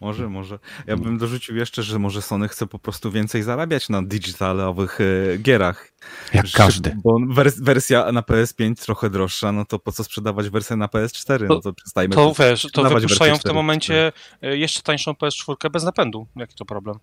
[0.00, 0.58] Może, może.
[0.86, 5.38] Ja bym dorzucił jeszcze, że może Sony chce po prostu więcej zarabiać na digitalowych e,
[5.38, 5.92] gierach.
[6.34, 6.96] Jak Że- każdy.
[7.04, 11.46] Bo wers wersja na PS5 trochę droższa, no to po co sprzedawać wersję na PS4?
[11.48, 12.14] No to przestajmy.
[12.14, 13.54] To wiesz, to wypuszczają w tym 4.
[13.54, 14.12] momencie
[14.42, 16.26] e, jeszcze tańszą PS4 bez napędu.
[16.36, 16.98] Jaki to problem?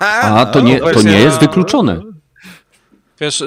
[0.00, 2.00] A, to nie, to nie jest wykluczone.
[3.20, 3.42] Wiesz,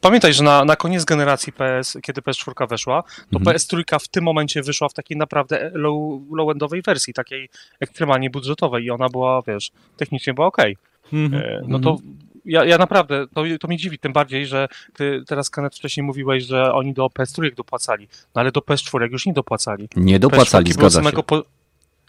[0.00, 3.02] pamiętaj, że na, na koniec generacji PS, kiedy PS4 weszła,
[3.32, 3.56] to Mhm.
[3.56, 7.48] PS3 w tym momencie wyszła w takiej naprawdę low, low-endowej wersji, takiej
[7.80, 10.76] ekstremalnie budżetowej i ona była, wiesz, technicznie była okej.
[11.12, 11.42] Mhm.
[11.42, 11.96] E, No to
[12.44, 16.44] ja, ja naprawdę, to, to mnie dziwi, tym bardziej, że ty teraz Kenneth wcześniej mówiłeś,
[16.44, 19.88] że oni do PS3 dopłacali, no ale do PS4 już nie dopłacali.
[19.96, 21.04] Nie dopłacali, PS4 było od zgadza się.
[21.04, 21.44] samego Po,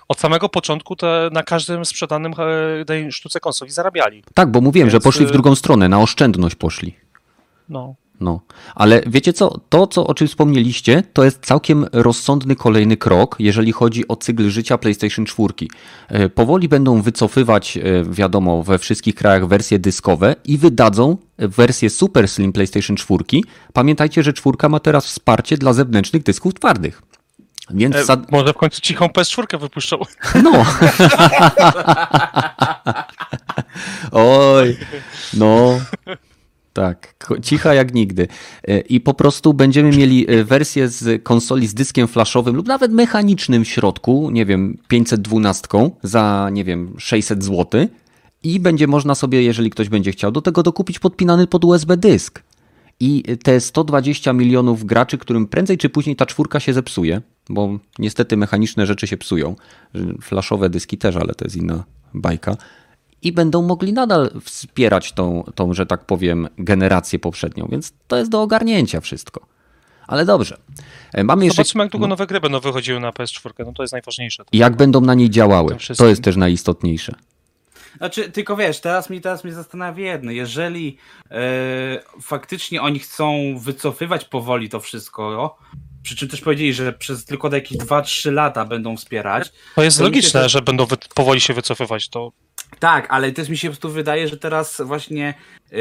[0.07, 2.33] od samego początku te, na każdym sprzedanym
[2.81, 4.23] e, tej sztuce konsoli zarabiali.
[4.33, 6.95] Tak, bo mówiłem, że Więc, poszli w y- drugą stronę, na oszczędność poszli.
[7.69, 7.95] No.
[8.19, 8.41] No,
[8.75, 13.71] ale wiecie co, to co o czym wspomnieliście, to jest całkiem rozsądny kolejny krok, jeżeli
[13.71, 15.53] chodzi o cykl życia PlayStation 4.
[16.07, 22.27] E, Powoli będą wycofywać, e, wiadomo, we wszystkich krajach wersje dyskowe i wydadzą wersję Super
[22.27, 23.23] Slim PlayStation 4.
[23.73, 27.01] Pamiętajcie, że czwórka ma teraz wsparcie dla zewnętrznych dysków twardych.
[27.69, 28.17] Więc E, za...
[28.31, 29.97] może w końcu cichą PS4 wypuszczą.
[30.43, 30.51] no.
[34.11, 34.77] Oj,
[35.33, 35.79] no.
[36.75, 38.27] Tak, cicha jak nigdy.
[38.67, 42.91] E, I po prostu będziemy mieli e, wersję z konsoli z dyskiem flashowym lub nawet
[42.91, 45.67] mechanicznym w środku, nie wiem, 512
[46.03, 47.87] za, nie wiem, 600 zł.
[48.43, 52.43] I będzie można sobie, jeżeli ktoś będzie chciał, do tego dokupić podpinany pod USB dysk.
[52.99, 58.37] I te 120 milionów graczy, którym prędzej czy później ta czwórka się zepsuje, bo niestety
[58.37, 59.55] mechaniczne rzeczy się psują,
[60.21, 61.83] flashowe dyski też, ale to jest inna
[62.13, 62.57] bajka,
[63.25, 68.31] i będą mogli nadal wspierać tą, tą, że tak powiem, generację poprzednią, więc to jest
[68.31, 69.41] do ogarnięcia wszystko.
[70.07, 70.57] Ale dobrze.
[71.13, 71.63] E, Mamy jeszcze.
[71.63, 73.51] Zobaczymy, jak długo no, nowe gry będą wychodziły na PS4.
[73.65, 74.43] No to jest najważniejsze.
[74.51, 75.77] i jak będą na niej działały.
[75.97, 77.15] To jest też najistotniejsze.
[77.97, 80.31] Znaczy, tylko wiesz, teraz mi teraz mnie zastanawia jedno.
[80.31, 80.97] Jeżeli
[81.31, 81.37] e,
[82.21, 85.57] faktycznie oni chcą wycofywać powoli to wszystko,
[86.03, 89.51] przy czym też powiedzieli, że przez tylko jakieś 2-3 lata będą wspierać.
[89.75, 92.09] To jest To się logiczne, to- że będą wy- powoli się wycofywać.
[92.09, 92.31] To
[92.79, 95.33] Tak, ale też mi się po prostu wydaje, że teraz właśnie
[95.71, 95.77] e,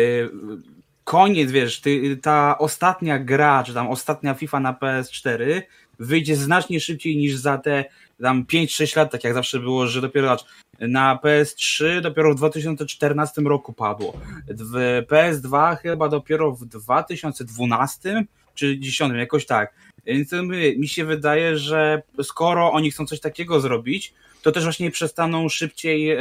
[1.05, 5.63] koniec, wiesz, ty, ta ostatnia gra, czy tam ostatnia FIFA na PS4
[5.99, 7.85] wyjdzie znacznie szybciej niż za te
[8.23, 10.37] tam 5-6 lat, tak jak zawsze było, że dopiero
[10.81, 14.21] na PS3 dopiero w 2014 roku padło.
[14.49, 18.25] W PS2 chyba dopiero w 2012
[18.55, 19.75] czy 2010, jakoś tak.
[20.07, 20.31] Więc
[20.77, 26.11] mi się wydaje, że skoro oni chcą coś takiego zrobić, to też właśnie przestaną szybciej
[26.11, 26.21] e,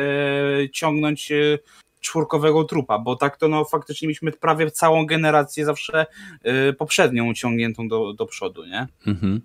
[0.71, 1.59] ciągnąć e,
[2.03, 6.05] czwórkowego trupa, bo tak to no faktycznie mieliśmy prawie całą generację zawsze
[6.43, 8.87] e, poprzednią ciągniętą do, do przodu, nie?
[9.07, 9.41] Mhm.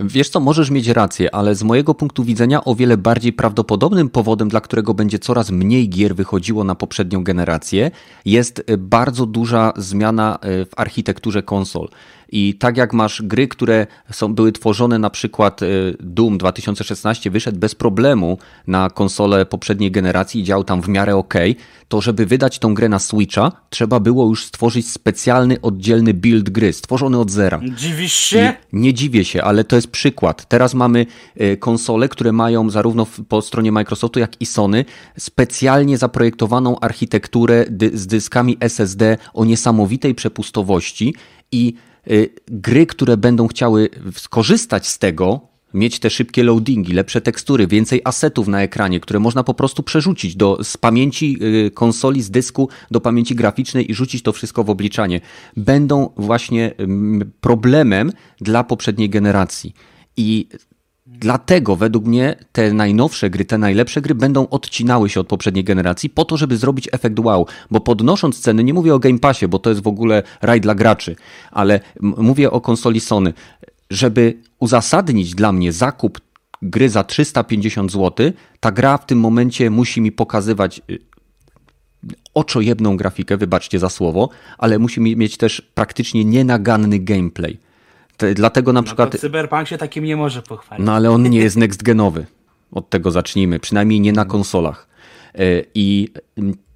[0.00, 4.48] Wiesz co, możesz mieć rację, ale z mojego punktu widzenia o wiele bardziej prawdopodobnym powodem,
[4.48, 7.90] dla którego będzie coraz mniej gier wychodziło na poprzednią generację,
[8.24, 11.88] jest y, bardzo duża zmiana y, w architekturze konsol.
[12.32, 17.58] I tak jak masz gry, które są, były tworzone, na przykład y, Doom 2016 wyszedł
[17.58, 21.34] bez problemu na konsolę poprzedniej generacji i działał tam w miarę ok,
[21.88, 26.72] to żeby wydać tą grę na Switcha, trzeba było już stworzyć specjalny, oddzielny build gry,
[26.72, 27.60] stworzony od zera.
[27.76, 28.54] Dziwisz się?
[28.72, 30.48] nie dziwię się, ale to jest przykład.
[30.48, 31.06] Teraz mamy
[31.36, 34.84] e, konsole, które mają zarówno po stronie Microsoftu, jak i Sony
[35.18, 41.14] specjalnie zaprojektowaną architekturę dy z dyskami SSD o niesamowitej przepustowości
[41.52, 41.74] i
[42.06, 42.10] e,
[42.48, 48.48] gry, które będą chciały skorzystać z tego, mieć te szybkie loadingi, lepsze tekstury, więcej asetów
[48.48, 53.00] na ekranie, które można po prostu przerzucić do, z pamięci y, konsoli, z dysku do
[53.00, 55.20] pamięci graficznej i rzucić to wszystko w obliczanie,
[55.56, 56.74] będą właśnie
[57.40, 59.74] problemem dla poprzedniej generacji.
[60.16, 60.48] I
[61.10, 66.10] Dlatego według mnie te najnowsze gry, te najlepsze gry będą odcinały się od poprzedniej generacji
[66.10, 67.46] po to, żeby zrobić efekt wow.
[67.70, 70.74] Bo podnosząc ceny, nie mówię o Game Passie, bo to jest w ogóle raj dla
[70.74, 71.16] graczy,
[71.50, 73.32] ale mówię o konsoli Sony.
[73.90, 76.20] Żeby uzasadnić dla mnie zakup
[76.62, 80.98] gry za 350 zł, ta gra w tym momencie musi mi pokazywać y,
[82.34, 84.28] oczojebną grafikę, wybaczcie za słowo,
[84.58, 87.58] ale musi mi- mieć też praktycznie nienaganny gameplay.
[88.16, 89.18] Te, dlatego na No przykład...
[89.20, 90.86] Cyberpunk się takim nie może pochwalić.
[90.86, 92.26] No ale on nie jest next genowy.
[92.72, 94.88] Od tego zacznijmy, przynajmniej nie na konsolach.
[95.34, 95.38] E,
[95.74, 96.08] I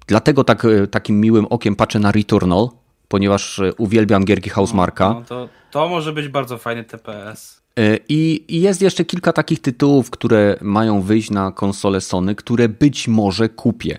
[0.07, 2.69] dlatego tak, e, takim miłym okiem patrzę na Returnal,
[3.07, 5.09] ponieważ e, uwielbiam gierki Housemarka.
[5.09, 7.61] No, to, to może być bardzo fajny TPS.
[7.79, 12.69] E, I, I jest jeszcze kilka takich tytułów, które mają wyjść na konsole Sony, które
[12.69, 13.97] być może kupię.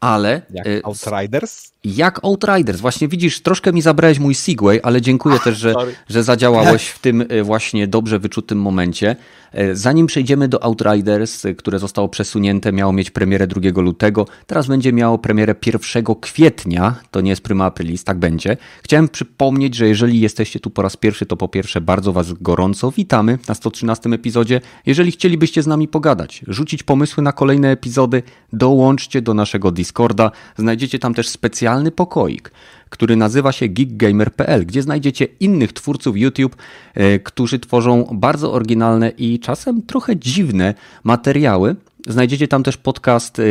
[0.00, 1.72] Ale Jak e, Outriders?
[1.84, 2.80] Jak Outriders.
[2.80, 5.94] Właśnie widzisz, troszkę mi zabrałeś mój Segway, ale dziękuję też, że, sorry.
[6.08, 9.16] że zadziałałeś w tym e, właśnie dobrze wyczutym momencie.
[9.52, 14.66] E, Zanim przejdziemy do Outriders, e, które zostało przesunięte, miało mieć premierę 2 lutego, teraz
[14.66, 18.56] będzie miało premierę 1 kwietnia, to nie jest prima aprilis, tak będzie.
[18.84, 22.90] Chciałem przypomnieć, że jeżeli jesteście tu po raz pierwszy, to po pierwsze bardzo Was gorąco
[22.90, 24.60] witamy na 113 epizodzie.
[24.86, 30.30] Jeżeli chcielibyście z nami pogadać, rzucić pomysły na kolejne epizody, dołączcie do naszego Discorda.
[30.56, 31.28] Znajdziecie tam też
[31.70, 32.52] specjalny pokoik,
[32.90, 36.56] który nazywa się geekgamer.pl, gdzie znajdziecie innych twórców YouTube,
[36.94, 40.74] e, którzy tworzą bardzo oryginalne i czasem trochę dziwne
[41.04, 41.76] materiały.
[42.08, 43.42] Znajdziecie tam też podcast e,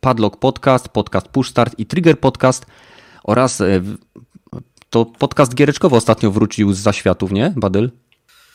[0.00, 2.66] Padlock Podcast, podcast Push Start i Trigger Podcast
[3.24, 3.80] oraz e,
[4.90, 7.90] to podcast giereczkowo ostatnio wrócił z zaświatów, nie, Badyl?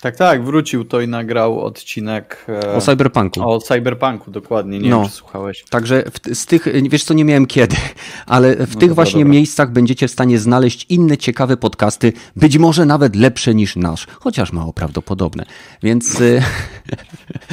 [0.02, 3.42] Tak, tak, wrócił to i nagrał odcinek e, O Cyberpunku.
[3.50, 4.80] o Cyberpunku, dokładnie.
[4.80, 5.00] Nie No.
[5.00, 5.64] wiem, czy słuchałeś.
[5.70, 7.76] Także w, z tych, wiesz co, nie miałem kiedy,
[8.26, 9.34] ale w tych dobra, właśnie dobra.
[9.34, 14.52] miejscach będziecie w stanie znaleźć inne ciekawe podcasty, być może nawet lepsze niż nasz, chociaż
[14.54, 15.46] mało prawdopodobne.
[15.84, 16.42] Więc, y,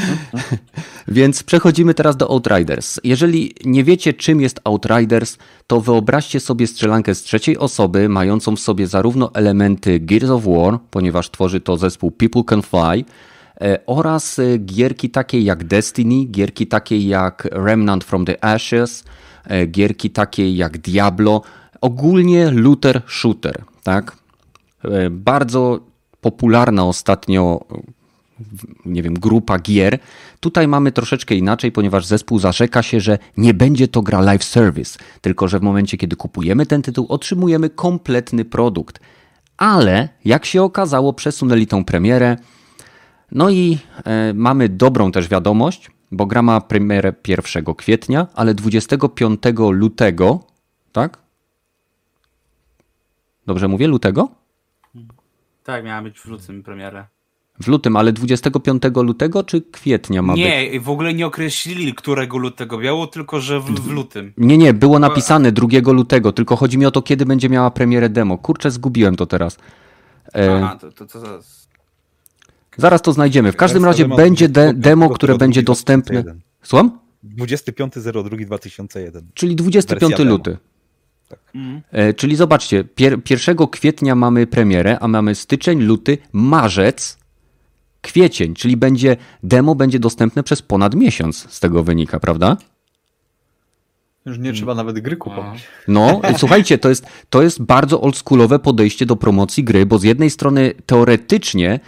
[1.09, 3.01] więc przechodzimy teraz do Outriders.
[3.05, 5.39] Jeżeli nie wiecie, czym jest Outriders,
[5.69, 10.78] to wyobraźcie sobie strzelankę z trzeciej osoby, mającą w sobie zarówno elementy Gears of War,
[10.90, 13.05] ponieważ tworzy to zespół People Can Fly,
[13.61, 19.05] e, oraz e, gierki takie jak Destiny, gierki takie jak Remnant from the Ashes,
[19.45, 21.43] e, gierki takie jak Diablo,
[21.81, 24.16] ogólnie looter shooter, tak?
[25.11, 25.81] Bardzo
[26.20, 27.61] popularna ostatnio
[28.86, 29.99] nie wiem, grupa gier.
[30.40, 34.98] Tutaj mamy troszeczkę inaczej, ponieważ zespół zarzeka się, że nie będzie to gra live service,
[35.20, 39.01] tylko że w momencie, kiedy kupujemy ten tytuł, otrzymujemy kompletny produkt.
[39.56, 42.36] Ale, jak się okazało, przesunęli tą premierę.
[43.32, 49.40] No i e, mamy dobrą też wiadomość, bo gra ma premierę 1 kwietnia, ale 25
[49.70, 50.40] lutego,
[50.93, 51.19] tak?
[53.47, 54.28] Dobrze mówię, lutego?
[55.65, 57.06] Tak, miała być w lutym premierę.
[57.63, 60.43] W lutym, ale 25 lutego czy kwietnia ma być?
[60.43, 64.33] Nie, w ogóle nie określili, którego lutego biało, tylko że w, w lutym.
[64.37, 68.09] Nie, nie, było napisane 2 lutego, tylko chodzi mi o to, kiedy będzie miała premierę
[68.09, 68.39] demo.
[68.39, 69.59] Kurczę, zgubiłem to teraz.
[70.35, 71.69] E, Aha, to, to, to zaraz.
[72.77, 73.53] zaraz to znajdziemy.
[73.53, 76.23] W każdym razie demo będzie de 25 demo, które będzie dostępne.
[76.23, 76.43] 2001.
[76.63, 76.99] Słucham?
[77.25, 79.23] 25.02.2001.
[79.35, 80.31] Czyli 25 Wersja demo.
[80.31, 80.57] luty.
[81.55, 81.83] Mhm.
[81.91, 87.18] E, czyli zobaczcie, pier 1 kwietnia mamy premierę, a mamy styczeń, luty, marzec,
[88.01, 92.57] kwiecień, czyli będzie demo będzie dostępne przez ponad miesiąc z tego wynika, prawda?
[94.27, 95.69] Już nie trzeba nawet gry kupować.
[95.89, 100.31] No, słuchajcie, to jest, to jest bardzo oldschoolowe podejście do promocji gry, bo z jednej
[100.31, 101.81] strony teoretycznie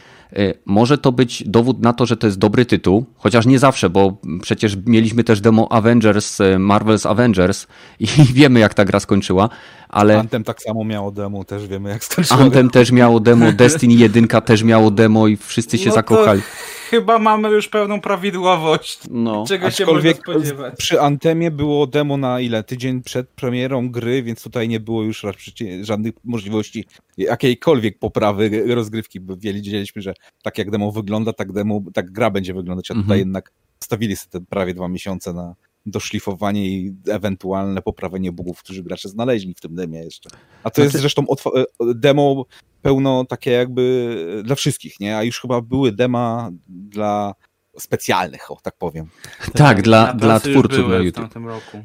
[0.66, 4.16] może to być dowód na to, że to jest dobry tytuł, chociaż nie zawsze, bo
[4.42, 7.66] przecież mieliśmy też demo Avengers, e, Marvel's Avengers
[8.00, 9.48] i wiemy jak ta gra skończyła,
[9.88, 12.40] ale Anthem tak samo miało demo, też wiemy jak skończyło.
[12.40, 16.42] Anthem też miało demo, Destiny 1 też miało demo i wszyscy się No to zakochali.
[16.90, 19.00] Chyba mamy już pełną prawidłowość.
[19.10, 19.44] No.
[19.48, 20.74] Czego się można Aczkolwiek spodziewać.
[20.76, 22.64] przy Antemie było demo na ile?
[22.64, 26.84] Tydzień przed premierą gry, więc tutaj nie było już raczej żadnych możliwości
[27.16, 32.54] jakiejkolwiek poprawy rozgrywki, bo wiedzieliśmy, że tak jak demo wygląda, tak demo, tak gra będzie
[32.54, 33.04] wyglądać, a Mhm.
[33.06, 35.54] tutaj jednak stawili sobie te prawie dwa miesiące na
[35.86, 40.30] doszlifowanie i ewentualne poprawienie bugów, którzy gracze znaleźli w tym demie jeszcze.
[40.62, 42.44] A to jest Znaczy- zresztą otw- e, demo
[42.82, 45.16] pełno takie jakby dla wszystkich, nie?
[45.16, 47.34] A już chyba były dema dla
[47.78, 49.06] specjalnych, o tak powiem.
[49.54, 51.28] Tak, dla, Na dla już twórców na w YouTube.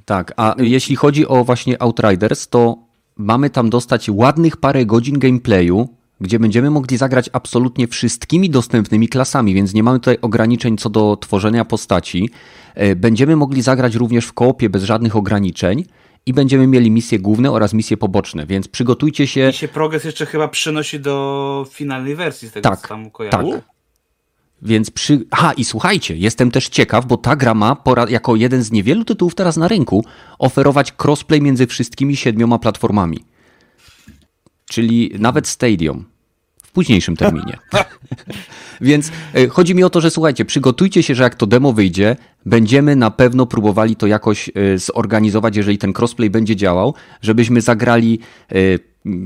[0.06, 2.78] Tak, a jeśli chodzi o właśnie Outriders, to
[3.16, 5.90] mamy tam dostać ładnych parę godzin gameplayu,
[6.22, 11.18] gdzie będziemy mogli zagrać absolutnie wszystkimi dostępnymi klasami, więc nie mamy tutaj ograniczeń co do
[11.18, 12.30] tworzenia postaci.
[12.76, 15.86] E, Będziemy mogli zagrać również w koopie bez żadnych ograniczeń
[16.26, 19.50] i będziemy mieli misje główne oraz misje poboczne, więc przygotujcie się.
[19.50, 23.38] I się progres jeszcze chyba przynosi do finalnej wersji z tego, Tak, co tam kojarzę.
[23.38, 23.62] tak.
[24.62, 25.26] Więc przy.
[25.32, 28.06] Aha, i słuchajcie, jestem też ciekaw, bo ta gra ma pora...
[28.10, 30.06] jako jeden z niewielu tytułów teraz na rynku
[30.40, 33.20] oferować crossplay między wszystkimi siedmioma platformami.
[34.66, 36.06] Czyli nawet Stadium.
[36.64, 37.58] W późniejszym terminie.
[38.82, 42.16] Więc e, chodzi mi o to, że słuchajcie, przygotujcie się, że jak to demo wyjdzie,
[42.46, 48.20] będziemy na pewno próbowali to jakoś e, zorganizować, jeżeli ten crossplay będzie działał, żebyśmy zagrali
[48.52, 48.56] e,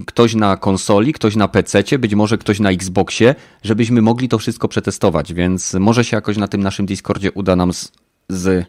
[0.05, 4.67] ktoś na konsoli, ktoś na PC, być może ktoś na Xboxie, żebyśmy mogli to wszystko
[4.67, 7.91] przetestować, więc może się jakoś na tym naszym Discordzie uda nam z,
[8.29, 8.65] z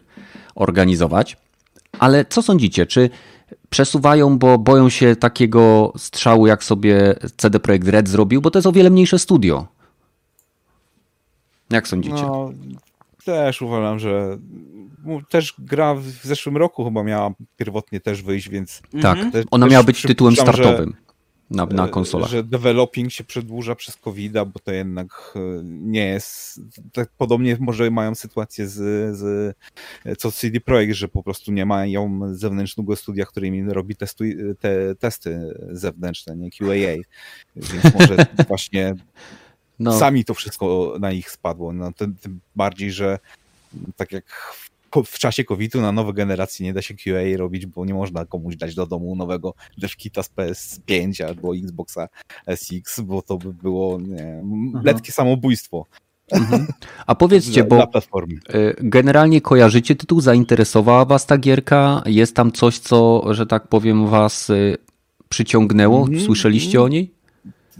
[0.55, 1.37] organizować.
[1.99, 3.09] Ale co sądzicie, czy
[3.71, 8.67] przesuwają, bo boją się takiego strzału, jak sobie CD Projekt Red zrobił, bo to jest
[8.67, 9.67] o wiele mniejsze studio.
[11.69, 12.21] Jak sądzicie?
[12.21, 12.51] No,
[13.25, 14.37] też uważam, że
[15.29, 19.31] też gra w zeszłym roku chyba miała pierwotnie też wyjść, więc Tak.
[19.31, 20.95] Też- ona miała być tytułem przypuszczam, że- startowym
[21.51, 22.29] na, na e, konsolach.
[22.29, 26.61] Że developing się przedłuża przez covid bo to jednak e, nie jest.
[26.93, 28.77] Tak podobnie może mają sytuację z,
[29.17, 29.55] z
[30.17, 34.23] co CD Projekt, że po prostu nie mają zewnętrznego studia, który im robi testu,
[34.59, 36.97] te testy zewnętrzne, nie QAA.
[37.55, 38.95] Więc może właśnie
[39.81, 41.73] No, sami to wszystko na nich spadło.
[41.73, 43.19] No, tym, tym bardziej, że
[43.95, 44.55] tak jak
[45.05, 48.55] w, czasie COVID-u na nowe generacje nie da się QA robić, bo nie można komuś
[48.55, 52.07] dać do domu nowego devkita z PS5 albo Xboxa
[52.47, 54.43] SX, bo to by było nie,
[54.83, 55.85] letkie samobójstwo
[56.31, 56.67] mhm.
[57.07, 57.87] A powiedzcie, bo
[58.55, 62.03] y, generalnie kojarzycie tytuł, zainteresowała was ta gierka?
[62.05, 64.77] Jest tam coś, co, że tak powiem, was y,
[65.29, 66.01] przyciągnęło?
[66.01, 67.20] Mhm, Słyszeliście o niej?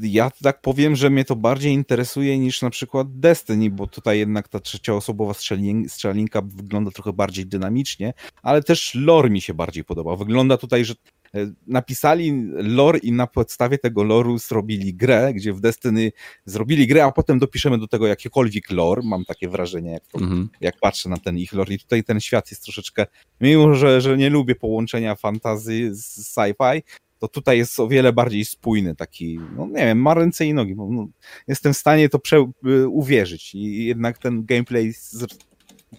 [0.02, 4.48] Ja tak powiem, że mnie to bardziej interesuje niż na przykład Destiny, bo tutaj jednak
[4.48, 8.14] ta trzecioosobowa strzelin, strzelinka wygląda trochę bardziej dynamicznie,
[8.44, 10.15] ale też lore mi się bardziej podoba.
[10.15, 10.94] Wygląda tutaj, że
[11.36, 16.11] e, napisali lore i na podstawie tego loru zrobili grę, gdzie w Destiny
[16.45, 19.02] zrobili grę, a potem dopiszemy do tego jakiekolwiek lore.
[19.06, 20.49] Mam takie wrażenie, jak, Mhm.
[20.61, 21.73] jak patrzę na ten ich lore.
[21.73, 23.06] I tutaj ten świat jest troszeczkę,
[23.41, 26.82] mimo że, że nie lubię połączenia fantazy z sci-fi,
[27.22, 30.76] to tutaj jest o wiele bardziej spójny, taki, no nie wiem, ma ręce i nogi.
[30.76, 31.07] Bo, no,
[31.48, 34.93] jestem w stanie to prze, y, uwierzyć i jednak ten gameplay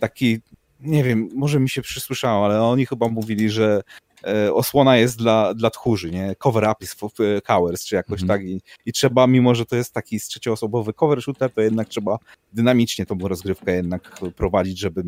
[0.00, 0.40] taki,
[0.80, 3.82] nie wiem, może mi się przysłyszało, ale oni chyba mówili, że
[4.26, 6.34] e, osłona jest dla, dla tchórzy, nie?
[6.38, 8.40] Cover up is for e, cowards, czy jakoś Mhm.
[8.40, 12.18] tak I, i trzeba, mimo że to jest taki trzecioosobowy cover shooter, to jednak trzeba
[12.52, 15.02] dynamicznie tą rozgrywkę jednak prowadzić, żeby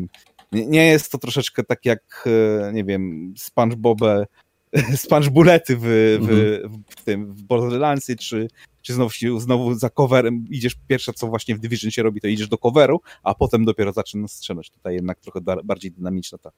[0.51, 3.33] nie, nie jest to troszeczkę tak jak, e, nie wiem,
[4.95, 5.83] SpongeBullety w,
[6.21, 8.47] w, w, tym, w Borderlandsy, czy,
[8.81, 12.47] czy znowu, znowu za coverem idziesz, pierwsze co właśnie w Division się robi, to idziesz
[12.47, 14.69] do coveru, a potem dopiero zaczynasz strzelać.
[14.69, 16.51] Tutaj jednak trochę bardziej dynamiczna ta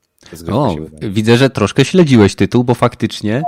[0.52, 1.14] O, wydaje.
[1.14, 3.44] widzę, że troszkę śledziłeś tytuł, bo faktycznie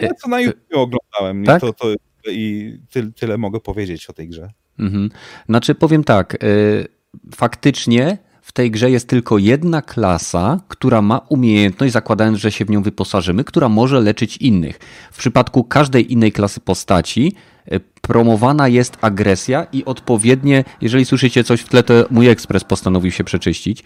[0.00, 1.62] Ja co na YouTube oglądałem Tak?
[1.62, 1.94] i, to, to,
[2.30, 4.50] i ty, tyle mogę powiedzieć o tej grze.
[4.78, 5.10] Mhm.
[5.48, 6.88] Znaczy, powiem tak, y,
[7.34, 12.70] faktycznie w tej grze jest tylko jedna klasa, która ma umiejętność, zakładając, że się w
[12.70, 14.78] nią wyposażymy, która może leczyć innych.
[15.12, 17.34] W przypadku każdej innej klasy postaci
[17.72, 23.10] y, promowana jest agresja i odpowiednie, jeżeli słyszycie coś w tle, to mój ekspres postanowił
[23.10, 23.84] się przeczyścić,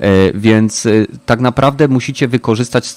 [0.00, 2.94] Y, więc y, tak naprawdę musicie wykorzystać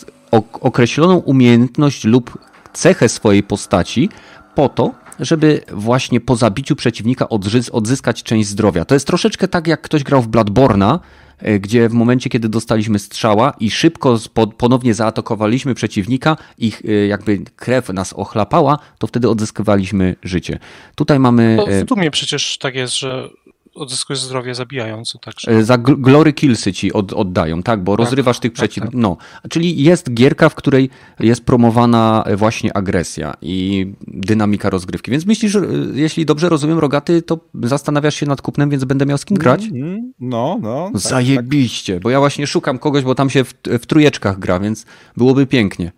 [0.62, 2.38] określoną umiejętność lub
[2.74, 4.10] cechę swojej postaci
[4.56, 8.86] po to, żeby właśnie po zabiciu przeciwnika odzy- odzyskać część zdrowia.
[8.86, 11.00] To jest troszeczkę tak, jak ktoś grał w Bloodborna,
[11.40, 14.20] e, gdzie w momencie, kiedy dostaliśmy strzała i szybko
[14.58, 20.60] ponownie zaatakowaliśmy przeciwnika, ich e, jakby krew nas ochlapała, to wtedy odzyskiwaliśmy życie.
[20.96, 23.30] Tutaj mamy e, w Dumie przecież tak jest, że
[23.76, 25.52] odzyskujesz zdrowie zabijając, także...
[25.52, 29.00] E, Za gl- glory killsy ci od, oddają, tak, bo rozrywasz tych tak, przeciwników.
[29.02, 29.18] No,
[29.50, 30.90] czyli jest gierka, w której
[31.20, 35.12] jest promowana właśnie agresja i dynamika rozgrywki.
[35.12, 35.62] Więc myślisz, e,
[35.94, 39.64] jeśli dobrze rozumiem, Rogaty, to zastanawiasz się nad kupnem, więc będę miał z kim grać?
[39.66, 40.14] Mhm.
[40.20, 40.84] No, no.
[40.84, 41.02] tak, tak.
[41.02, 44.86] Zajebiście, bo ja właśnie szukam kogoś, bo tam się w, w trójeczkach gra, więc
[45.18, 45.92] byłoby pięknie.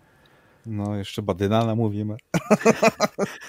[0.66, 2.16] No, jeszcze Badyna namówimy.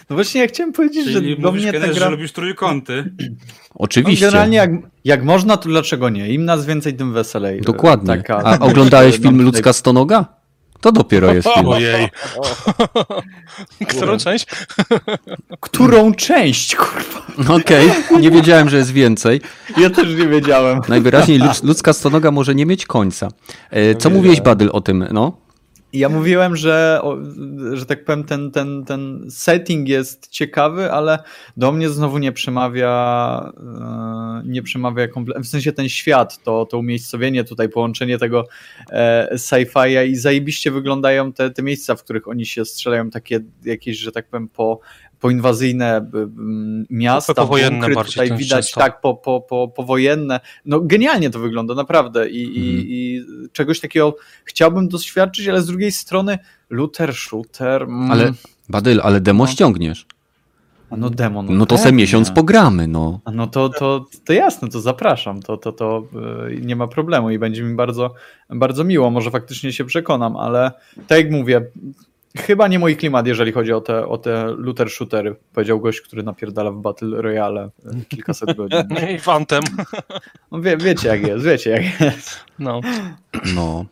[0.10, 2.06] No właśnie ja chciałem powiedzieć, że Czyli do mówisz, mnie Kenneth, gra...
[2.06, 3.14] że lubisz trójkąty.
[3.76, 4.26] Oczywiście.
[4.26, 4.70] No, generalnie jak,
[5.06, 6.34] jak można, to dlaczego nie?
[6.34, 7.62] Im nas więcej, tym weselej.
[7.62, 8.18] Dokładnie.
[8.18, 10.26] Taka- A oglądałeś film Ludzka Stonoga?
[10.82, 11.68] To dopiero jest film.
[11.68, 12.10] Ojej.
[13.90, 14.46] Którą część?
[15.60, 17.54] Którą część, kurwa?
[17.56, 17.90] Okej,
[18.22, 19.42] nie wiedziałem, że jest więcej.
[19.78, 20.82] Ja też nie wiedziałem.
[20.88, 23.28] Najwyraźniej ludz- ludzka stonoga może nie mieć końca.
[23.70, 25.06] E, Co mówiłeś, Badyl, o tym?
[25.12, 25.45] No?
[25.96, 27.02] Ja mówiłem, że,
[27.74, 31.20] że tak powiem, ten, ten, ten setting jest ciekawy, ale
[31.58, 36.78] do mnie znowu nie przemawia, e, nie przemawia komple- w sensie ten świat, to, to
[36.78, 38.44] umiejscowienie tutaj, połączenie tego
[38.90, 43.98] e, sci-fi'a i zajebiście wyglądają te, te miejsca, w których oni się strzelają, takie jakieś,
[43.98, 44.80] że tak powiem, po,
[45.20, 48.38] poinwazyjne b- m, miasta, Powojenne bunkry, tutaj często.
[48.44, 50.40] widać, tak, po, po, po, powojenne.
[50.66, 52.56] No genialnie to wygląda, naprawdę I, Mhm.
[52.66, 53.22] i, i
[53.52, 54.16] czegoś takiego
[54.46, 56.38] chciałbym doświadczyć, ale z drugiej strony
[56.70, 58.32] looter, shooter, mm, Ale,
[58.70, 59.52] Badyl, ale demo No.
[59.52, 60.06] ściągniesz.
[60.90, 63.20] a no demo, no, No to se miesiąc pogramy, no.
[63.26, 66.08] A No to, to, to jasne, to zapraszam, to, to, to
[66.50, 68.14] yy, nie ma problemu i będzie mi bardzo,
[68.50, 70.72] bardzo miło, może faktycznie się przekonam, ale
[71.08, 71.62] tak jak mówię,
[72.38, 76.24] chyba nie mój klimat, jeżeli chodzi o te, o te looter shootery, powiedział gość, który
[76.24, 78.80] napierdala w Battle Royale yy, kilkaset godzin.
[79.16, 79.64] I fantem.
[80.52, 82.30] No wie, wiecie jak jest, wiecie jak jest,
[82.60, 82.82] No.
[83.56, 83.86] no.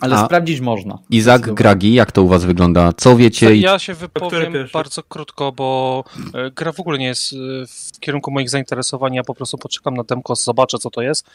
[0.00, 0.98] ale A- sprawdzić można.
[1.10, 1.54] Izak.
[1.54, 2.92] Gragi, jak to u was wygląda?
[2.96, 3.54] Co wiecie?
[3.54, 6.04] i- Ja się wypowiem bardzo krótko, bo
[6.34, 7.36] e, gra w ogóle nie jest e,
[7.66, 9.14] w kierunku moich zainteresowań.
[9.14, 11.30] Ja po prostu poczekam na demko, zobaczę co to jest E,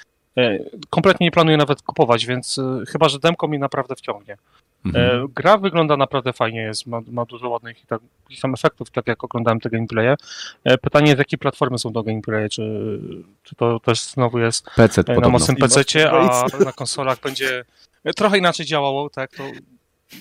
[0.90, 4.38] kompletnie nie planuję nawet kupować, więc e, chyba, że demko mi naprawdę wciągnie.
[4.86, 5.06] Mhm.
[5.24, 8.02] E, gra wygląda naprawdę fajnie, jest, ma, ma dużo ładnych i tak,
[8.41, 10.16] tam efektów, tak jak oglądałem te gameplaye.
[10.64, 12.99] E, pytanie, z jakiej platformy są to gameplaye, czy,
[13.44, 15.30] czy to też znowu jest PC e, na podobno.
[15.30, 17.66] mocnym PC, a na konsolach będzie
[18.03, 19.32] e, trochę inaczej działało, tak?
[19.32, 19.44] To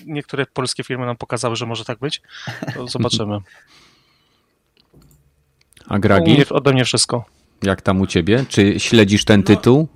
[0.05, 2.21] niektóre polskie firmy nam pokazały, że może tak być.
[2.73, 3.39] To zobaczymy.
[5.87, 7.25] A Gragi, ode mnie wszystko.
[7.63, 8.45] jak tam u ciebie?
[8.49, 9.45] Czy śledzisz ten No.
[9.45, 9.87] tytuł?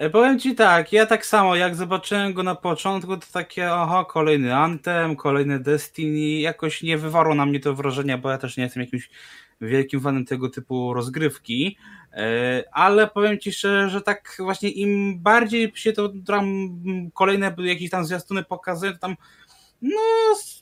[0.00, 4.04] E, Powiem ci tak, ja tak samo, jak zobaczyłem go na początku, to takie, aha,
[4.08, 8.64] kolejny Anthem, kolejny Destiny, jakoś nie wywarło na mnie to wrażenia, bo ja też nie
[8.64, 9.10] jestem jakimś
[9.60, 11.76] wielkim fanem tego typu rozgrywki,
[12.12, 16.68] e, ale powiem ci szczerze, że tak właśnie im bardziej się to tam
[17.14, 19.16] kolejne jakieś tam zwiastuny pokazują, to tam
[19.82, 20.00] no,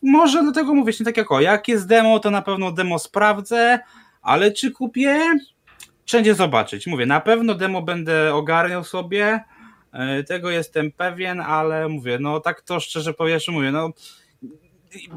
[0.02, 3.78] może dlatego mówię się tak jak o, jak jest demo, to na pewno demo sprawdzę,
[4.22, 5.38] ale czy kupię?
[6.08, 6.86] Wszędzie zobaczyć.
[6.86, 9.40] Mówię, na pewno demo będę ogarniał sobie,
[9.92, 13.90] e, tego jestem pewien, ale mówię, no tak to szczerze powiedziawszy mówię, no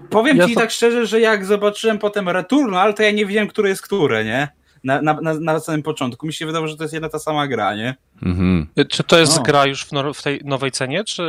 [0.10, 3.48] powiem Ja ci to- tak szczerze, że jak zobaczyłem potem Returnal, to ja nie wiedziałem,
[3.48, 4.48] które jest które, nie?
[4.84, 6.28] Na, na, na, na samym początku.
[6.28, 7.96] Mi się wydawało, że to jest jedna ta sama gra, nie?
[8.24, 8.68] Mhm.
[8.90, 9.42] Czy to jest O.
[9.42, 11.24] gra już w, nor- w tej nowej cenie, czy...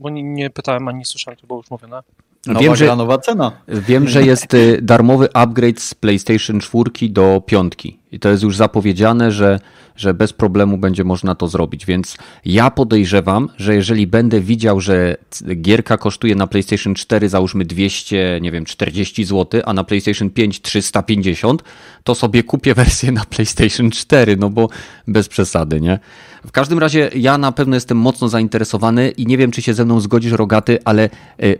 [0.00, 2.02] Bo nie, nie pytałem, ani nie słyszałem, to było już mówione.
[2.46, 3.52] Nowa Wiem, że gra, nowa cena.
[3.68, 7.98] Wiem, że jest y, darmowy upgrade z PlayStation 4 do piątki.
[8.12, 9.60] I to jest już zapowiedziane, że,
[10.02, 11.86] że bez problemu będzie można to zrobić.
[11.86, 15.16] Więc ja podejrzewam, że jeżeli będę widział, że
[15.56, 20.60] gierka kosztuje na PlayStation 4 załóżmy 200, nie wiem, 40 zł, a na PlayStation 5
[20.60, 21.62] 350,
[22.04, 24.68] to sobie kupię wersję na PlayStation 4, no bo
[25.08, 25.98] bez przesady, nie?
[26.46, 29.84] W każdym razie ja na pewno jestem mocno zainteresowany i nie wiem, czy się ze
[29.84, 31.10] mną zgodzisz, Rogaty, ale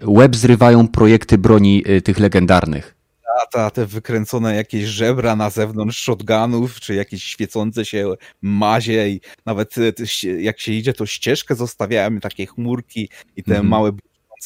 [0.07, 3.02] łeb zrywają projekty broni y, tych legendarnych.
[3.43, 9.21] A ta, te wykręcone jakieś żebra na zewnątrz shotgunów, czy jakieś świecące się mazie i
[9.47, 9.93] nawet e,
[10.41, 13.69] jak się idzie, to ścieżkę zostawiałem, takie chmurki i te Mhm.
[13.69, 13.93] małe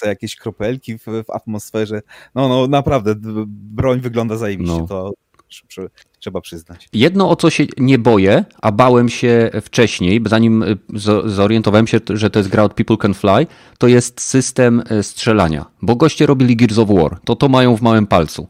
[0.04, 2.02] jakieś kropelki w, w atmosferze.
[2.34, 3.14] No, no naprawdę,
[3.46, 4.86] broń wygląda zajebiście, No.
[4.86, 5.10] to
[5.50, 5.88] tr- tr-
[6.18, 6.88] trzeba przyznać.
[6.92, 12.30] Jedno, o co się nie boję, a bałem się wcześniej, zanim zo- zorientowałem się, że
[12.30, 13.46] to jest gra od People Can Fly,
[13.78, 15.66] to jest system y, strzelania.
[15.82, 18.48] Bo goście robili Gears of War, to to mają w małym palcu.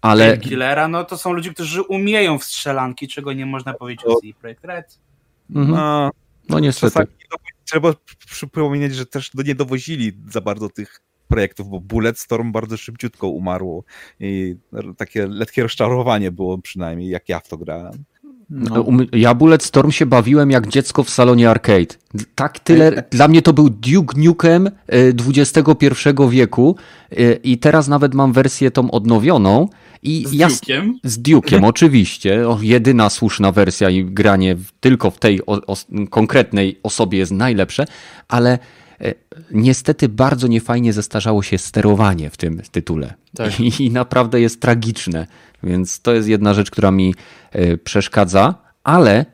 [0.00, 4.14] Ale Killera, no to są ludzie, którzy umieją w strzelanki, czego nie można powiedzieć o
[4.20, 4.98] CD Projekt Red.
[5.54, 6.10] mhm, No,
[6.48, 6.92] no niestety.
[6.92, 7.10] czasami
[7.64, 7.92] trzeba
[8.26, 13.84] przypomnieć, że też no, nie dowozili za bardzo tych projektów, bo Bulletstorm bardzo szybciutko umarło
[14.20, 14.56] i
[14.96, 18.04] takie lekkie rozczarowanie było przynajmniej, jak ja w to grałem.
[18.50, 18.80] No.
[18.80, 21.94] Um, Ja Bulletstorm się bawiłem jak dziecko w salonie arcade.
[22.34, 24.70] Tak tyle, dla mnie to był Duke Nukem
[25.28, 26.76] XXI wieku
[27.12, 29.68] y, i teraz nawet mam wersję tą odnowioną
[30.02, 30.92] i Z Duke'iem.
[31.04, 32.48] Z Duke'iem, oczywiście.
[32.48, 35.76] O, jedyna słuszna wersja i granie w, tylko w tej o, o,
[36.10, 37.84] konkretnej osobie jest najlepsze,
[38.28, 38.58] ale
[39.00, 39.14] e,
[39.50, 43.14] niestety bardzo niefajnie zestarzało się sterowanie w tym tytule.
[43.36, 43.60] Tak.
[43.60, 45.26] I, I naprawdę jest tragiczne.
[45.62, 47.14] Więc to jest jedna rzecz, która mi
[47.52, 48.54] e, przeszkadza,
[48.84, 49.26] ale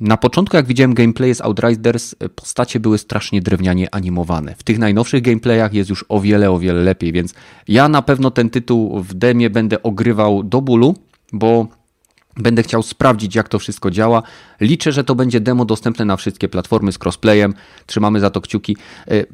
[0.00, 4.54] na początku, jak widziałem gameplay z Outriders, e, postacie były strasznie drewnianie animowane.
[4.58, 7.34] W tych najnowszych gameplayach jest już o wiele, o wiele lepiej, więc
[7.68, 10.94] ja na pewno ten tytuł w demie będę ogrywał do bólu,
[11.32, 11.66] bo
[12.36, 14.22] będę chciał sprawdzić, jak to wszystko działa.
[14.60, 17.54] Liczę, że to będzie demo dostępne na wszystkie platformy z crossplayem.
[17.86, 18.76] Trzymamy za to kciuki.
[19.08, 19.24] E,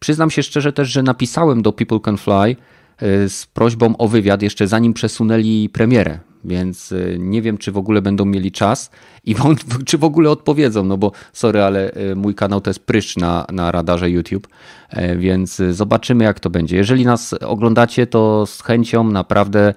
[0.00, 2.56] Przyznam się szczerze też, że napisałem do People Can Fly
[2.98, 7.76] e, z prośbą o wywiad jeszcze zanim przesunęli premierę, więc e, nie wiem, czy w
[7.76, 8.90] ogóle będą mieli czas
[9.24, 9.34] i
[9.86, 13.46] czy w ogóle odpowiedzą, no bo sorry, ale e, mój kanał to jest pryszcz na,
[13.52, 14.48] na radarze YouTube,
[14.90, 16.76] e, więc e, zobaczymy, jak to będzie.
[16.76, 19.74] Jeżeli nas oglądacie, to z chęcią naprawdę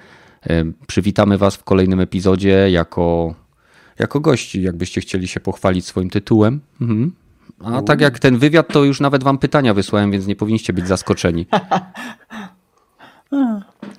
[0.87, 3.35] przywitamy Was w kolejnym epizodzie jako,
[3.99, 6.59] jako gości, jakbyście chcieli się pochwalić swoim tytułem.
[6.81, 7.11] Mhm.
[7.63, 10.87] A tak jak ten wywiad, to już nawet wam pytania wysłałem, więc nie powinniście być
[10.87, 11.45] zaskoczeni.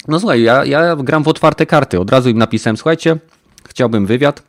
[0.09, 2.01] No słuchaj, ja, ja gram w otwarte karty.
[2.01, 3.17] Od razu im napisałem, słuchajcie,
[3.69, 4.43] chciałbym wywiad.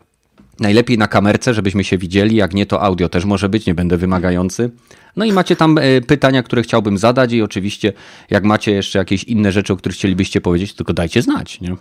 [0.59, 2.35] Najlepiej na kamerce, żebyśmy się widzieli.
[2.35, 4.71] Jak nie, to audio też może być, nie będę wymagający.
[5.15, 7.93] No i macie tam e, pytania, które chciałbym zadać i oczywiście
[8.29, 11.75] jak macie jeszcze jakieś inne rzeczy, o których chcielibyście powiedzieć, tylko dajcie znać, nie?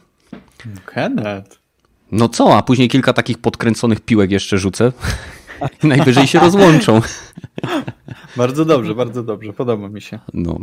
[0.87, 1.59] Kenneth.
[2.13, 4.93] No co, a później kilka takich podkręconych piłek jeszcze rzucę
[5.83, 7.01] i najwyżej się rozłączą.
[8.37, 9.53] Bardzo dobrze, bardzo dobrze.
[9.53, 10.19] Podoba mi się.
[10.35, 10.61] No.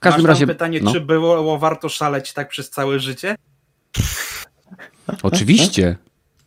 [0.00, 0.46] W każdym razie.
[0.46, 3.36] pytanie, no, czy było warto szaleć tak przez całe życie?
[5.22, 5.96] Oczywiście.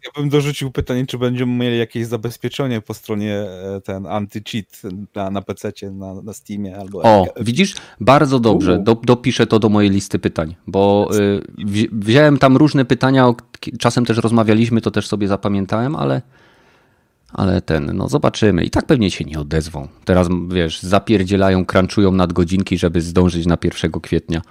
[0.06, 5.30] Ja bym dorzucił pytanie, czy będziemy mieli jakieś zabezpieczenie po stronie e, ten anti-cheat na,
[5.30, 7.02] na PC, na, na Steamie albo.
[7.02, 8.80] O, widzisz, bardzo dobrze.
[8.80, 13.34] Do, dopiszę to do mojej listy pytań, bo y, wzi- wziąłem tam różne pytania,
[13.80, 16.22] czasem też rozmawialiśmy, to też sobie zapamiętałem, ale,
[17.34, 18.64] Ale ten, no zobaczymy.
[18.64, 19.88] I tak pewnie się nie odezwą.
[20.06, 24.42] Teraz, wiesz, zapierdzielają, crunchują nadgodzinki, żeby zdążyć na 1 kwietnia.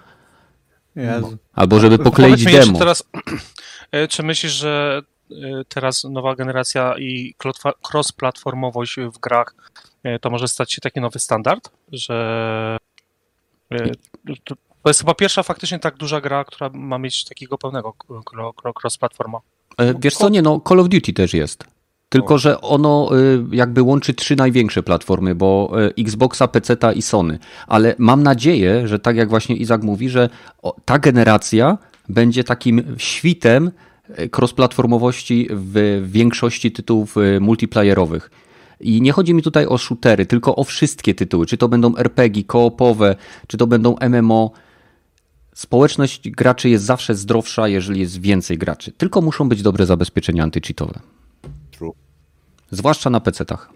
[0.97, 1.37] Jezu.
[1.53, 2.79] Albo żeby pokleić Powiedz demo.
[2.79, 3.05] teraz,
[3.93, 5.35] e, czy myślisz, że e,
[5.69, 7.35] teraz nowa generacja i
[7.85, 9.55] cross-platformowość w grach
[10.03, 12.79] e, to może stać się taki nowy standard, że
[14.45, 14.55] to,
[14.87, 17.95] jest chyba pierwsza faktycznie tak duża gra, która ma mieć takiego pełnego
[18.75, 19.39] cross-platforma.
[19.99, 21.65] Wiesz co, nie no, Call of Duty też jest.
[22.13, 23.11] Tylko, że ono
[23.53, 27.39] y, jakby łączy trzy największe platformy, bo y, Xboxa, PC i Sony.
[27.67, 30.29] Ale mam nadzieję, że tak jak właśnie Izak mówi, że
[30.85, 31.79] ta generacja
[32.09, 33.71] będzie takim świtem
[34.19, 38.31] y, cross-platformowości w większości tytułów multiplayerowych.
[38.81, 41.47] I nie chodzi mi tutaj o shootery, tylko o wszystkie tytuły.
[41.47, 43.17] Czy to będą RPG, koopowe,
[43.47, 44.51] czy to będą MMO.
[45.55, 48.93] Społeczność graczy jest zawsze zdrowsza, jeżeli jest więcej graczy.
[48.93, 51.01] Tylko muszą być dobre zabezpieczenia antycheatowe.
[51.83, 51.93] True.
[52.71, 53.71] Zwłaszcza na PC-tach.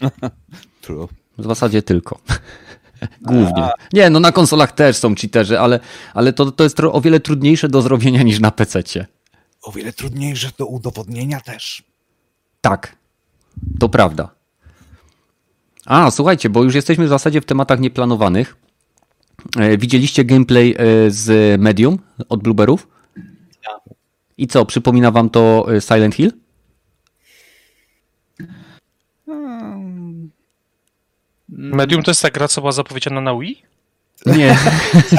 [0.82, 1.08] True.
[1.38, 2.18] W zasadzie tylko.
[3.22, 3.70] Głównie.
[3.92, 5.80] Nie, no na konsolach też są cheaterzy, ale,
[6.14, 9.06] ale to, to jest o wiele trudniejsze do zrobienia niż na PC-cie.
[9.62, 11.82] O wiele trudniejsze do udowodnienia też.
[12.60, 12.96] Tak,
[13.80, 14.30] to prawda.
[15.86, 18.56] A, słuchajcie, bo już jesteśmy w zasadzie w tematach nieplanowanych.
[19.56, 21.98] E, Widzieliście gameplay e, z Medium
[22.28, 22.88] od Blueberów?
[24.38, 26.32] I co, przypomina wam to e, Silent Hill?
[31.48, 33.62] Medium to jest ta gra, co była zapowiedziana na Wii?
[34.26, 34.58] Nie,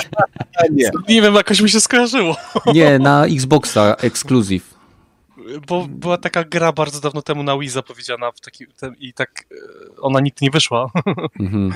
[0.72, 0.92] Nie.
[1.10, 2.36] Nie wiem, jakoś mi się skojarzyło,
[2.74, 4.76] nie, na Xboxa Exclusive.
[5.68, 9.46] bo była taka gra bardzo dawno temu na Wii zapowiedziana w taki, ten, i tak
[9.52, 10.92] e, ona nigdy nie wyszła.
[11.40, 11.74] Mhm.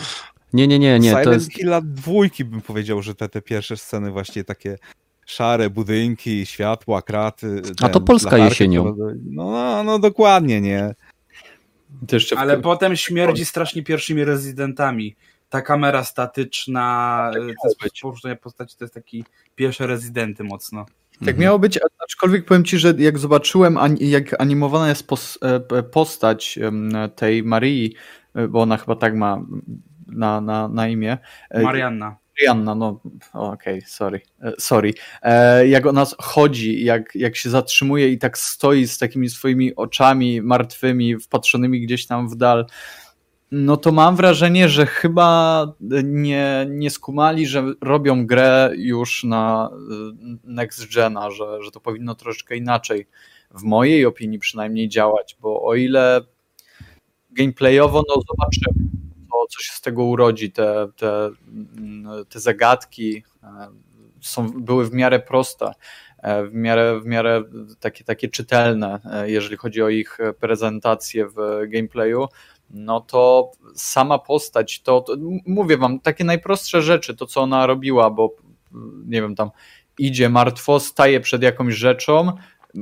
[0.54, 1.54] Nie, nie, nie, nie, Silent to jest...
[1.54, 4.78] Hilla dwójki bym powiedział, że te, te pierwsze sceny właśnie takie
[5.26, 7.62] szare budynki, światła, kraty.
[7.82, 8.96] A to ten, Polska latarki, jesienią.
[9.26, 10.96] No, no, no dokładnie, nie.
[12.38, 15.16] Ale tym- potem śmierdzi strasznie pierwszymi rezydentami.
[15.50, 19.24] Ta kamera statyczna, Tak poruszenie postaci, to jest taki
[19.56, 20.86] pierwsze rezydenty mocno.
[21.26, 25.08] Tak miało być, aczkolwiek powiem ci, że jak zobaczyłem, jak animowana jest
[25.42, 26.60] e, postać
[27.16, 27.94] tej Marii,
[28.36, 29.42] e, bo ona chyba tak ma
[30.08, 31.18] na, na, na imię.
[31.50, 32.16] e, Marianna.
[32.40, 33.00] Marianna, no
[33.34, 34.94] okej, sorry, e, sorry.
[35.22, 40.42] E, jak ona chodzi, jak, jak się zatrzymuje i tak stoi z takimi swoimi oczami
[40.42, 42.66] martwymi, wpatrzonymi gdzieś tam w dal,
[43.52, 45.68] no to mam wrażenie, że chyba
[46.04, 52.16] nie, nie skumali, że robią grę już na y, next gena, że, że to powinno
[52.16, 53.08] troszeczkę inaczej,
[53.52, 56.22] w mojej opinii przynajmniej działać, bo o ile
[57.32, 58.90] gameplayowo, no zobaczymy,
[59.34, 61.30] co, co się z tego urodzi, te, te,
[62.30, 63.48] te zagadki e,
[64.22, 65.72] są, były w miarę proste,
[66.18, 67.44] e, w miarę, w miarę
[67.80, 72.28] takie, takie czytelne, e, jeżeli chodzi o ich prezentację w gameplayu,
[72.70, 75.16] no to sama postać, to, to
[75.46, 78.36] mówię wam, takie najprostsze rzeczy, to co ona robiła, bo
[79.06, 79.50] nie wiem, tam
[79.98, 82.32] idzie martwo, staje przed jakąś rzeczą,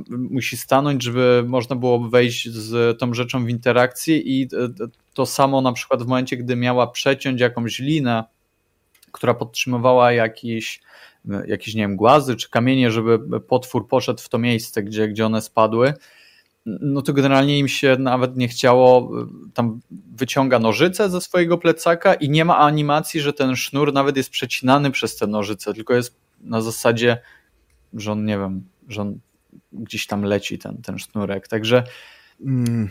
[0.09, 5.25] musi stanąć, żeby można było wejść z tą rzeczą w interakcję i e, e, to
[5.25, 8.23] samo na przykład w momencie, gdy miała przeciąć jakąś linę,
[9.11, 10.81] która podtrzymywała jakiś,
[11.31, 15.25] e, jakieś, nie wiem, głazy czy kamienie, żeby potwór poszedł w to miejsce, gdzie, gdzie
[15.25, 15.93] one spadły,
[16.65, 19.79] no to generalnie im się nawet nie chciało, y, tam
[20.15, 24.91] wyciąga nożyce ze swojego plecaka i nie ma animacji, że ten sznur nawet jest przecinany
[24.91, 27.17] przez te nożyce, tylko jest na zasadzie,
[27.93, 29.19] że on, nie wiem, że on
[29.71, 31.83] gdzieś tam leci ten, ten sznurek, także
[32.45, 32.89] Mm,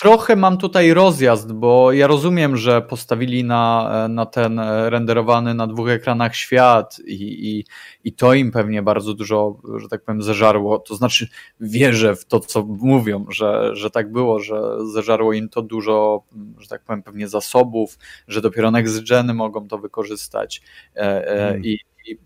[0.00, 5.88] trochę mam tutaj rozjazd, bo ja rozumiem, że postawili na, na ten renderowany na dwóch
[5.88, 7.64] ekranach świat i, i,
[8.04, 10.78] i to im pewnie bardzo dużo, że tak powiem, zeżarło.
[10.78, 11.28] To znaczy,
[11.60, 14.62] wierzę w to, co mówią, że, że tak było, że
[14.92, 16.24] zeżarło im to dużo,
[16.58, 17.98] że tak powiem, pewnie zasobów,
[18.28, 20.62] że dopiero next geny mogą to wykorzystać.
[20.96, 21.64] E, e, Hmm.
[21.64, 22.18] i, i,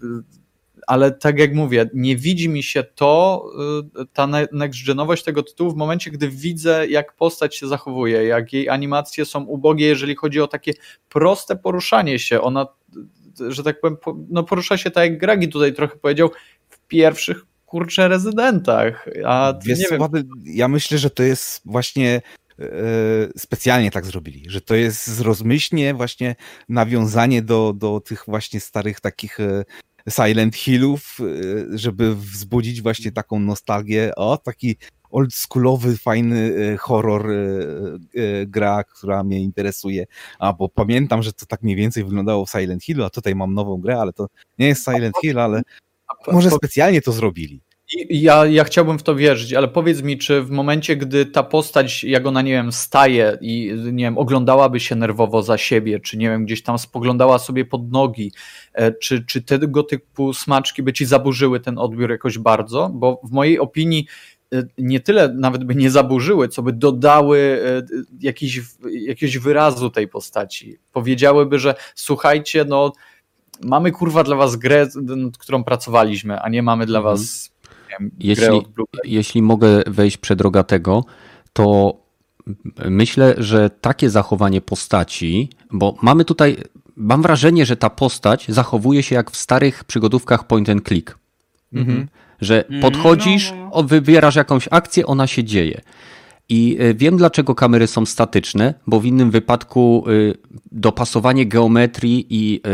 [0.87, 3.45] ale tak jak mówię, nie widzi mi się to,
[4.01, 8.53] y, ta ne- next-genowość tego tytułu w momencie, gdy widzę, jak postać się zachowuje, jak
[8.53, 10.73] jej animacje są ubogie, jeżeli chodzi o takie
[11.09, 12.41] proste poruszanie się.
[12.41, 12.67] Ona,
[13.41, 16.31] y, że tak powiem, po- no porusza się tak jak Gragi tutaj trochę powiedział,
[16.69, 19.09] w pierwszych kurczę rezydentach.
[19.27, 19.99] A Wiesz, nie wiem,
[20.45, 22.23] ja myślę, że to jest właśnie
[22.59, 22.65] e,
[23.37, 26.37] specjalnie tak zrobili, że to jest zrozmyślnie właśnie
[26.69, 29.39] nawiązanie do, do tych właśnie starych takich
[30.09, 34.77] Silent Hillów, e, żeby wzbudzić właśnie taką nostalgię, o taki
[35.11, 37.37] oldschoolowy, fajny e, horror e,
[38.47, 40.07] gra, która mnie interesuje.
[40.39, 43.55] A bo pamiętam, że to tak mniej więcej wyglądało w Silent Hillu, a tutaj mam
[43.55, 44.27] nową grę, ale to
[44.59, 45.63] nie jest Silent Hill, ale
[46.33, 47.61] może specjalnie to zrobili.
[48.11, 52.05] Ja, ja chciałbym w to wierzyć, ale powiedz mi, czy w momencie, gdy ta postać,
[52.05, 56.31] jak ona, nie wiem, staje i, nie wiem, oglądałaby się nerwowo za siebie, czy, nie
[56.31, 58.33] wiem, gdzieś tam spoglądała sobie pod nogi,
[58.73, 62.91] e, czy, czy tego typu smaczki by ci zaburzyły ten odbiór jakoś bardzo?
[62.95, 64.07] Bo w mojej opinii
[64.53, 67.83] e, nie tyle nawet by nie zaburzyły, co by dodały e,
[68.21, 68.61] jakiś,
[69.07, 70.79] jakiegoś wyrazu tej postaci.
[70.93, 72.93] Powiedziałyby, że słuchajcie, no
[73.65, 77.17] mamy kurwa dla was grę, nad którą pracowaliśmy, a nie mamy dla mhm.
[77.17, 77.52] was
[77.93, 78.63] wiem, jeśli,
[79.05, 81.05] Jeśli mogę wejść przed rogatego,
[81.53, 81.97] to
[82.89, 86.57] myślę, że takie zachowanie postaci, bo mamy tutaj,
[86.97, 91.19] mam wrażenie, że ta postać zachowuje się jak w starych przygodówkach point and click.
[91.73, 92.09] Mhm.
[92.41, 93.83] Że mm, podchodzisz, no, no.
[93.83, 95.81] wybierasz jakąś akcję, ona się dzieje.
[96.55, 100.11] I e, wiem, dlaczego kamery są statyczne, bo w innym wypadku e,
[100.73, 102.69] dopasowanie geometrii i e,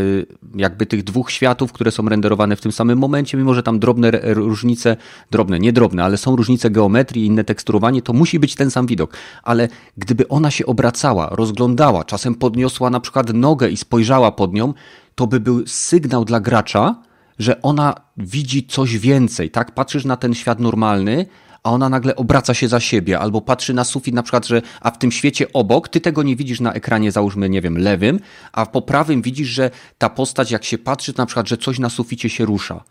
[0.61, 4.11] jakby tych dwóch światów, które są renderowane w tym samym momencie, mimo że tam drobne
[4.25, 4.97] różnice,
[5.31, 9.17] drobne, nie drobne, ale są różnice geometrii, inne teksturowanie, to musi być ten sam widok.
[9.43, 14.75] Ale gdyby ona się obracała, rozglądała, czasem podniosła na przykład nogę i spojrzała pod nią,
[15.15, 17.03] to by był sygnał dla gracza,
[17.39, 19.75] że ona widzi coś więcej, tak?
[19.75, 21.27] Patrzysz na ten świat normalny,
[21.69, 24.91] a ona nagle obraca się za siebie, albo patrzy na sufit na przykład, że a
[24.91, 28.21] w tym świecie obok, ty tego nie widzisz na ekranie, załóżmy, nie wiem, lewym,
[28.53, 31.79] a po prawym widzisz, że ta postać jak się patrzy, to na przykład, że coś
[31.79, 32.85] na suficie się rusza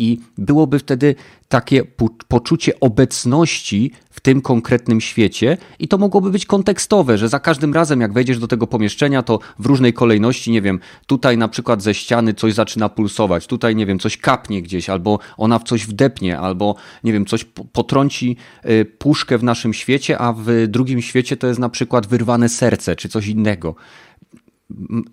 [0.00, 1.14] i byłoby wtedy
[1.48, 1.82] takie
[2.28, 8.00] poczucie obecności w tym konkretnym świecie i to mogłoby być kontekstowe, że za każdym razem
[8.00, 11.94] jak wejdziesz do tego pomieszczenia, to w różnej kolejności, nie wiem, tutaj na przykład ze
[11.94, 16.38] ściany coś zaczyna pulsować, tutaj nie wiem, coś kapnie gdzieś, albo ona w coś wdepnie,
[16.38, 16.74] albo
[17.04, 18.36] nie wiem, coś potrąci
[18.70, 22.96] y, puszkę w naszym świecie, a w drugim świecie to jest na przykład wyrwane serce,
[22.96, 23.74] czy coś innego.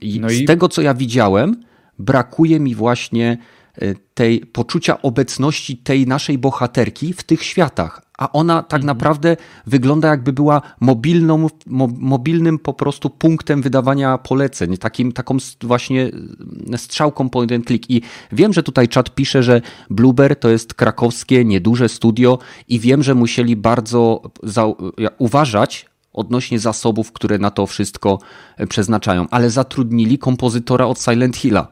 [0.01, 0.45] I no z i...
[0.45, 1.63] tego, co ja widziałem,
[1.99, 3.37] brakuje mi właśnie
[4.13, 8.01] tej poczucia obecności tej naszej bohaterki w tych światach.
[8.17, 8.85] A ona tak mhm.
[8.85, 9.37] naprawdę
[9.67, 16.11] wygląda jakby była mobilną, mo, mobilnym po prostu punktem wydawania poleceń, takim, taką właśnie
[16.73, 17.89] y, strzałką point and click.
[17.89, 18.01] I
[18.31, 23.15] wiem, że tutaj czat pisze, że Blueber to jest krakowskie, nieduże studio i wiem, że
[23.15, 24.21] musieli bardzo
[25.17, 28.19] uważać, odnośnie zasobów, które na to wszystko
[28.59, 31.67] y, przeznaczają, ale zatrudnili kompozytora od Silent Hilla.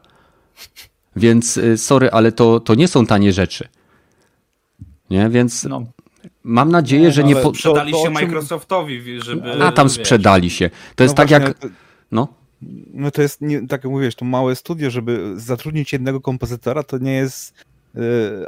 [1.16, 3.68] Więc y, sorry, ale to, to nie są tanie rzeczy.
[5.10, 5.86] Nie, więc no.
[6.44, 7.36] mam nadzieję, że nie...
[7.36, 7.50] Po...
[7.50, 9.64] Sprzedali się Microsoftowi, żeby...
[9.64, 10.70] A, tam sprzedali się.
[10.96, 11.58] To jest no tak jak...
[12.12, 12.28] No.
[12.94, 16.98] No to jest, nie, tak jak mówisz, to małe studio, żeby zatrudnić jednego kompozytora, to
[16.98, 17.66] nie jest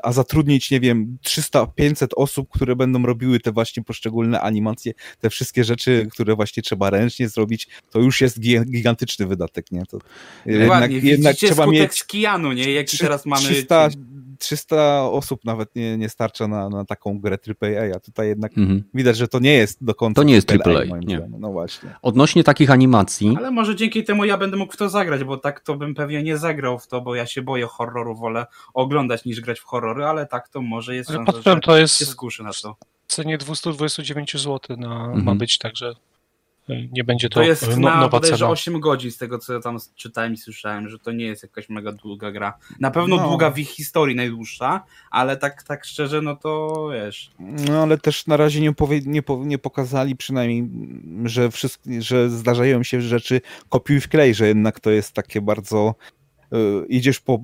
[0.04, 5.64] a zatrudnić, nie wiem, 300-500 osób, które będą robiły te właśnie poszczególne animacje, te wszystkie
[5.64, 8.40] rzeczy, które właśnie trzeba ręcznie zrobić, to już jest
[8.72, 9.84] gigantyczny wydatek, nie?
[9.86, 10.00] To
[10.46, 12.72] jednak, jednak trzeba mieć Kijanu, nie?
[12.72, 13.90] Jaki teraz mamy 300,
[14.38, 18.84] 300 osób nawet nie, nie starcza na, na taką grę AAA, a tutaj jednak mhm.
[18.94, 21.30] widać, że to nie jest do końca To nie jest AAA, nie.
[21.40, 21.96] No właśnie.
[22.02, 23.36] Odnośnie takich animacji...
[23.38, 26.24] Ale może dzięki temu ja będę mógł w to zagrać, bo tak to bym pewnie
[26.24, 30.06] nie zagrał w to, bo ja się boję horroru, wolę oglądać niż grać w horrory,
[30.06, 32.76] ale tak to może jest szansa, że to jest się skuszy na to.
[33.08, 35.24] W cenie 229 zł na, mhm.
[35.24, 35.94] ma być, także
[36.92, 38.50] nie będzie to, to jest no, na nowa cena.
[38.50, 41.70] 8 godzin z tego, co ja tam czytałem i słyszałem, że to nie jest jakaś
[41.70, 42.58] mega długa gra.
[42.80, 43.28] Na pewno no.
[43.28, 47.32] długa w ich historii najdłuższa, ale tak, tak szczerze, no to wiesz.
[47.40, 50.70] No ale też na razie nie, powie, nie, po, nie pokazali przynajmniej,
[51.26, 55.96] że, wszystko, że zdarzają się rzeczy kopiuj w klej, że jednak to jest takie bardzo
[56.90, 57.40] idziesz po y,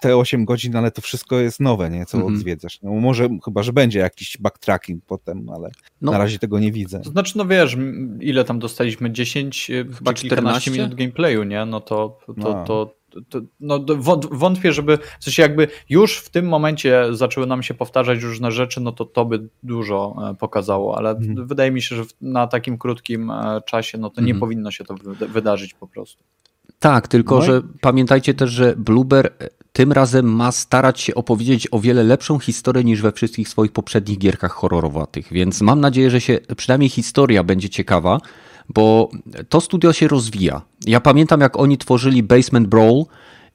[0.00, 2.06] te 8 godzin, ale to wszystko jest nowe, nie?
[2.06, 2.36] Co mm -hmm.
[2.36, 2.82] odwiedzasz.
[2.82, 5.70] No może, chyba, że będzie jakiś backtracking potem, ale
[6.00, 7.00] no, na razie tego nie widzę.
[7.00, 7.76] To znaczy, no wiesz,
[8.20, 9.12] ile tam dostaliśmy?
[9.12, 11.66] 10, y, chyba 14 minut gameplayu, nie?
[11.66, 12.64] No to, to, no.
[12.64, 12.96] to,
[13.28, 13.84] to no,
[14.30, 18.80] wątpię, żeby, w sensie jakby już w tym momencie zaczęły nam się powtarzać różne rzeczy,
[18.80, 21.46] no to to by dużo e, pokazało, ale mm.
[21.46, 24.40] wydaje mi się, że na takim krótkim e, czasie, no to nie mhm.
[24.40, 24.94] powinno się to
[25.28, 26.24] wydarzyć po prostu.
[26.78, 31.68] Tak, tylko no że pamiętajcie też, że Blueber e, tym razem ma starać się opowiedzieć
[31.70, 36.20] o wiele lepszą historię niż we wszystkich swoich poprzednich gierkach horrorowatych, więc mam nadzieję, że
[36.20, 38.20] się przynajmniej historia będzie ciekawa,
[38.68, 39.10] bo
[39.48, 40.62] to studio się rozwija.
[40.86, 43.02] Ja pamiętam, jak oni tworzyli Basement Brawl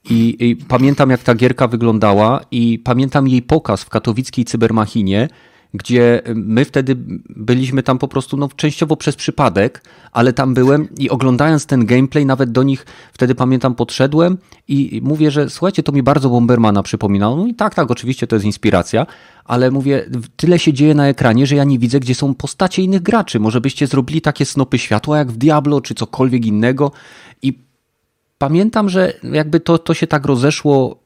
[0.09, 5.27] i, i pamiętam, jak ta gierka wyglądała i pamiętam jej pokaz w katowickiej cybermachinie,
[5.73, 6.95] gdzie my wtedy
[7.29, 12.25] byliśmy tam po prostu no, częściowo przez przypadek, ale tam byłem i oglądając ten gameplay,
[12.25, 14.37] nawet do nich wtedy pamiętam podszedłem
[14.67, 17.37] i mówię, że słuchajcie, to mi bardzo Bombermana przypominało.
[17.37, 19.05] No i tak, tak, oczywiście to jest inspiracja,
[19.45, 23.01] ale mówię, tyle się dzieje na ekranie, że ja nie widzę, gdzie są postacie innych
[23.01, 23.39] graczy.
[23.39, 26.91] Może byście zrobili takie snopy światła jak w Diablo, czy cokolwiek innego
[27.41, 27.59] i
[28.37, 31.01] pamiętam, że jakby to, to się tak rozeszło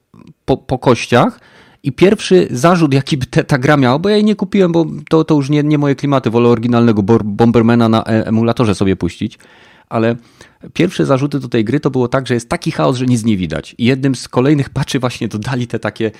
[0.45, 1.39] po, po kościach,
[1.86, 5.24] I pierwszy zarzut, jaki te, ta gra miała, bo ja jej nie kupiłem, bo to,
[5.24, 9.40] to już nie, nie moje klimaty, wolę oryginalnego Bombermana na e, emulatorze sobie puścić,
[9.90, 10.16] ale
[10.73, 13.37] pierwsze zarzuty do tej gry to było tak, że jest taki chaos, że nic nie
[13.37, 13.75] widać.
[13.77, 16.11] I jednym z kolejnych patchy właśnie dodali te takie,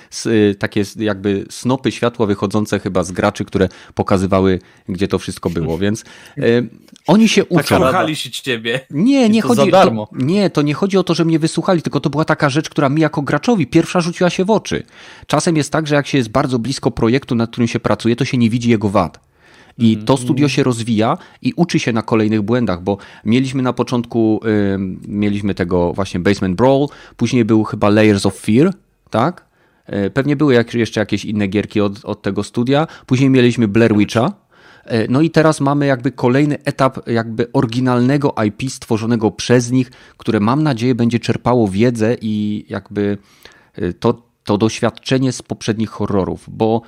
[0.58, 6.04] takie jakby snopy światła wychodzące chyba z graczy, które pokazywały, gdzie to wszystko było, więc
[6.38, 6.42] e,
[7.06, 7.56] oni się uczą.
[7.56, 8.80] Tak słuchali się ciebie.
[8.90, 12.10] Nie, nie chodzi, to, nie, to nie chodzi o to, że mnie wysłuchali, tylko to
[12.10, 14.82] była taka rzecz, która mi jako graczowi pierwsza rzuciła się w oczy.
[15.26, 18.24] Czasem jest tak, że jak się jest bardzo blisko projektu, nad którym się pracuje, to
[18.24, 19.26] się nie widzi jego wad.
[19.78, 20.06] I mhm.
[20.06, 24.78] to studio się rozwija i uczy się na kolejnych błędach, bo mieliśmy na początku, y,
[25.08, 26.86] mieliśmy tego właśnie Basement Brawl,
[27.16, 28.72] później był chyba Layers of Fear,
[29.10, 29.46] tak?
[30.06, 32.86] Y, pewnie były jak, jeszcze jakieś inne gierki od, od tego studia.
[33.06, 34.32] Później mieliśmy Blair Witcha.
[34.92, 40.40] Y, no i teraz mamy jakby kolejny etap jakby oryginalnego IP stworzonego przez nich, które
[40.40, 43.18] mam nadzieję będzie czerpało wiedzę i jakby
[43.78, 46.82] y, to, to doświadczenie z poprzednich horrorów, bo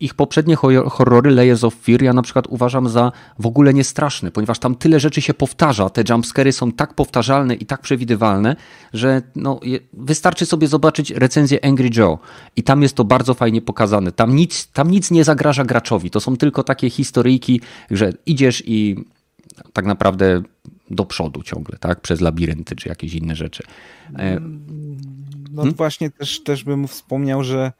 [0.00, 0.56] ich poprzednie
[0.90, 5.00] horrory Layers of Fear ja na przykład uważam za w ogóle niestraszne, ponieważ tam tyle
[5.00, 8.56] rzeczy się powtarza, te jumpscary są tak powtarzalne i tak przewidywalne,
[8.92, 9.60] że no,
[9.92, 12.18] wystarczy sobie zobaczyć recenzję Angry Joe
[12.56, 14.12] i tam jest to bardzo fajnie pokazane.
[14.12, 17.60] Tam nic, tam nic nie zagraża graczowi, to są tylko takie historyjki,
[17.90, 19.04] że idziesz i
[19.72, 20.42] tak naprawdę
[20.90, 22.00] do przodu ciągle, tak?
[22.00, 23.62] Przez labirynty czy jakieś inne rzeczy.
[24.18, 24.40] E,
[25.50, 25.74] no hmm?
[25.74, 27.72] właśnie też, też bym wspomniał, że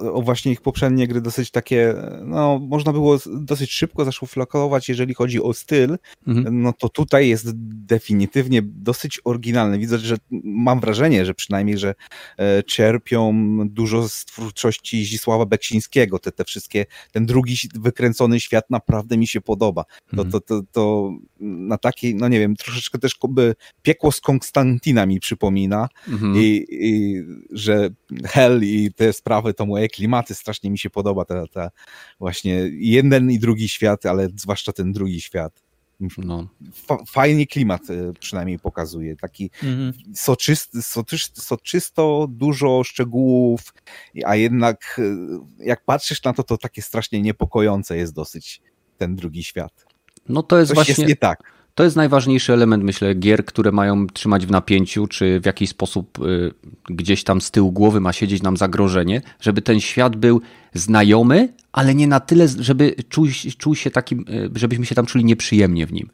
[0.00, 1.94] o właśnie ich poprzednie gry dosyć takie,
[2.24, 6.62] no można było dosyć szybko zaszuflakować, jeżeli chodzi o styl, mhm.
[6.62, 7.50] no to tutaj jest
[7.86, 9.78] definitywnie dosyć oryginalny.
[9.78, 11.94] Widzę, że mam wrażenie, że przynajmniej, że
[12.36, 13.32] e, czerpią
[13.68, 19.40] dużo z twórczości Zisława Beksińskiego, te, te wszystkie, ten drugi wykręcony świat naprawdę mi się
[19.40, 19.84] podoba.
[19.84, 20.30] To, mhm.
[20.30, 23.18] to, to, to na takiej, no nie wiem, troszeczkę też
[23.82, 26.36] piekło z Konstantina mi przypomina mhm.
[26.36, 27.90] i, i że
[28.24, 31.70] Hell i te sprawy to moje klimaty, strasznie mi się podoba ta, ta
[32.18, 35.62] właśnie jeden i drugi świat, ale zwłaszcza ten drugi świat.
[36.18, 36.48] No.
[37.08, 39.16] Fajnie klimat e, przynajmniej pokazuje.
[39.16, 39.92] Taki mhm.
[40.14, 43.74] soczysty, soczysty, soczysto, dużo szczegółów,
[44.24, 48.62] a jednak e, jak patrzysz na to, to takie strasznie niepokojące jest dosyć
[48.98, 49.86] ten drugi świat.
[50.28, 50.92] No to jest Coś właśnie...
[50.92, 51.52] jest nie tak.
[51.74, 56.18] To jest najważniejszy element, myślę, gier, które mają trzymać w napięciu, czy w jakiś sposób
[56.18, 56.54] y,
[56.88, 60.40] gdzieś tam z tyłu głowy ma siedzieć nam zagrożenie, żeby ten świat był
[60.74, 63.26] znajomy, ale nie na tyle, żeby czuł,
[63.58, 66.08] czuł się takim, y, żebyśmy się tam czuli nieprzyjemnie w nim.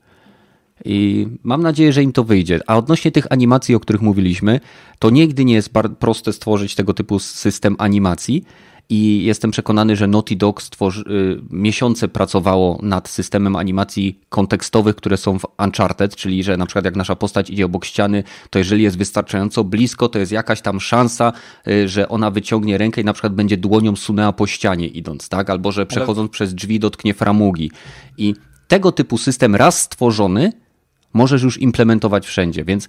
[0.84, 2.60] I mam nadzieję, że im to wyjdzie.
[2.66, 4.60] A odnośnie tych animacji, o których mówiliśmy,
[4.98, 8.44] to nigdy nie jest proste stworzyć tego typu system animacji,
[8.90, 15.16] i jestem przekonany, że Naughty Dog stworzy, y, miesiące pracowało nad systemem animacji kontekstowych, które
[15.16, 18.82] są w Uncharted, czyli że na przykład jak nasza postać idzie obok ściany, to jeżeli
[18.82, 21.32] jest wystarczająco blisko, to jest jakaś tam szansa,
[21.68, 25.50] y, że ona wyciągnie rękę i na przykład będzie dłonią sunęła po ścianie idąc, tak?
[25.50, 26.32] Albo że przechodząc Ale...
[26.32, 27.70] przez drzwi dotknie framugi.
[28.18, 28.34] I
[28.68, 30.52] tego typu system raz stworzony
[31.12, 32.88] możesz już implementować wszędzie, więc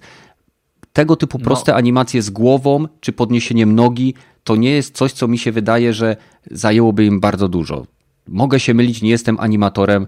[0.92, 1.44] tego typu no.
[1.44, 1.78] proste no.
[1.78, 4.14] animacje z głową czy podniesieniem nogi
[4.44, 6.16] to nie jest coś, co mi się wydaje, że
[6.50, 7.86] zajęłoby im bardzo dużo.
[8.28, 10.06] Mogę się mylić, nie jestem animatorem.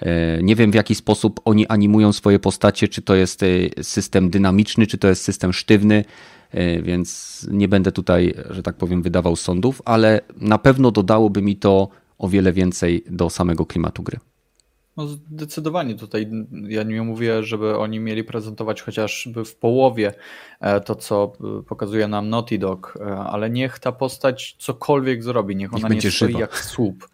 [0.00, 3.46] E, nie wiem w jaki sposób oni animują swoje postacie, czy to jest e,
[3.82, 6.04] system dynamiczny, czy to jest system sztywny,
[6.50, 11.56] e, więc nie będę tutaj, że tak powiem, wydawał sądów, ale na pewno dodałoby mi
[11.56, 11.88] to
[12.18, 14.18] o wiele więcej do samego klimatu gry.
[14.96, 16.30] No zdecydowanie tutaj
[16.68, 20.14] ja nie mówię, żeby oni mieli prezentować chociażby w połowie
[20.60, 25.56] e, to, co e, pokazuje nam Naughty Dog, e, ale niech ta postać cokolwiek zrobi,
[25.56, 26.40] niech ona niech nie stoi żywa.
[26.40, 27.08] jak słup.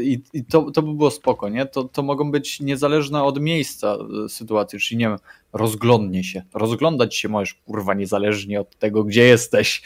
[0.00, 1.66] I, i to, to by było spoko, nie?
[1.66, 3.96] To, to mogą być niezależne od miejsca
[4.28, 5.18] sytuacje, czyli nie wiem,
[5.52, 6.42] rozglądnie się.
[6.54, 9.82] Rozglądać się możesz, kurwa, niezależnie od tego, gdzie jesteś.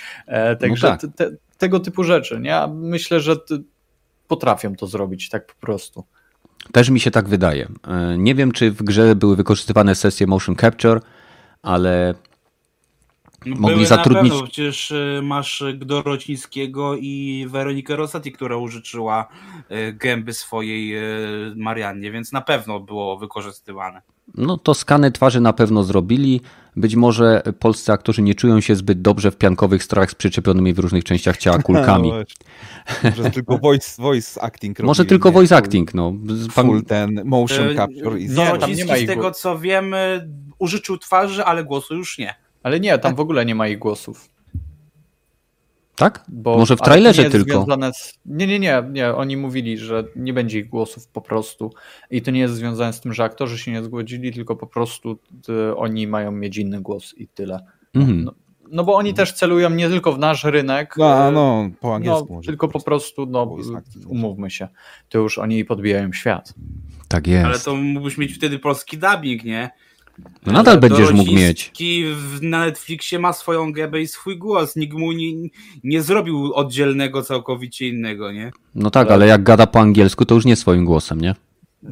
[0.61, 1.17] także no tak.
[1.17, 2.61] te, tego typu rzeczy, nie?
[2.75, 3.37] Myślę, że
[4.29, 6.05] potrafią to zrobić tak po prostu.
[6.73, 7.69] Też mi się tak wydaje.
[7.89, 11.01] E, nie wiem, czy w grze były wykorzystywane sesje motion capture,
[11.63, 12.15] ale
[13.47, 14.33] no, mogli były zatrudnić.
[14.33, 19.29] Na pewno, przecież e, masz Dorocińskiego i Weronikę Rosati, która użyczyła
[19.69, 20.95] e, gęby swojej
[21.57, 24.03] Mariannie, więc na pewno było wykorzystywane.
[24.35, 26.41] No to skany twarzy na pewno zrobili.
[26.77, 30.79] Być może polscy aktorzy nie czują się zbyt dobrze w piankowych strojach z przyczepionymi w
[30.79, 32.13] różnych częściach ciała kulkami.
[33.05, 34.81] No może tylko voice, voice acting.
[34.81, 35.33] Może robili, tylko nie?
[35.33, 36.13] voice acting, no.
[36.55, 36.67] Pan...
[36.67, 38.19] Full ten motion e, capture.
[38.19, 40.29] I nie, tam nie ma z tego co wiemy
[40.59, 42.35] użyczył twarzy, ale głosu już nie.
[42.63, 44.34] Ale nie, tam w ogóle nie ma ich głosów.
[45.97, 46.25] Tak?
[46.29, 47.67] Bo, Może w trailerze tylko.
[47.93, 48.19] Z...
[48.27, 49.15] Nie, nie, nie, nie.
[49.15, 51.73] Oni mówili, że nie będzie ich głosów po prostu.
[52.11, 55.19] I to nie jest związane z tym, że aktorzy się nie zgodzili, tylko po prostu
[55.49, 57.65] y, oni mają mieć inny głos i tyle.
[57.95, 58.25] Mhm.
[58.25, 58.35] No,
[58.71, 62.35] No bo oni też celują nie tylko w nasz rynek, No, no po angielsku no,
[62.35, 62.47] może.
[62.47, 63.57] tylko po prostu, no,
[64.07, 64.69] umówmy się,
[65.09, 66.55] to już oni podbijają świat.
[67.09, 67.45] Tak jest.
[67.47, 69.71] Ale to mógłbyś mieć wtedy polski dubbing, nie?
[70.47, 71.31] No nadal będziesz mógł
[72.05, 74.77] w- Na Netflixie ma swoją gębę i swój głos.
[74.77, 75.33] Nikt mu nie,
[75.85, 78.53] nie zrobił oddzielnego całkowicie innego, nie?
[78.75, 81.35] No tak, ale jak gada po angielsku, to już nie swoim głosem, nie?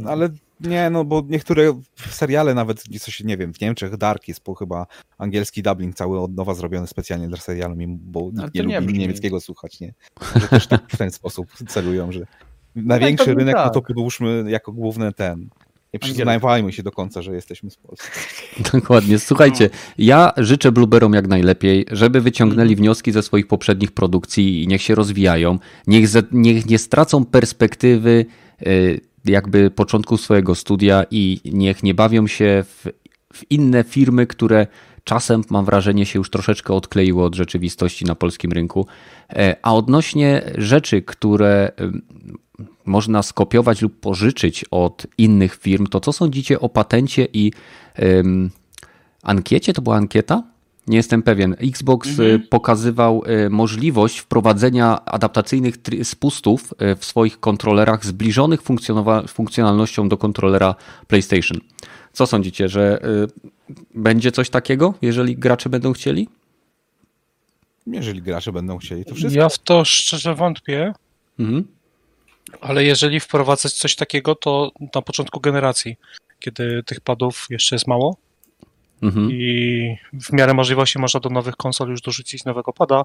[0.07, 0.28] Ale
[0.61, 1.81] nie, no bo niektóre
[2.11, 4.86] seriale nawet, coś nie wiem, w Niemczech Dark jest po chyba
[5.19, 9.40] angielski dubbing cały od nowa zrobiony specjalnie dla serialu, bo nikt nie nie lubi niemieckiego
[9.40, 9.94] słuchać, nie?
[10.40, 12.20] Że też tak w ten sposób celują, że
[12.77, 13.86] na większy pewnie rynek, no to tak.
[13.86, 15.49] podłóżmy jako główny ten.
[15.93, 18.10] Nie przyznawajmy się do końca, że jesteśmy z Polski.
[18.73, 19.19] Dokładnie.
[19.19, 24.82] Słuchajcie, ja życzę Blueberom jak najlepiej, żeby wyciągnęli wnioski ze swoich poprzednich produkcji i niech
[24.82, 25.59] się rozwijają.
[25.86, 28.27] Niech, ze, niech nie stracą perspektywy
[28.66, 32.86] y, jakby początku swojego studia i niech nie bawią się w,
[33.32, 34.66] w inne firmy, które
[35.05, 38.86] czasem, mam wrażenie, się już troszeczkę odkleiły od rzeczywistości na polskim rynku.
[39.31, 41.73] E, A odnośnie rzeczy, które
[42.84, 47.52] można skopiować lub pożyczyć od innych firm, to co sądzicie o patencie i
[48.02, 48.50] ym,
[49.22, 49.72] ankiecie?
[49.72, 50.42] To była ankieta?
[50.86, 51.56] Nie jestem pewien.
[51.60, 58.60] Xbox y, pokazywał y, możliwość wprowadzenia adaptacyjnych spustów y, w swoich kontrolerach zbliżonych
[59.28, 60.74] funkcjonalnością do kontrolera
[61.06, 61.59] PlayStation.
[62.12, 63.00] Co sądzicie, że
[63.94, 66.28] będzie coś takiego, jeżeli gracze będą chcieli?
[67.86, 69.40] Jeżeli gracze będą chcieli, to wszystko.
[69.40, 70.92] Ja w to szczerze wątpię,
[71.38, 71.64] Mhm.
[72.60, 75.97] Ale jeżeli wprowadzać coś takiego, to na początku generacji,
[76.40, 78.16] kiedy tych padów jeszcze jest mało
[79.02, 79.31] Mhm.
[79.32, 83.05] i w miarę możliwości można do nowych konsol już dorzucić nowego pada,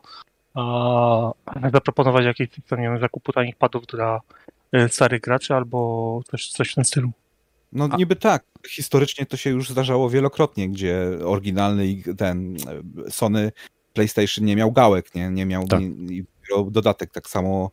[0.54, 1.32] a
[1.74, 4.20] zaproponować jakieś nie wiem, zakupu tanich padów dla
[4.72, 7.12] e, starych graczy albo coś, coś w tym stylu.
[7.74, 8.44] No niby tak.
[8.70, 12.58] Historycznie to się już zdarzało wielokrotnie, gdzie oryginalny i ten
[13.08, 13.52] e, Sony
[13.94, 15.80] PlayStation nie miał gałek, nie, nie miał Tak.
[15.82, 16.24] nie,
[16.72, 17.12] dodatek.
[17.12, 17.72] Tak samo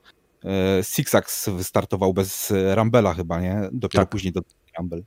[0.83, 3.69] Sixax wystartował bez Rambela chyba, nie?
[3.73, 4.11] Dopiero Tak.
[4.11, 4.41] później do
[4.79, 5.01] Rumble.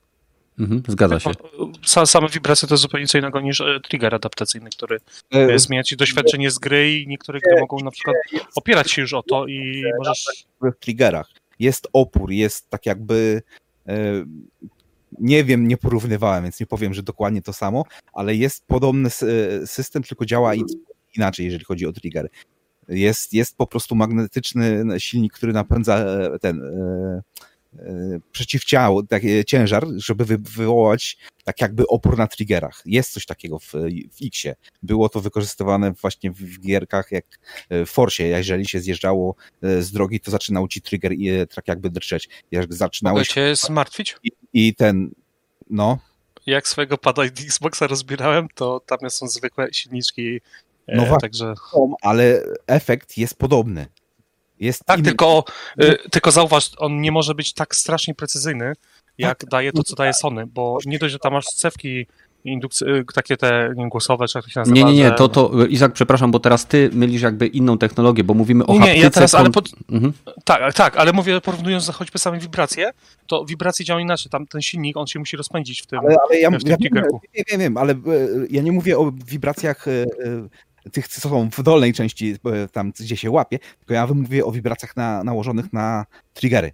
[0.59, 0.83] Mhm.
[0.87, 1.29] Zgadza się.
[1.85, 4.99] Sa- Same wibracje to jest zupełnie co innego niż e, trigger adaptacyjny, który
[5.31, 8.15] E, zmienia ci doświadczenie z gry i niektóre gry mogą na przykład
[8.55, 10.25] opierać się już o to i możesz...
[10.61, 11.29] w triggerach.
[11.59, 13.41] Jest opór, jest tak jakby.
[13.87, 13.93] e,
[15.19, 17.83] Nie wiem, nie porównywałem, więc nie powiem, że dokładnie to samo,
[18.13, 19.09] ale jest podobny
[19.65, 20.53] system, tylko działa
[21.15, 22.29] inaczej, jeżeli chodzi o triggery.
[22.87, 27.21] Jest, jest po prostu magnetyczny silnik, który napędza e, ten e,
[27.79, 32.81] e, przeciwciało, taki ciężar, żeby wy, wywołać tak jakby opór na triggerach.
[32.85, 33.73] Jest coś takiego w,
[34.11, 34.55] w Xie.
[34.83, 37.25] Było to wykorzystywane właśnie w, gierkach jak
[37.69, 42.29] w Forsie, jeżeli się zjeżdżało z drogi, to zaczynał ci trigger i tak jakby drżeć.
[42.51, 44.15] Jak Mogę zaczynałeś cię zmartwić?
[44.23, 45.11] i, i ten,
[45.69, 45.99] no,
[46.45, 50.41] Jak swojego pada Xboxa rozbierałem, to tam są zwykłe silniczki,
[50.87, 51.17] No właśnie.
[51.21, 51.53] także...
[52.01, 53.85] ale efekt jest podobny.
[54.59, 55.43] Jest Tak, inny- tylko,
[55.79, 58.73] e, tylko zauważ, on nie może być tak strasznie precyzyjny,
[59.17, 59.49] jak Tak.
[59.49, 62.07] daje to, co daje Sony, bo nie dość, że tam masz cewki
[62.45, 64.75] indukcy- e, takie te głosowe, czy jak to się nazywa.
[64.75, 68.33] Nie, nie, nie, to, to Izak, przepraszam, bo teraz ty mylisz jakby inną technologię, bo
[68.33, 68.99] mówimy o Nie, haptyce.
[68.99, 70.13] ja teraz, ale pod, Mhm.
[70.43, 72.91] tak, tak, ale mówię, porównując choćby same wibracje,
[73.27, 75.99] to wibracje działają inaczej, tam ten silnik, on się musi rozpędzić w tym.
[75.99, 77.03] Ale, ale ja, w tym ja wiem,
[77.49, 77.97] wiem, wiem, ale e,
[78.49, 80.05] ja nie mówię o wibracjach e, e,
[80.91, 82.35] tych, co są w dolnej części,
[82.71, 86.71] tam gdzie się łapie, tylko ja mówię o wibracjach na, nałożonych na triggery.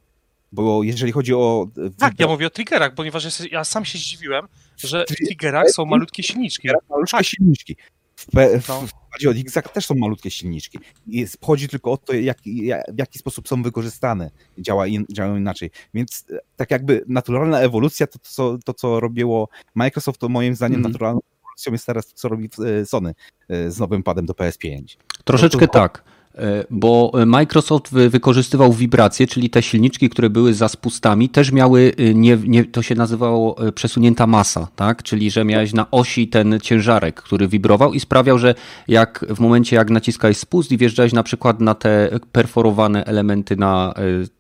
[0.52, 1.68] Bo jeżeli chodzi o...
[1.78, 5.70] e, Tak, ja mówię o triggerach, ponieważ ja- sam się zdziwiłem, że w Tri- triggerach
[5.70, 6.70] są malutkie silniczki.
[6.90, 7.76] malutkie silniczki.
[8.16, 8.26] W,
[8.62, 8.82] w, No.
[8.88, 8.94] w
[9.30, 10.80] od też są malutkie silniczki.
[11.08, 14.32] I chodzi tylko o to, jak, jak, w jaki sposób są wykorzystane.
[14.58, 15.72] Działa in, działają inaczej.
[15.94, 20.56] Więc e, tak jakby naturalna ewolucja, to, to, co, to co robiło Microsoft, to moim
[20.56, 21.20] zdaniem naturalną
[21.54, 22.50] ewolucją jest teraz to, co robi
[22.82, 23.14] e, Sony
[23.50, 24.98] e, z nowym padem do PS5.
[25.26, 26.04] Troszeczkę No to- tak,
[26.70, 32.16] bo Microsoft wy- wykorzystywał wibracje, czyli te silniczki, które były za spustami, też miały, y,
[32.16, 35.04] nie, nie, to się nazywało e, przesunięta masa, tak?
[35.04, 38.56] Czyli, że miałeś na osi ten ciężarek, który wibrował i sprawiał, że
[38.88, 43.94] jak w momencie, jak naciskałeś spust i wjeżdżałeś na przykład na te perforowane elementy na,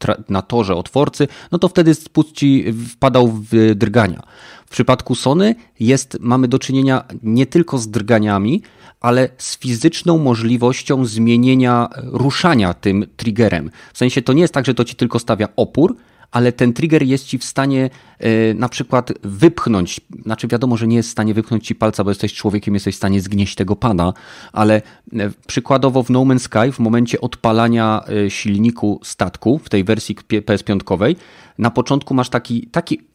[0.07, 4.21] e, na torze otworcy, no to wtedy spust ci wpadał w drgania.
[4.65, 8.61] W przypadku Sony jest, mamy do czynienia nie tylko z drganiami,
[9.03, 13.71] ale z fizyczną możliwością zmienienia e, ruszania tym triggerem.
[13.93, 15.95] W sensie to nie jest tak, że to ci tylko stawia opór,
[16.31, 17.89] ale ten trigger jest ci w stanie
[18.19, 22.11] e, na przykład wypchnąć, znaczy wiadomo, że nie jest w stanie wypchnąć ci palca, bo
[22.11, 24.13] jesteś człowiekiem, jesteś w stanie zgnieść tego pada,
[24.53, 24.81] ale
[25.13, 31.15] e, przykładowo w No Man's Sky w momencie odpalania silniku statku w tej wersji PS5,
[31.57, 33.12] na początku masz taki, taki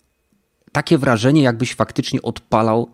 [0.72, 2.90] takie wrażenie, jakbyś faktycznie odpalał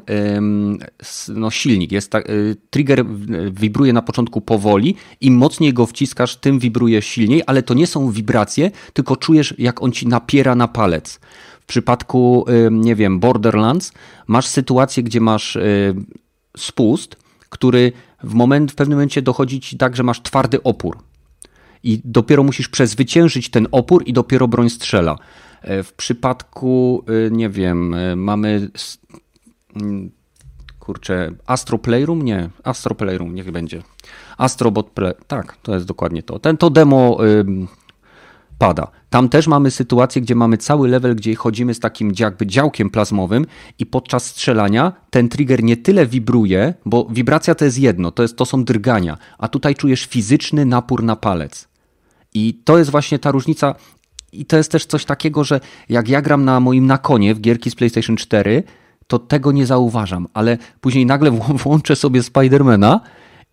[1.28, 1.92] no, silnik.
[1.92, 2.28] Jest tak,
[2.70, 3.06] trigger
[3.50, 8.10] wibruje na początku powoli, im mocniej go wciskasz, tym wibruje silniej, ale to nie są
[8.10, 11.20] wibracje, tylko czujesz, jak on ci napiera na palec.
[11.60, 13.92] W przypadku, nie wiem, Borderlands
[14.26, 15.58] masz sytuację, gdzie masz
[16.56, 17.16] spust,
[17.48, 17.92] który
[18.22, 20.98] w, moment, w pewnym momencie dochodzi ci tak, że masz twardy opór.
[21.82, 25.18] I dopiero musisz przezwyciężyć ten opór i dopiero broń strzela.
[25.64, 28.70] E, w przypadku, e, nie wiem, e, mamy
[29.76, 30.10] mm,
[30.78, 32.22] kurczę, Astro Playroom?
[32.22, 33.82] Nie, Astro Playroom, niech będzie.
[34.38, 36.38] Astrobot Play, tak, to jest dokładnie to.
[36.38, 37.18] Ten to demo
[38.58, 38.90] pada.
[39.10, 43.46] Tam też mamy sytuację, gdzie mamy cały level, gdzie chodzimy z takim jakby działkiem plazmowym
[43.78, 48.36] i podczas strzelania ten trigger nie tyle wibruje, bo wibracja to jest jedno, to, jest,
[48.36, 51.68] to są drgania, a tutaj czujesz fizyczny napór na palec.
[52.34, 53.74] I to jest właśnie ta różnica.
[54.40, 57.70] I to jest też coś takiego, że jak ja gram na moim nakonie w gierki
[57.70, 58.62] z PlayStation 4,
[59.06, 61.30] to tego nie zauważam, ale później nagle
[61.64, 63.00] włączę sobie Spidermana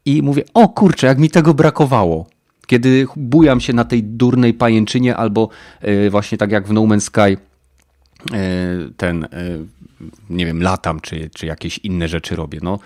[0.06, 2.26] i mówię: O kurczę, jak mi tego brakowało
[2.72, 5.50] kiedy bujam się na tej durnej pajęczynie albo
[5.82, 7.38] e, właśnie tak jak w No Man's Sky e,
[8.98, 9.28] ten, e,
[10.30, 12.60] nie wiem, latam czy, czy jakieś inne rzeczy robię.
[12.62, 12.80] No.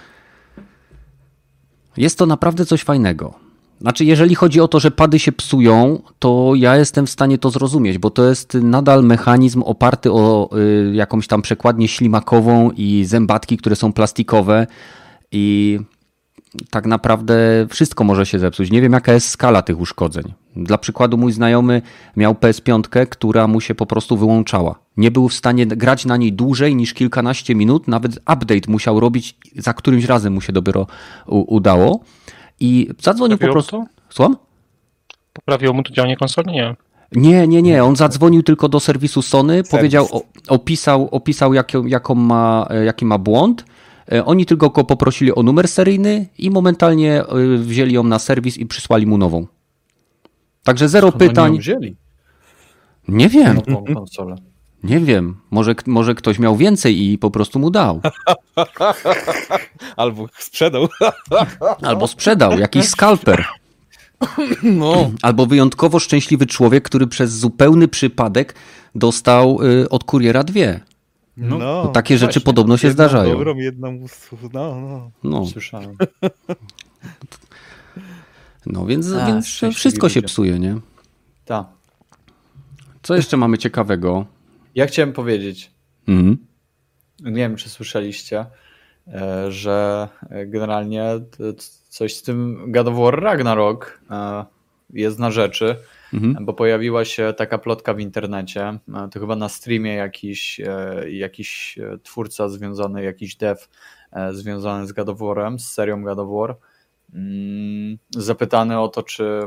[1.97, 3.44] Jest to naprawdę coś fajnego.
[3.81, 7.49] Znaczy, jeżeli chodzi o to, że pady się psują, to ja jestem w stanie to
[7.49, 10.49] zrozumieć, bo to jest nadal mechanizm oparty o
[10.93, 14.67] jakąś tam przekładnię ślimakową i zębatki, które są plastikowe
[15.31, 15.79] i
[16.69, 17.35] tak naprawdę
[17.69, 18.71] wszystko może się zepsuć.
[18.71, 20.33] Nie wiem, jaka jest skala tych uszkodzeń.
[20.55, 21.81] Dla przykładu, mój znajomy
[22.15, 24.75] miał PS5, która mu się po prostu wyłączała.
[24.97, 29.37] Nie był w stanie grać na niej dłużej niż kilkanaście minut, nawet update musiał robić,
[29.57, 30.87] za którymś razem mu się dopiero
[31.27, 31.99] udało.
[32.59, 33.77] I zadzwonił Poprawiło po prostu.
[33.77, 34.13] To?
[34.15, 34.37] Słucham?
[35.33, 36.51] Poprawiło mu to działanie konsoli?
[36.51, 36.75] Nie.
[37.11, 37.83] Nie, nie, nie.
[37.83, 39.71] On zadzwonił tylko do serwisu Sony, Serwis.
[39.71, 40.07] powiedział,
[40.47, 43.65] opisał, opisał jaką, jaką ma, jaki ma błąd
[44.11, 48.57] E, oni tylko go poprosili o numer seryjny i momentalnie e, wzięli ją na serwis
[48.57, 49.47] i przysłali mu nową.
[50.63, 51.45] Także zero Skąd pytań.
[51.45, 51.95] Oni ją wzięli?
[53.07, 53.61] Nie wiem.
[53.67, 54.35] Nową konsolę.
[54.85, 55.35] Nie wiem.
[55.51, 58.01] Może, może ktoś miał więcej i po prostu mu dał.
[59.95, 60.87] Albo sprzedał.
[61.89, 62.59] Albo sprzedał.
[62.59, 63.45] Jakiś skalper.
[64.63, 65.11] No.
[65.21, 68.55] Albo wyjątkowo szczęśliwy człowiek, który przez zupełny przypadek
[68.95, 70.79] dostał y, od kuriera dwie.
[71.37, 73.33] No, no takie rzeczy podobno się jedną zdarzają.
[73.33, 74.05] Dobrą, jedną,
[74.53, 75.11] no, no.
[75.23, 75.45] No.
[75.45, 75.97] Słyszałem.
[78.65, 80.27] No więc, A, więc wszystko się ludzie.
[80.27, 80.75] psuje, nie?
[81.45, 81.65] Tak.
[83.03, 84.25] Co jeszcze mamy ciekawego?
[84.75, 85.71] Ja chciałem powiedzieć,
[86.07, 86.37] Mhm.
[87.19, 88.45] nie wiem czy słyszeliście,
[89.07, 90.07] e, że
[90.47, 91.03] generalnie
[91.89, 94.45] coś z tym God of War Ragnarok e,
[94.93, 95.75] jest na rzeczy,
[96.13, 96.45] Mhm.
[96.45, 100.61] bo pojawiła się taka plotka w internecie, e, to chyba na streamie jakiś,
[101.09, 103.61] jakiś twórca związany, jakiś dev
[104.31, 106.57] związany z God of War'em, z serią God of War,
[107.13, 109.41] mm, zapytany o to, czy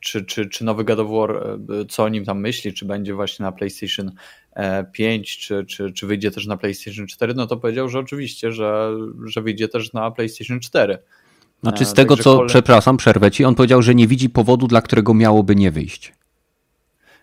[0.00, 1.58] czy, czy, czy nowy God of War, e,
[1.88, 4.12] co o nim tam myśli, czy będzie właśnie na PlayStation
[4.52, 8.52] e, 5, czy, czy, czy wyjdzie też na PlayStation 4, no to powiedział, że oczywiście,
[8.52, 8.90] że,
[9.24, 10.98] że wyjdzie też na PlayStation 4.
[11.62, 14.66] Znaczy z E, tego także co, przepraszam, przerwę ci, on powiedział, że nie widzi powodu,
[14.66, 16.12] dla którego miałoby nie wyjść.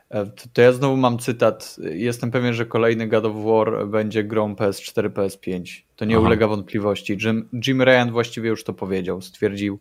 [0.09, 1.77] E, To, ja znowu mam cytat.
[1.91, 5.81] Jestem pewien, że kolejny God of War będzie grą PS4, PS5.
[5.95, 6.25] To nie Aha.
[6.27, 7.17] ulega wątpliwości.
[7.25, 9.21] Jim, Jim Ryan właściwie już to powiedział.
[9.21, 9.79] Stwierdził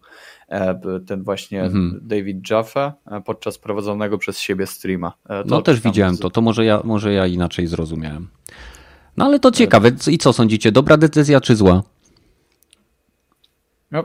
[0.48, 2.00] e, ten właśnie Mhm.
[2.02, 2.92] David Jaffe
[3.24, 5.12] podczas prowadzonego przez siebie streama.
[5.28, 8.28] E, to No też widziałem to, to może ja, może ja inaczej zrozumiałem.
[9.16, 9.90] No ale to ciekawe.
[10.10, 10.72] I co sądzicie?
[10.72, 11.82] Dobra decyzja czy zła?
[13.90, 14.04] No,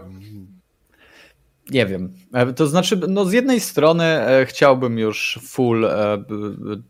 [1.72, 2.14] nie wiem.
[2.34, 6.24] E, To znaczy, no z jednej strony e, chciałbym już full e,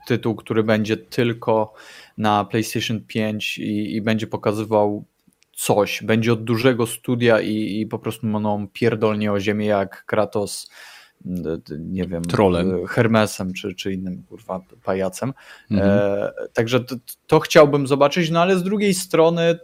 [0.07, 1.73] tytuł, który będzie tylko
[2.17, 5.05] na PlayStation 5 i, i będzie pokazywał
[5.55, 6.03] coś.
[6.03, 10.71] Będzie od dużego studia i, i po prostu mną pierdolnie o ziemię jak Kratos,
[11.79, 12.87] nie wiem, Trolem.
[12.87, 15.33] Hermesem czy, czy innym kurwa pajacem.
[15.71, 15.89] Mhm.
[15.89, 16.95] E, także to,
[17.27, 19.59] to chciałbym zobaczyć, no ale z drugiej strony,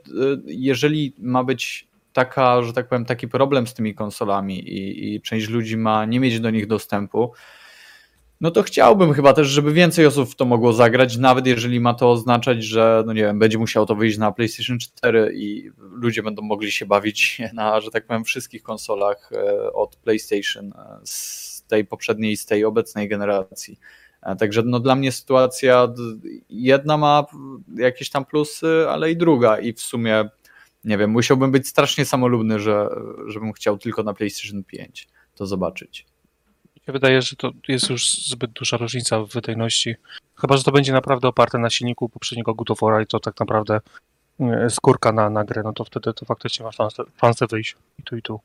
[0.45, 1.87] jeżeli ma być
[2.17, 6.19] taka, że tak powiem, taki problem z tymi konsolami i, i część ludzi ma nie
[6.19, 7.31] mieć do nich dostępu,
[8.41, 11.93] no to chciałbym chyba też, żeby więcej osób w to mogło zagrać, nawet jeżeli ma
[11.93, 16.23] to oznaczać, że no nie wiem, będzie musiał to wyjść na PlayStation 4 i ludzie
[16.23, 21.63] będą mogli się bawić na, że tak powiem, wszystkich konsolach e, od PlayStation e, z
[21.67, 23.79] tej poprzedniej z tej obecnej generacji.
[24.23, 25.87] E, Także no dla mnie sytuacja
[26.49, 27.25] jedna ma
[27.75, 30.29] jakieś tam plusy, ale i druga i w sumie
[30.83, 32.89] nie wiem, musiałbym być strasznie samolubny, że,
[33.27, 36.05] żebym chciał tylko na PlayStation 5 to zobaczyć.
[36.85, 39.95] się wydaje, że to jest już zbyt duża różnica w wydajności.
[40.35, 43.39] Chyba, że to będzie naprawdę oparte na silniku poprzedniego God of War i to tak
[43.39, 43.79] naprawdę
[44.39, 48.03] e, skórka na, na grę, no to wtedy to faktycznie ma szansę, szansę wyjść i
[48.03, 48.39] tu i tu.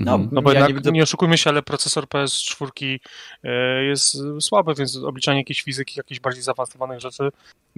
[0.00, 0.28] Mhm.
[0.32, 2.98] No bo ja jednak, nie nie, widzę oszukujmy się, ale procesor PS4
[3.44, 7.28] e, jest słaby, więc obliczanie jakiejś fizyki, jakichś bardziej zaawansowanych rzeczy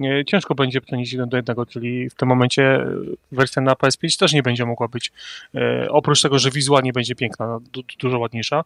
[0.03, 2.95] e, ciężko będzie plenić jeden do jednego, czyli w tym momencie e,
[3.31, 5.11] wersja na PS5 też nie będzie mogła być,
[5.89, 8.63] oprócz tego, że wizualnie będzie piękna, no, du, dużo ładniejsza,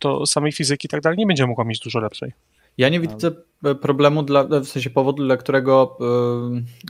[0.00, 2.32] to samej fizyki i tak dalej nie będzie mogła mieć dużo lepszej.
[2.78, 3.30] Ja nie widzę
[3.64, 5.98] e, problemu, dla, w sensie powodu, dla którego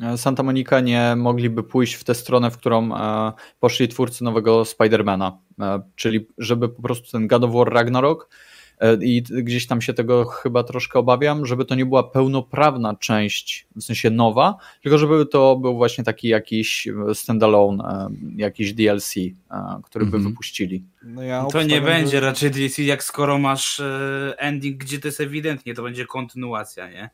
[0.03, 4.65] e, Santa Monica nie mogliby pójść w tę stronę, w którą e, poszli twórcy nowego
[4.65, 5.39] Spidermana.
[5.61, 8.56] E, Czyli żeby po prostu ten God of War Ragnarok e,
[9.01, 13.83] i gdzieś tam się tego chyba troszkę obawiam, żeby to nie była pełnoprawna część, w
[13.83, 20.05] sensie nowa, tylko żeby to był właśnie taki jakiś standalone, e, jakiś DLC, e, który
[20.07, 20.33] by Mhm.
[20.33, 20.85] wypuścili.
[21.03, 25.09] No ja To nie będzie że- raczej DLC, jak skoro masz e, ending, gdzie to
[25.09, 27.11] jest ewidentnie, to będzie kontynuacja, nie?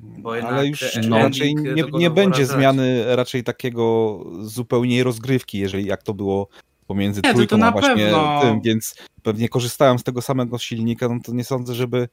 [0.00, 5.84] Bo jednak Ale już no, raczej nie, nie będzie zmiany raczej takiego zupełniej rozgrywki, jeżeli
[5.86, 6.48] jak to było
[6.86, 8.40] pomiędzy Nie, to- trójką to a właśnie pewno.
[8.42, 12.08] tym, więc pewnie korzystają z tego samego silnika, no to nie sądzę, żeby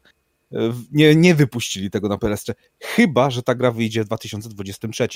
[0.54, 0.58] e,
[0.92, 2.54] nie, nie wypuścili tego na PS3.
[2.80, 5.08] Chyba, że ta gra wyjdzie w 2023.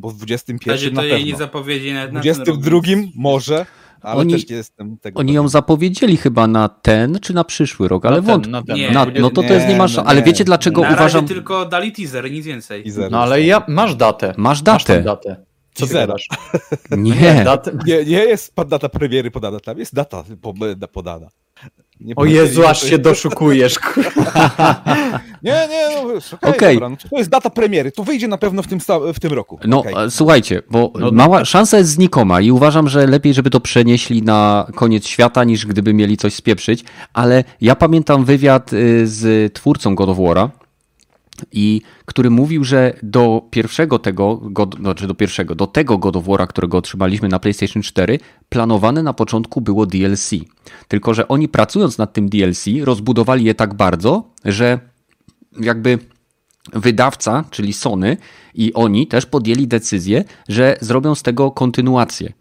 [0.00, 1.46] Bo w W 2021 razie na to jej nie pewno.
[1.46, 3.66] zapowiedzi nawet W na ten rok, 22 więc- może,
[4.00, 5.42] ale Oni- też nie jestem tego Oni pewien.
[5.42, 8.50] ją zapowiedzieli chyba na ten czy na przyszły rok, ale Na ten, wątpię.
[8.50, 8.90] na ten, Nie.
[8.90, 11.20] Na, no to to jest nie no Ale wiecie dlaczego Na uważam.
[11.24, 12.90] razie tylko dali teaser, nic więcej.
[12.90, 14.34] Zero No ale ja, masz datę.
[14.36, 15.36] Masz Masz tę datę.
[15.78, 16.14] Co Zero.
[16.96, 17.44] Nie.
[17.86, 20.54] Nie, nie jest data premiery podana, tam jest data po-
[20.92, 21.28] podana.
[22.00, 23.74] Nie O Jezu, aż się doszukujesz.
[25.42, 28.78] Nie, nie, no dobra, no, to jest data premiery, to wyjdzie na pewno w tym,
[29.14, 29.58] w tym roku.
[29.64, 29.94] No Okej.
[30.06, 34.22] e, słuchajcie, bo No- mała szansa jest znikoma i uważam, że lepiej, żeby to przenieśli
[34.22, 36.84] na koniec świata, niż gdyby mieli coś spieprzyć.
[37.12, 40.48] Ale ja pamiętam wywiad y, z twórcą God of War'a,
[41.52, 46.24] i który mówił, że do pierwszego tego, God, znaczy do pierwszego, do tego God of
[46.24, 50.30] War'a, którego otrzymaliśmy na PlayStation 4, planowane na początku było DLC.
[50.88, 54.78] Tylko, że oni pracując nad tym DLC, rozbudowali je tak bardzo, że
[55.60, 55.98] jakby
[56.72, 58.16] wydawca, czyli Sony
[58.54, 62.32] i oni też podjęli decyzję, że zrobią z tego kontynuację.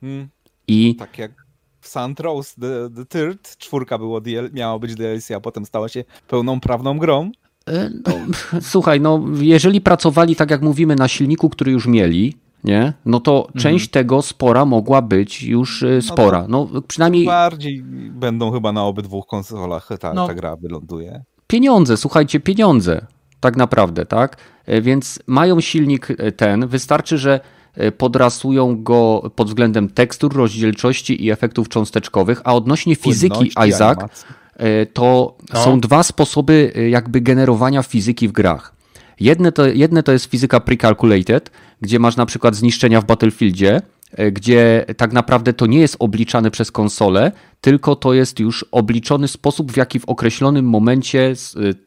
[0.00, 0.28] Hmm,
[0.68, 1.46] I tak jak
[1.80, 4.20] w Santos the, the Third, czwórka było
[4.52, 7.30] miało być DLC, a potem stała się pełną prawną grą.
[7.68, 8.12] E, No,
[8.72, 12.92] słuchaj, no jeżeli pracowali, tak jak mówimy, na silniku, który już mieli, nie?
[13.06, 16.46] No to część tego spora mogła być już e, spora.
[16.48, 20.26] No przynajmniej Bardziej będą chyba na obydwu konsolach ta, No.
[20.26, 21.24] ta gra wyląduje.
[21.46, 23.06] pieniądze, słuchajcie, pieniądze.
[23.40, 24.36] Tak naprawdę, tak?
[24.66, 27.40] E, Więc mają silnik e, ten, wystarczy, że
[27.74, 33.98] e, podrasują go pod względem tekstur, rozdzielczości i efektów cząsteczkowych, a odnośnie fizyki Płynności, Isaac,
[33.98, 34.26] animacji.
[34.56, 35.64] E, to No.
[35.64, 38.76] są dwa sposoby e, jakby generowania fizyki w grach.
[39.20, 41.50] Jedne to, jedne to jest fizyka precalculated,
[41.80, 43.80] gdzie masz na przykład zniszczenia w Battlefieldzie,
[44.12, 49.28] e, gdzie tak naprawdę to nie jest obliczane przez konsolę, tylko to jest już obliczony
[49.28, 51.34] sposób, w jaki w określonym momencie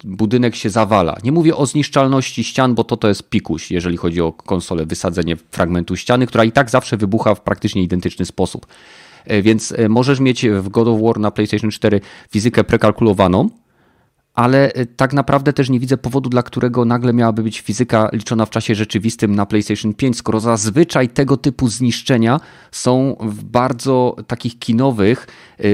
[0.03, 1.17] budynek się zawala.
[1.23, 5.35] Nie mówię o zniszczalności ścian, bo to to jest pikuś, jeżeli chodzi o konsolę, wysadzenie
[5.51, 8.67] fragmentu ściany, która i tak zawsze wybucha w praktycznie identyczny sposób.
[9.29, 12.01] E, Więc e, możesz mieć w God of War na PlayStation 4
[12.31, 13.49] fizykę prekalkulowaną,
[14.33, 18.45] ale e, tak naprawdę też nie widzę powodu, dla którego nagle miałaby być fizyka liczona
[18.45, 22.39] w czasie rzeczywistym na PlayStation 5, skoro zazwyczaj tego typu zniszczenia
[22.71, 25.27] są w bardzo takich kinowych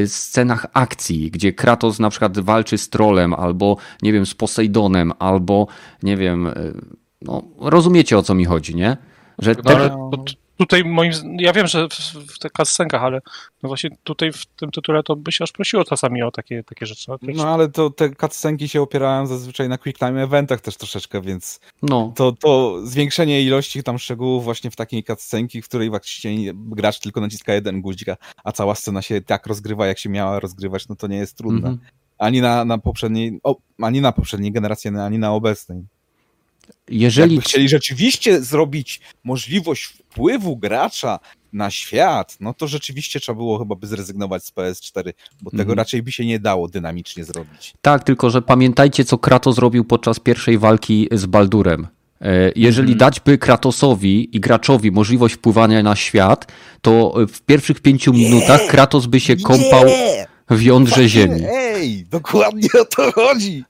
[0.08, 5.68] scenach akcji, gdzie Kratos na przykład walczy z trolem, albo nie wiem, z Posejdonem, albo
[6.04, 6.50] nie wiem,
[7.22, 8.98] no rozumiecie o co mi chodzi, nie?
[9.40, 11.94] Że No, te, ale to, t- tutaj moim ja wiem, że w,
[12.34, 13.22] w tych cutscenkach, ale
[13.64, 16.86] no właśnie tutaj w tym tytule to by się aż prosiło czasami o takie, takie
[16.86, 17.06] rzeczy.
[17.12, 21.22] No, No ale to te cutscenki się opierają zazwyczaj na quick time eventach też troszeczkę,
[21.22, 26.52] więc no, to, to zwiększenie ilości tam szczegółów właśnie w takiej cutscenki, w której faktycznie
[26.56, 28.10] gracz tylko naciska jeden guzik,
[28.44, 31.70] a- cała scena się tak rozgrywa, jak się miała rozgrywać, no to nie jest trudne.
[31.70, 31.80] mhm.
[32.18, 35.84] Ani na, na poprzedniej, o, ani na poprzedniej generacji, ani na obecnej.
[36.90, 41.20] Jeżeli Jakby chcieli rzeczywiście zrobić możliwość wpływu gracza
[41.54, 45.78] na świat, no to rzeczywiście trzeba było chyba by zrezygnować z PS4, bo tego Mhm.
[45.78, 47.74] raczej by się nie dało dynamicznie zrobić.
[47.82, 51.88] Tak, tylko że pamiętajcie, co Kratos zrobił podczas pierwszej walki z Baldurem.
[52.22, 52.98] E, Jeżeli Mhm.
[52.98, 56.52] dać by Kratosowi i graczowi możliwość wpływania na świat,
[56.82, 59.84] to w pierwszych pięciu minutach Kratos by się kąpał
[60.50, 61.42] w jądrze ziemi.
[61.54, 63.64] Ej, dokładnie o to chodzi.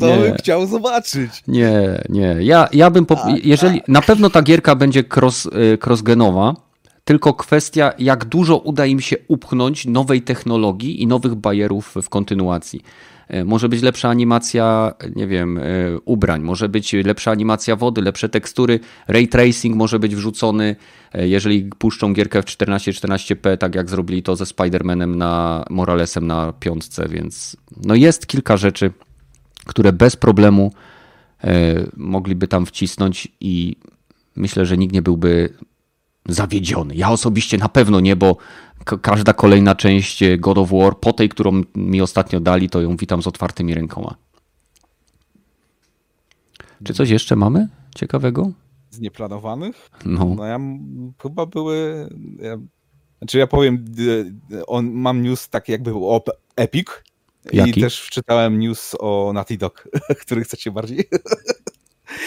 [0.00, 0.16] To Nie.
[0.22, 1.30] bym chciał zobaczyć.
[1.48, 2.36] Nie, nie.
[2.40, 3.06] Ja, ja bym.
[3.06, 3.16] Po...
[3.16, 6.54] Tak, Jeżeli na pewno ta gierka będzie cross, y, crossgenowa,
[7.04, 12.82] tylko kwestia, jak dużo uda im się upchnąć nowej technologii i nowych bajerów w kontynuacji.
[13.28, 15.62] E, Może być lepsza animacja, nie wiem, e,
[16.04, 20.76] ubrań, może być lepsza animacja wody, lepsze tekstury, ray tracing może być wrzucony,
[21.12, 26.52] e, jeżeli puszczą gierkę w 14-14p, tak jak zrobili to ze Spider-Manem na Moralesem na
[26.60, 28.90] piątce, więc no jest kilka rzeczy,
[29.68, 30.72] które bez problemu
[31.44, 33.76] e, mogliby tam wcisnąć i
[34.36, 35.54] myślę, że nikt nie byłby
[36.28, 36.94] zawiedziony.
[36.94, 38.36] Ja osobiście na pewno nie, bo
[38.84, 42.80] ka- każda kolejna część e, God of War, po tej, którą mi ostatnio dali, to
[42.80, 44.14] ją witam z otwartymi rękoma.
[46.84, 48.50] Czy coś jeszcze mamy ciekawego?
[48.90, 49.90] Z nieplanowanych?
[50.04, 50.60] No, No ja
[51.22, 52.08] chyba były.
[52.42, 52.56] Ja,
[53.18, 53.84] znaczy ja powiem,
[54.66, 56.24] on, mam news taki jakby był o
[56.56, 56.86] Epic.
[57.52, 57.70] Jaki?
[57.70, 59.88] I też wczytałem news o Naughty Dog,
[60.22, 61.08] który chcecie bardziej.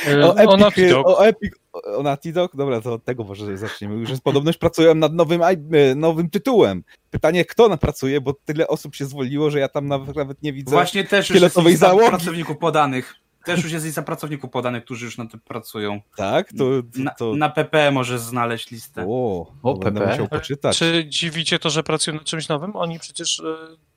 [0.08, 1.08] E, O Epic, o Naughty Dog.
[1.08, 2.56] o, Epic, o Naughty Dog?
[2.56, 3.96] Dobra, to od tego może zaczniemy.
[3.96, 5.56] Już jest podobność pracują nad nowym, e,
[5.96, 6.84] nowym tytułem.
[7.12, 10.54] Pytanie, kto na pracuje, bo tyle osób się zwolniło, że ja tam nawet, nawet nie
[10.54, 10.72] widzę.
[10.72, 13.16] Właśnie też już jest lista pracowników podanych.
[13.46, 16.02] Też już jest lista pracowników podanych, którzy już na tym pracują.
[16.16, 16.66] Tak, to...
[16.96, 17.36] Na, to...
[17.36, 19.06] na PP możesz znaleźć listę.
[19.10, 20.12] O, O, to będę PP.
[20.12, 20.78] musiał poczytać.
[20.78, 22.76] Czy dziwicie to, że pracują nad czymś nowym?
[22.76, 23.44] Oni przecież e,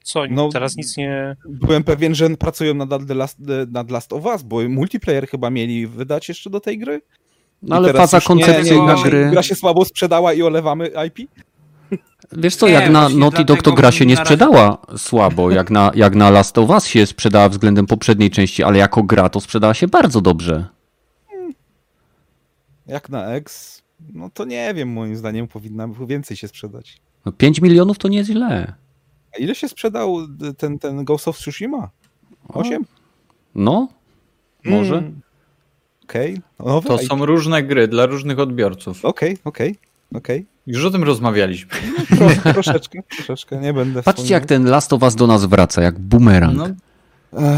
[0.04, 1.36] co, No, teraz nic nie...
[1.48, 3.38] Byłem pewien, że pracują nad The Last,
[3.70, 7.00] nad Last of Us, bo multiplayer chyba mieli wydać jeszcze do tej gry.
[7.62, 9.28] no I ale faza już nie- nie, koncepcyjna gra, się, gry.
[9.30, 11.30] gra się słabo sprzedała i olewamy IP?
[12.32, 15.50] Wiesz co, Nie, jak na Naughty Dog to gra się nie na razie- sprzedała słabo,
[15.50, 19.28] jak na, jak na Last of Us się sprzedała względem poprzedniej części, ale jako gra
[19.28, 20.66] to sprzedała się bardzo dobrze.
[22.86, 23.82] Jak na X?
[24.14, 27.00] No to nie wiem, moim zdaniem powinna więcej się sprzedać.
[27.26, 28.74] No 5 milionów to nie jest źle.
[29.34, 30.18] A ile się sprzedał
[30.58, 31.90] ten, ten Ghost of Tsushima?
[32.48, 32.84] 8?
[33.54, 33.88] No,
[34.64, 34.98] może.
[34.98, 35.20] Mm.
[36.04, 37.08] Okej, nowe To IP.
[37.08, 39.04] są różne gry dla różnych odbiorców.
[39.04, 39.76] Okej, okej,
[40.14, 40.46] okej.
[40.66, 41.70] Już o tym rozmawialiśmy.
[42.10, 45.98] Tro- Troszeczkę, troszeczkę, nie będę Patrzcie jak ten Last of Us do nas wraca, jak
[45.98, 46.56] bumerang.
[46.56, 46.66] No,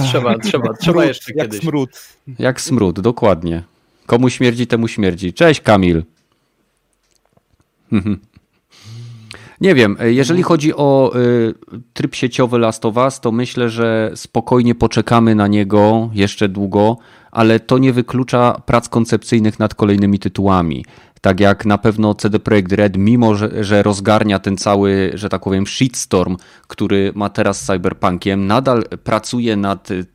[0.09, 1.61] trzeba, trzeba, trzeba smród, jeszcze jak kiedyś.
[1.61, 1.91] smród.
[2.39, 3.63] Jak smród, dokładnie.
[4.07, 5.33] Komu śmierdzi, temu śmierdzi.
[5.33, 6.05] Cześć Kamil.
[9.57, 9.69] Mhm.
[9.69, 11.55] Nie wiem, jeżeli chodzi o y,
[11.93, 16.97] tryb sieciowy Last of Us, to myślę, że spokojnie poczekamy na niego jeszcze długo,
[17.31, 20.85] ale to nie wyklucza prac koncepcyjnych nad kolejnymi tytułami.
[21.21, 25.43] Tak jak na pewno CD Projekt Red, mimo że, że rozgarnia ten cały, że tak
[25.43, 30.07] powiem, shitstorm, który ma teraz z Cyberpunkiem, nadal pracuje nad y,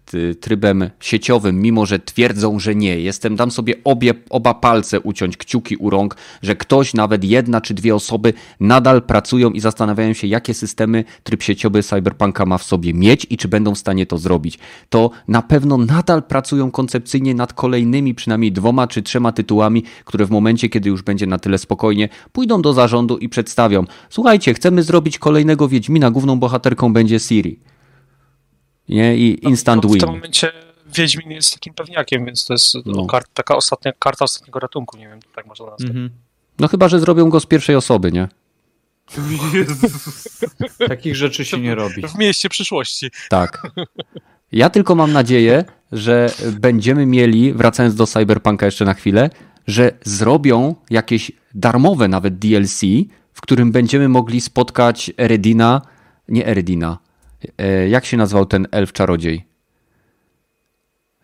[0.41, 2.99] trybem sieciowym, mimo że twierdzą, że nie.
[2.99, 7.73] Jestem, dam sobie obie, oba palce uciąć, kciuki u rąk, że ktoś, nawet jedna czy
[7.73, 12.93] dwie osoby nadal pracują i zastanawiają się, jakie systemy tryb sieciowy Cyberpunka ma w sobie
[12.93, 14.59] mieć i czy będą w stanie to zrobić.
[14.89, 20.31] To na pewno nadal pracują koncepcyjnie nad kolejnymi przynajmniej dwoma czy trzema tytułami, które w
[20.31, 23.85] momencie, kiedy już będzie na tyle spokojnie, pójdą do zarządu i przedstawią.
[24.09, 27.70] Słuchajcie, chcemy zrobić kolejnego Wiedźmina, główną bohaterką będzie Siri.
[28.91, 29.17] Nie?
[29.17, 29.99] I instant No, w win.
[30.01, 30.51] tym momencie
[30.95, 33.05] Wiedźmin jest takim pewniakiem, więc to jest No.
[33.05, 35.87] kart, taka ostatnia karta ostatniego ratunku, nie wiem, tak można nazwać.
[35.89, 36.09] Mhm.
[36.59, 38.27] No chyba, że zrobią go z pierwszej osoby, nie?
[39.53, 40.39] Jezus.
[40.87, 42.07] Takich rzeczy się nie robi.
[42.07, 43.11] W mieście przyszłości.
[43.29, 43.61] Tak.
[44.51, 49.29] Ja tylko mam nadzieję, że będziemy mieli, wracając do Cyberpunka jeszcze na chwilę,
[49.67, 52.81] że zrobią jakieś darmowe nawet DLC,
[53.33, 55.81] w którym będziemy mogli spotkać Eredina,
[56.27, 56.97] nie Eredina,
[57.89, 59.45] jak się nazywał ten elf czarodziej?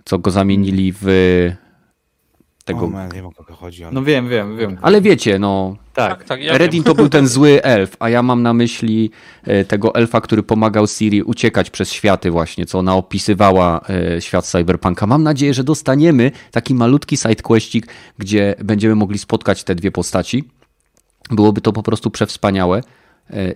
[0.06, 1.06] Co go zamienili w
[2.68, 2.86] tego...
[2.86, 3.94] O, man, nie wiem o kogo chodzi, ale...
[3.94, 4.78] No wiem, wiem, wiem.
[4.82, 6.24] Ale wiecie, no, Tak.
[6.24, 9.12] tak, ja Eredin to był ten zły elf, a ja mam na myśli
[9.44, 14.46] e, tego elfa, który pomagał Siri uciekać przez światy właśnie, co ona opisywała e, świat
[14.46, 15.08] Cyberpunka.
[15.08, 17.88] Mam nadzieję, że dostaniemy taki malutki sidequestik,
[18.18, 20.44] gdzie będziemy mogli spotkać te dwie postaci.
[21.32, 22.82] Byłoby to po prostu przewspaniałe e,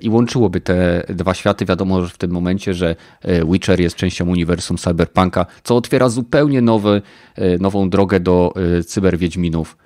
[0.01, 1.65] i łączyłoby te dwa światy.
[1.65, 6.61] Wiadomo, że w tym momencie, że e, Witcher jest częścią uniwersum Cyberpunka, co otwiera zupełnie
[6.61, 7.01] nowy,
[7.35, 9.77] e, nową drogę do e, cyberwiedźminów.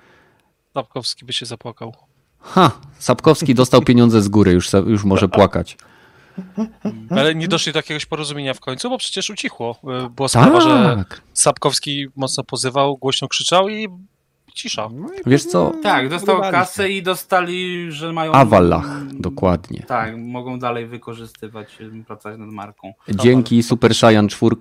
[0.74, 1.94] Lapkowski by się zapłakał.
[2.40, 5.76] Ha, Sapkowski dostał pieniądze z góry, już, już może płakać.
[7.10, 9.76] Ale nie doszli do jakiegoś porozumienia w końcu, bo przecież ucichło.
[10.16, 11.20] Była sprawa, że Tak.
[11.32, 13.88] Sapkowski mocno pozywał, głośno krzyczał i
[14.56, 14.88] cisza.
[14.92, 15.72] No Wiesz co?
[15.82, 18.32] Tak, dostał kasę i dostali, że mają...
[18.32, 19.84] Awalach, dokładnie.
[19.88, 22.92] Tak, mogą dalej wykorzystywać, y, pracować nad marką.
[23.08, 24.56] Dzięki Super Saiyan 4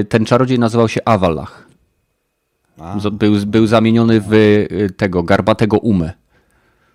[0.00, 1.68] y, ten czarodziej nazywał się Awalach.
[3.12, 6.12] Był, był zamieniony w y, tego garbatego umę.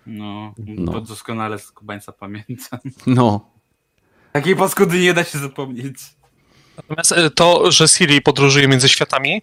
[0.06, 0.92] No, No.
[0.92, 2.78] to doskonale z Kubańca pamiętam.
[3.06, 3.40] No,
[4.32, 5.96] Takiej paskudy nie da się zapomnieć.
[6.76, 9.42] Natomiast to, że Siri podróżuje między światami,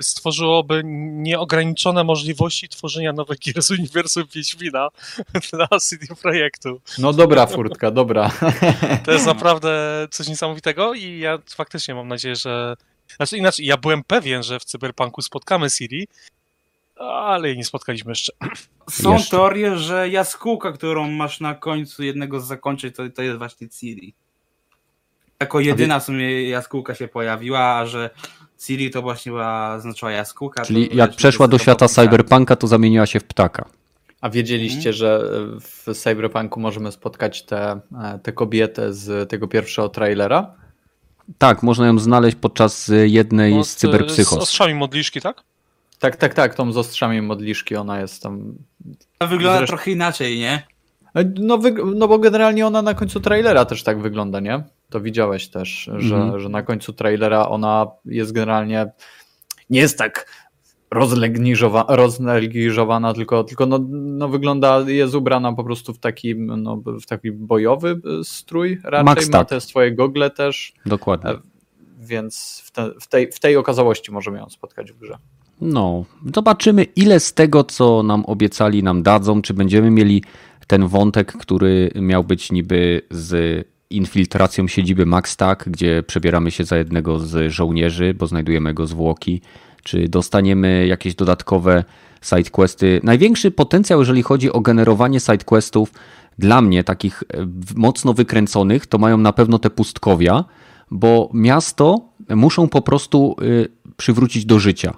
[0.00, 4.88] stworzyłoby nieograniczone możliwości tworzenia nowych gier z uniwersum Wiedźmina
[5.52, 6.80] dla CD Projektu.
[6.98, 8.30] No dobra furtka, dobra.
[9.04, 12.76] To jest naprawdę coś niesamowitego i ja faktycznie mam nadzieję, że...
[13.16, 16.08] Znaczy inaczej, ja byłem pewien, że w Cyberpunku spotkamy Siri,
[16.96, 18.32] ale jej nie spotkaliśmy jeszcze.
[18.90, 19.30] Są Jeszcze.
[19.30, 24.14] teorie, że jaskółka, którą masz na końcu jednego z zakończeń, to, to jest właśnie Ciri.
[25.40, 28.10] Jako jedyna w sumie jaskółka się pojawiła, a że
[28.58, 30.64] Ciri to właśnie była, znaczyła jaskółka.
[30.64, 33.64] Czyli to, jak przeszła do świata cyberpunka, to zamieniła się w ptaka.
[34.20, 35.30] A wiedzieliście, że
[35.60, 40.54] w Cyberpunku możemy spotkać tę te, te kobietę z tego pierwszego trailera?
[41.38, 44.38] Tak, można ją znaleźć podczas y, jednej No, z Z cyberpsychos.
[44.38, 45.42] ostrzami modliszki, tak?
[45.98, 48.54] Tak, tak, tak, tą z ostrzami modliszki, ona jest tam...
[49.18, 50.62] To wygląda Zresztą- trochę inaczej, nie?
[51.40, 54.64] No, wyg- no bo generalnie ona na końcu trailera też tak wygląda, nie?
[54.90, 56.40] To widziałeś też, że, Mhm.
[56.40, 58.90] że na końcu trailera ona jest generalnie...
[59.70, 60.26] Nie jest tak
[61.88, 67.32] roznegliżowana, tylko, tylko no, no wygląda, jest ubrana po prostu w taki, no, w taki
[67.32, 69.48] bojowy e, strój raczej, Max ma tak.
[69.48, 71.30] te swoje gogle też, Dokładnie.
[71.30, 71.38] E,
[72.00, 75.18] więc w, te, w, tej, w tej okazałości możemy ją spotkać w grze.
[75.60, 80.22] No, zobaczymy ile z tego, co nam obiecali, nam dadzą, czy będziemy mieli
[80.66, 87.18] ten wątek, który miał być niby z infiltracją siedziby Maxtag, gdzie przebieramy się za jednego
[87.18, 89.40] z żołnierzy, bo znajdujemy jego zwłoki,
[89.82, 91.84] czy dostaniemy jakieś dodatkowe
[92.22, 93.00] sidequesty.
[93.02, 95.92] Największy potencjał, jeżeli chodzi o generowanie sidequestów,
[96.38, 100.44] dla mnie takich e, mocno wykręconych, to mają na pewno te pustkowia,
[100.90, 104.94] bo miasto muszą po prostu y, przywrócić do życia.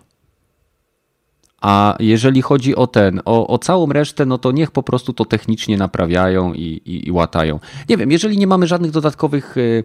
[1.60, 5.24] A jeżeli chodzi o ten, o, o całą resztę, no to niech po prostu to
[5.24, 7.60] technicznie naprawiają i, i, i łatają.
[7.89, 9.85] Nie wiem, jeżeli nie mamy żadnych dodatkowych, y,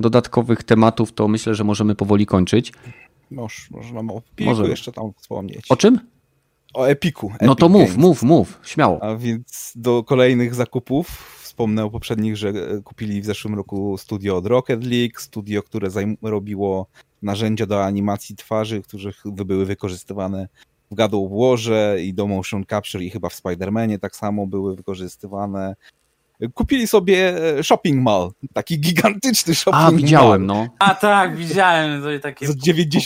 [0.00, 2.72] dodatkowych tematów, to myślę, że możemy powoli kończyć.
[3.30, 4.68] Moż, można o Epiku Możemy.
[4.68, 5.66] jeszcze tam wspomnieć.
[5.68, 5.98] O czym?
[6.74, 7.32] O Epiku.
[7.40, 7.96] No Epic to mów, Games.
[7.96, 9.02] mów, mów, śmiało.
[9.02, 14.36] A więc do kolejnych zakupów wspomnę o poprzednich, że e, kupili w zeszłym roku studio
[14.36, 15.88] od Rocket League, studio, które
[16.22, 16.86] robiło
[17.22, 20.48] narzędzia do animacji twarzy, które ch- były wykorzystywane
[20.90, 24.76] w God of Warze i do motion capture i chyba w Spider-Manie tak samo były
[24.76, 25.76] wykorzystywane.
[26.54, 29.96] Kupili sobie e, shopping mall, taki gigantyczny shopping A, mall.
[29.96, 30.66] widziałem, no.
[30.78, 32.46] A tak, widziałem to takie...
[32.46, 32.58] za po-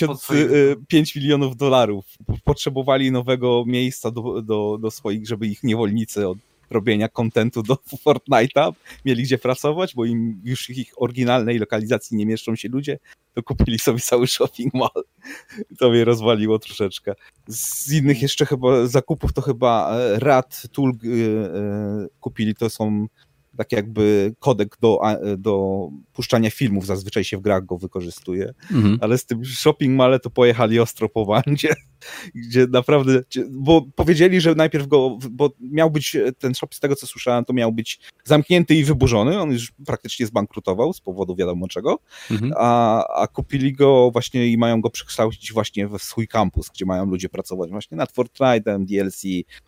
[0.06, 2.04] po- po 95 milionów dolarów.
[2.44, 6.38] Potrzebowali nowego miejsca do, do, do swoich, żeby ich niewolnicy od
[6.70, 7.74] robienia kontentu do
[8.04, 8.72] Fortnite'a
[9.04, 12.98] mieli gdzie pracować, bo im już ich oryginalnej lokalizacji nie mieszczą się ludzie,
[13.34, 15.04] to kupili sobie cały shopping mall.
[15.78, 17.14] To mnie rozwaliło troszeczkę.
[17.48, 23.06] Z innych jeszcze chyba zakupów to chyba e, Rad Tool e, e, kupili, to są
[23.56, 25.00] tak jakby kodek do,
[25.38, 28.98] do puszczania filmów, zazwyczaj się w grach go wykorzystuje Mhm.
[29.00, 31.74] ale z tym shopping male to pojechali ostro po bandzie,
[32.48, 37.06] gdzie naprawdę, bo powiedzieli, że najpierw go, bo miał być ten shop, z tego co
[37.06, 41.98] słyszałem, to miał być zamknięty i wyburzony, on już praktycznie zbankrutował z powodu wiadomo czego,
[42.30, 42.52] Mhm.
[42.56, 47.06] a, a kupili go właśnie i mają go przekształcić właśnie w swój kampus, gdzie mają
[47.06, 49.22] ludzie pracować właśnie nad Fortnite'em, DLC,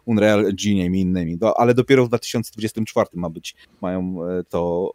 [0.05, 4.91] Unreal Engine'em i innymi, do, ale dopiero w 2024 ma być, mają e, to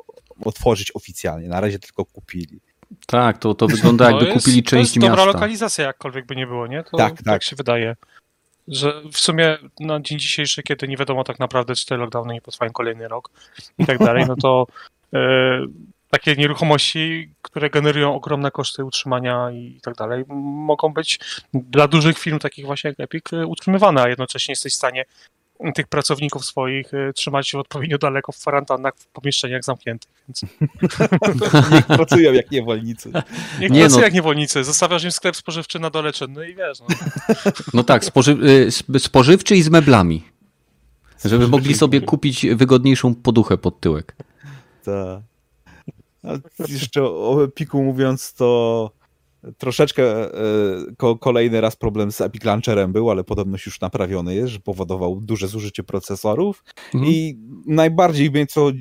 [0.45, 2.59] otworzyć oficjalnie, na razie tylko kupili.
[3.07, 5.33] Tak, to, to wygląda jakby To jest- kupili To część jest dobra miasta.
[5.33, 6.83] lokalizacja, jakkolwiek by nie było, nie?
[6.83, 7.43] To Tak, tak, tak.
[7.43, 7.95] się wydaje.
[8.67, 12.41] Że w sumie na dzień dzisiejszy, kiedy nie wiadomo tak naprawdę, czy te lockdowny nie
[12.41, 13.29] potrwają kolejny rok
[13.77, 14.67] i tak dalej, no to
[15.13, 15.19] e,
[16.09, 20.23] takie nieruchomości, które generują ogromne koszty utrzymania i tak dalej,
[20.67, 21.19] mogą być
[21.53, 25.05] dla dużych firm takich właśnie jak Epic e, utrzymywane, a jednocześnie jesteś w stanie
[25.75, 30.09] tych pracowników swoich e, trzymać odpowiednio daleko w kwarantannach, w pomieszczeniach zamkniętych.
[30.27, 30.41] Więc
[31.71, 33.11] Niech pracują jak niewolnicy.
[33.59, 33.99] niech Nie, nie, no.
[33.99, 36.85] jak niewolnicy, zostawiasz im sklep spożywczy na dole czynny i wiesz, no.
[37.73, 40.23] No tak, spoży y, sp- spożywczy i z meblami.
[41.25, 44.15] Żeby mogli sobie kupić wygodniejszą poduchę pod tyłek.
[44.83, 45.19] Tak.
[46.23, 46.29] A
[46.67, 48.91] jeszcze o Epiku mówiąc, to
[49.57, 50.31] troszeczkę e,
[50.97, 55.21] ko, kolejny raz problem z Epic Launcherem był, ale podobność już naprawiony jest, że powodował
[55.21, 56.63] duże zużycie procesorów
[56.93, 57.13] Mhm.
[57.13, 58.71] i najbardziej mnie co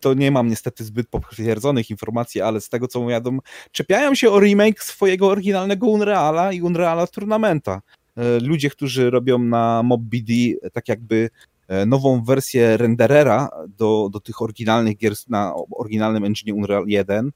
[0.00, 3.38] to nie mam niestety zbyt potwierdzonych informacji, ale z tego co mówią,
[3.72, 7.80] czepiają się o remake swojego oryginalnego Unreala i Unreala Tournamenta.
[8.16, 10.32] E, Ludzie, którzy robią na MobBD
[10.72, 11.30] tak jakby
[11.68, 13.48] e, nową wersję renderera
[13.78, 17.30] do, do tych oryginalnych gier na oryginalnym engine Unreal 1 e,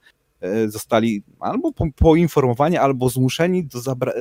[0.68, 3.78] zostali albo po, poinformowani, albo zmuszeni do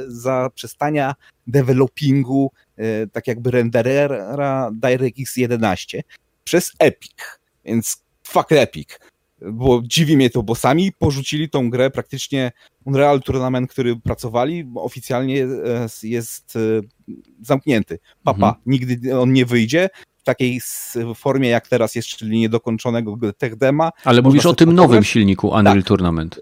[0.08, 1.16] zaprzestania
[1.48, 6.04] developingu e, tak jakby renderera DirectX 11
[6.44, 7.14] przez Epic.
[7.66, 9.00] Więc fuck Epic.
[9.52, 12.52] Bo dziwi mnie to, bo sami porzucili tą grę praktycznie
[12.86, 16.60] Unreal Tournament, który pracowali, oficjalnie e, jest e,
[17.42, 18.00] zamknięty.
[18.24, 18.62] Papa, Mhm.
[18.66, 19.90] nigdy on nie wyjdzie
[20.24, 20.62] takiej
[21.16, 23.92] formie jak teraz jest, czyli niedokończonego tech dema.
[24.04, 26.38] Ale mówisz o tym nowym silniku Unreal Tournament.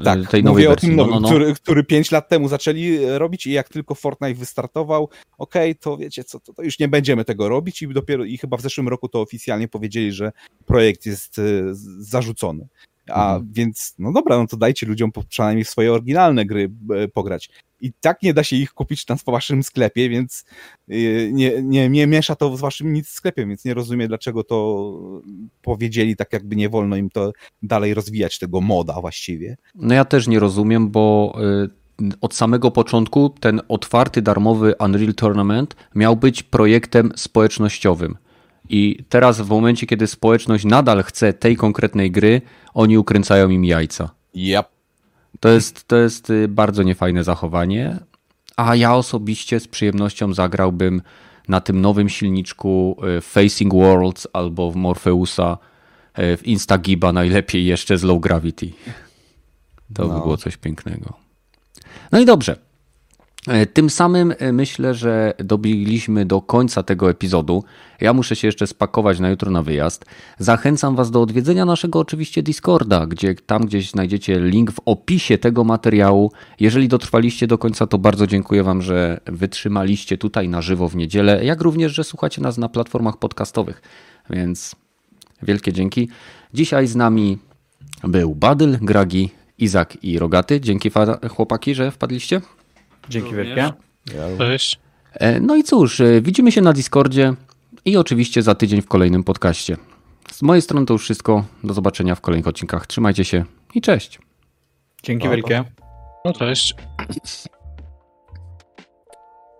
[0.00, 0.88] y, Tak, tej mówię nowej o wersji.
[0.88, 1.28] tym No, nowym, no, no.
[1.28, 5.08] Który, który 5 lat temu zaczęli e, robić i jak tylko Fortnite wystartował,
[5.38, 8.56] okej, to wiecie co, to, to już nie będziemy tego robić i dopiero i chyba
[8.56, 10.32] w zeszłym roku to oficjalnie powiedzieli, że
[10.66, 11.42] projekt jest e,
[11.74, 12.68] z- zarzucony.
[13.08, 13.52] A Mhm.
[13.52, 17.50] więc, no dobra, no to dajcie ludziom przynajmniej swoje oryginalne gry e, pograć.
[17.80, 20.44] I tak nie da się ich kupić tam w waszym sklepie, więc
[20.88, 20.94] e,
[21.32, 24.90] nie, nie, nie miesza to z waszym nic sklepem, więc nie rozumiem, dlaczego to
[25.62, 27.32] powiedzieli tak, jakby nie wolno im to
[27.62, 29.56] dalej rozwijać tego moda właściwie.
[29.74, 31.34] No ja też nie rozumiem, bo
[31.66, 31.80] y,
[32.20, 38.16] od samego początku ten otwarty, darmowy Unreal Tournament miał być projektem społecznościowym.
[38.68, 42.42] I teraz w momencie, kiedy społeczność nadal chce tej konkretnej gry,
[42.74, 44.10] oni ukręcają im jajca.
[44.34, 44.79] Yep.
[45.40, 47.96] To jest, to jest y, bardzo niefajne zachowanie.
[48.56, 51.02] A ja osobiście z przyjemnością zagrałbym
[51.48, 55.58] na tym nowym silniczku y, Facing Worlds albo w Morpheusa,
[56.18, 58.70] y, w Instagiba najlepiej jeszcze z Low Gravity.
[59.94, 60.20] To by No.
[60.20, 61.12] było coś pięknego.
[62.12, 62.56] No i dobrze.
[63.48, 67.64] E, Tym samym e, myślę, że dobiegliśmy do końca tego epizodu.
[68.00, 70.04] Ja muszę się jeszcze spakować na jutro na wyjazd.
[70.38, 75.64] Zachęcam Was do odwiedzenia naszego oczywiście Discorda, gdzie tam gdzieś znajdziecie link w opisie tego
[75.64, 76.32] materiału.
[76.60, 81.44] Jeżeli dotrwaliście do końca, to bardzo dziękuję Wam, że wytrzymaliście tutaj na żywo w niedzielę,
[81.44, 83.82] jak również, że słuchacie nas na platformach podcastowych.
[84.30, 84.76] Więc
[85.42, 86.08] wielkie dzięki.
[86.54, 87.38] Dzisiaj z nami
[88.04, 90.60] był Badyl, Gragi, Izak i Rogaty.
[90.60, 90.90] Dzięki
[91.30, 92.40] chłopaki, że wpadliście.
[93.08, 93.56] Dzięki Również.
[93.56, 93.72] wielkie.
[94.38, 94.78] Cześć.
[95.14, 97.34] E, No i cóż, e, widzimy się na Discordzie
[97.84, 99.76] i oczywiście za tydzień w kolejnym podcaście.
[100.30, 101.44] Z mojej strony to już wszystko.
[101.64, 102.86] Do zobaczenia w kolejnych odcinkach.
[102.86, 103.44] Trzymajcie się
[103.74, 104.18] i cześć.
[105.02, 105.64] Dzięki to- wielkie.
[106.24, 106.74] No cześć.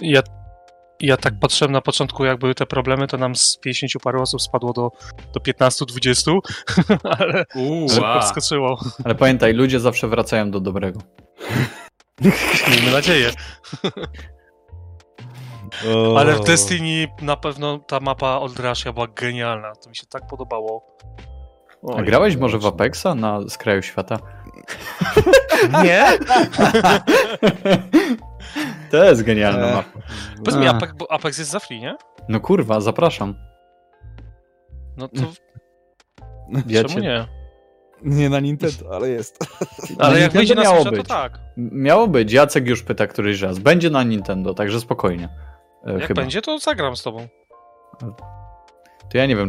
[0.00, 0.20] Ja,
[1.00, 4.42] ja tak patrzyłem na początku, jak były te problemy, to nam z 50 paru osób
[4.42, 4.90] spadło do,
[5.34, 6.38] do 15-20,
[7.18, 7.44] ale
[7.88, 8.80] szybko wskoczyło.
[9.04, 11.00] Ale pamiętaj, ludzie zawsze wracają do dobrego.
[12.70, 13.30] Miejmy nadzieję.
[15.96, 16.18] O.
[16.18, 19.72] Ale w Destiny na pewno ta mapa Old Russia była genialna.
[19.74, 20.96] To mi się tak podobało.
[21.96, 24.18] A grałeś może w Apexa na skraju świata?
[25.84, 26.06] Nie?
[28.90, 29.74] To jest genialna E.
[29.74, 29.88] mapa.
[30.44, 30.66] Powiedz mi.
[30.66, 31.96] Apex, bo Apex jest za free, nie?
[32.28, 33.34] No kurwa, zapraszam.
[34.96, 35.22] No to
[36.66, 37.26] Ja czemu cię- nie?
[38.02, 39.38] Nie na Nintendo, ale jest.
[39.98, 41.08] Ale jak Nintendo wyjdzie na miało Switcha, to być.
[41.08, 41.38] tak.
[41.56, 43.58] Miało być, Jacek już pyta któryś raz.
[43.58, 45.28] Będzie na Nintendo, także spokojnie.
[45.86, 46.22] E, Jak chyba.
[46.22, 47.28] będzie, to zagram z tobą.
[49.10, 49.48] To ja nie wiem,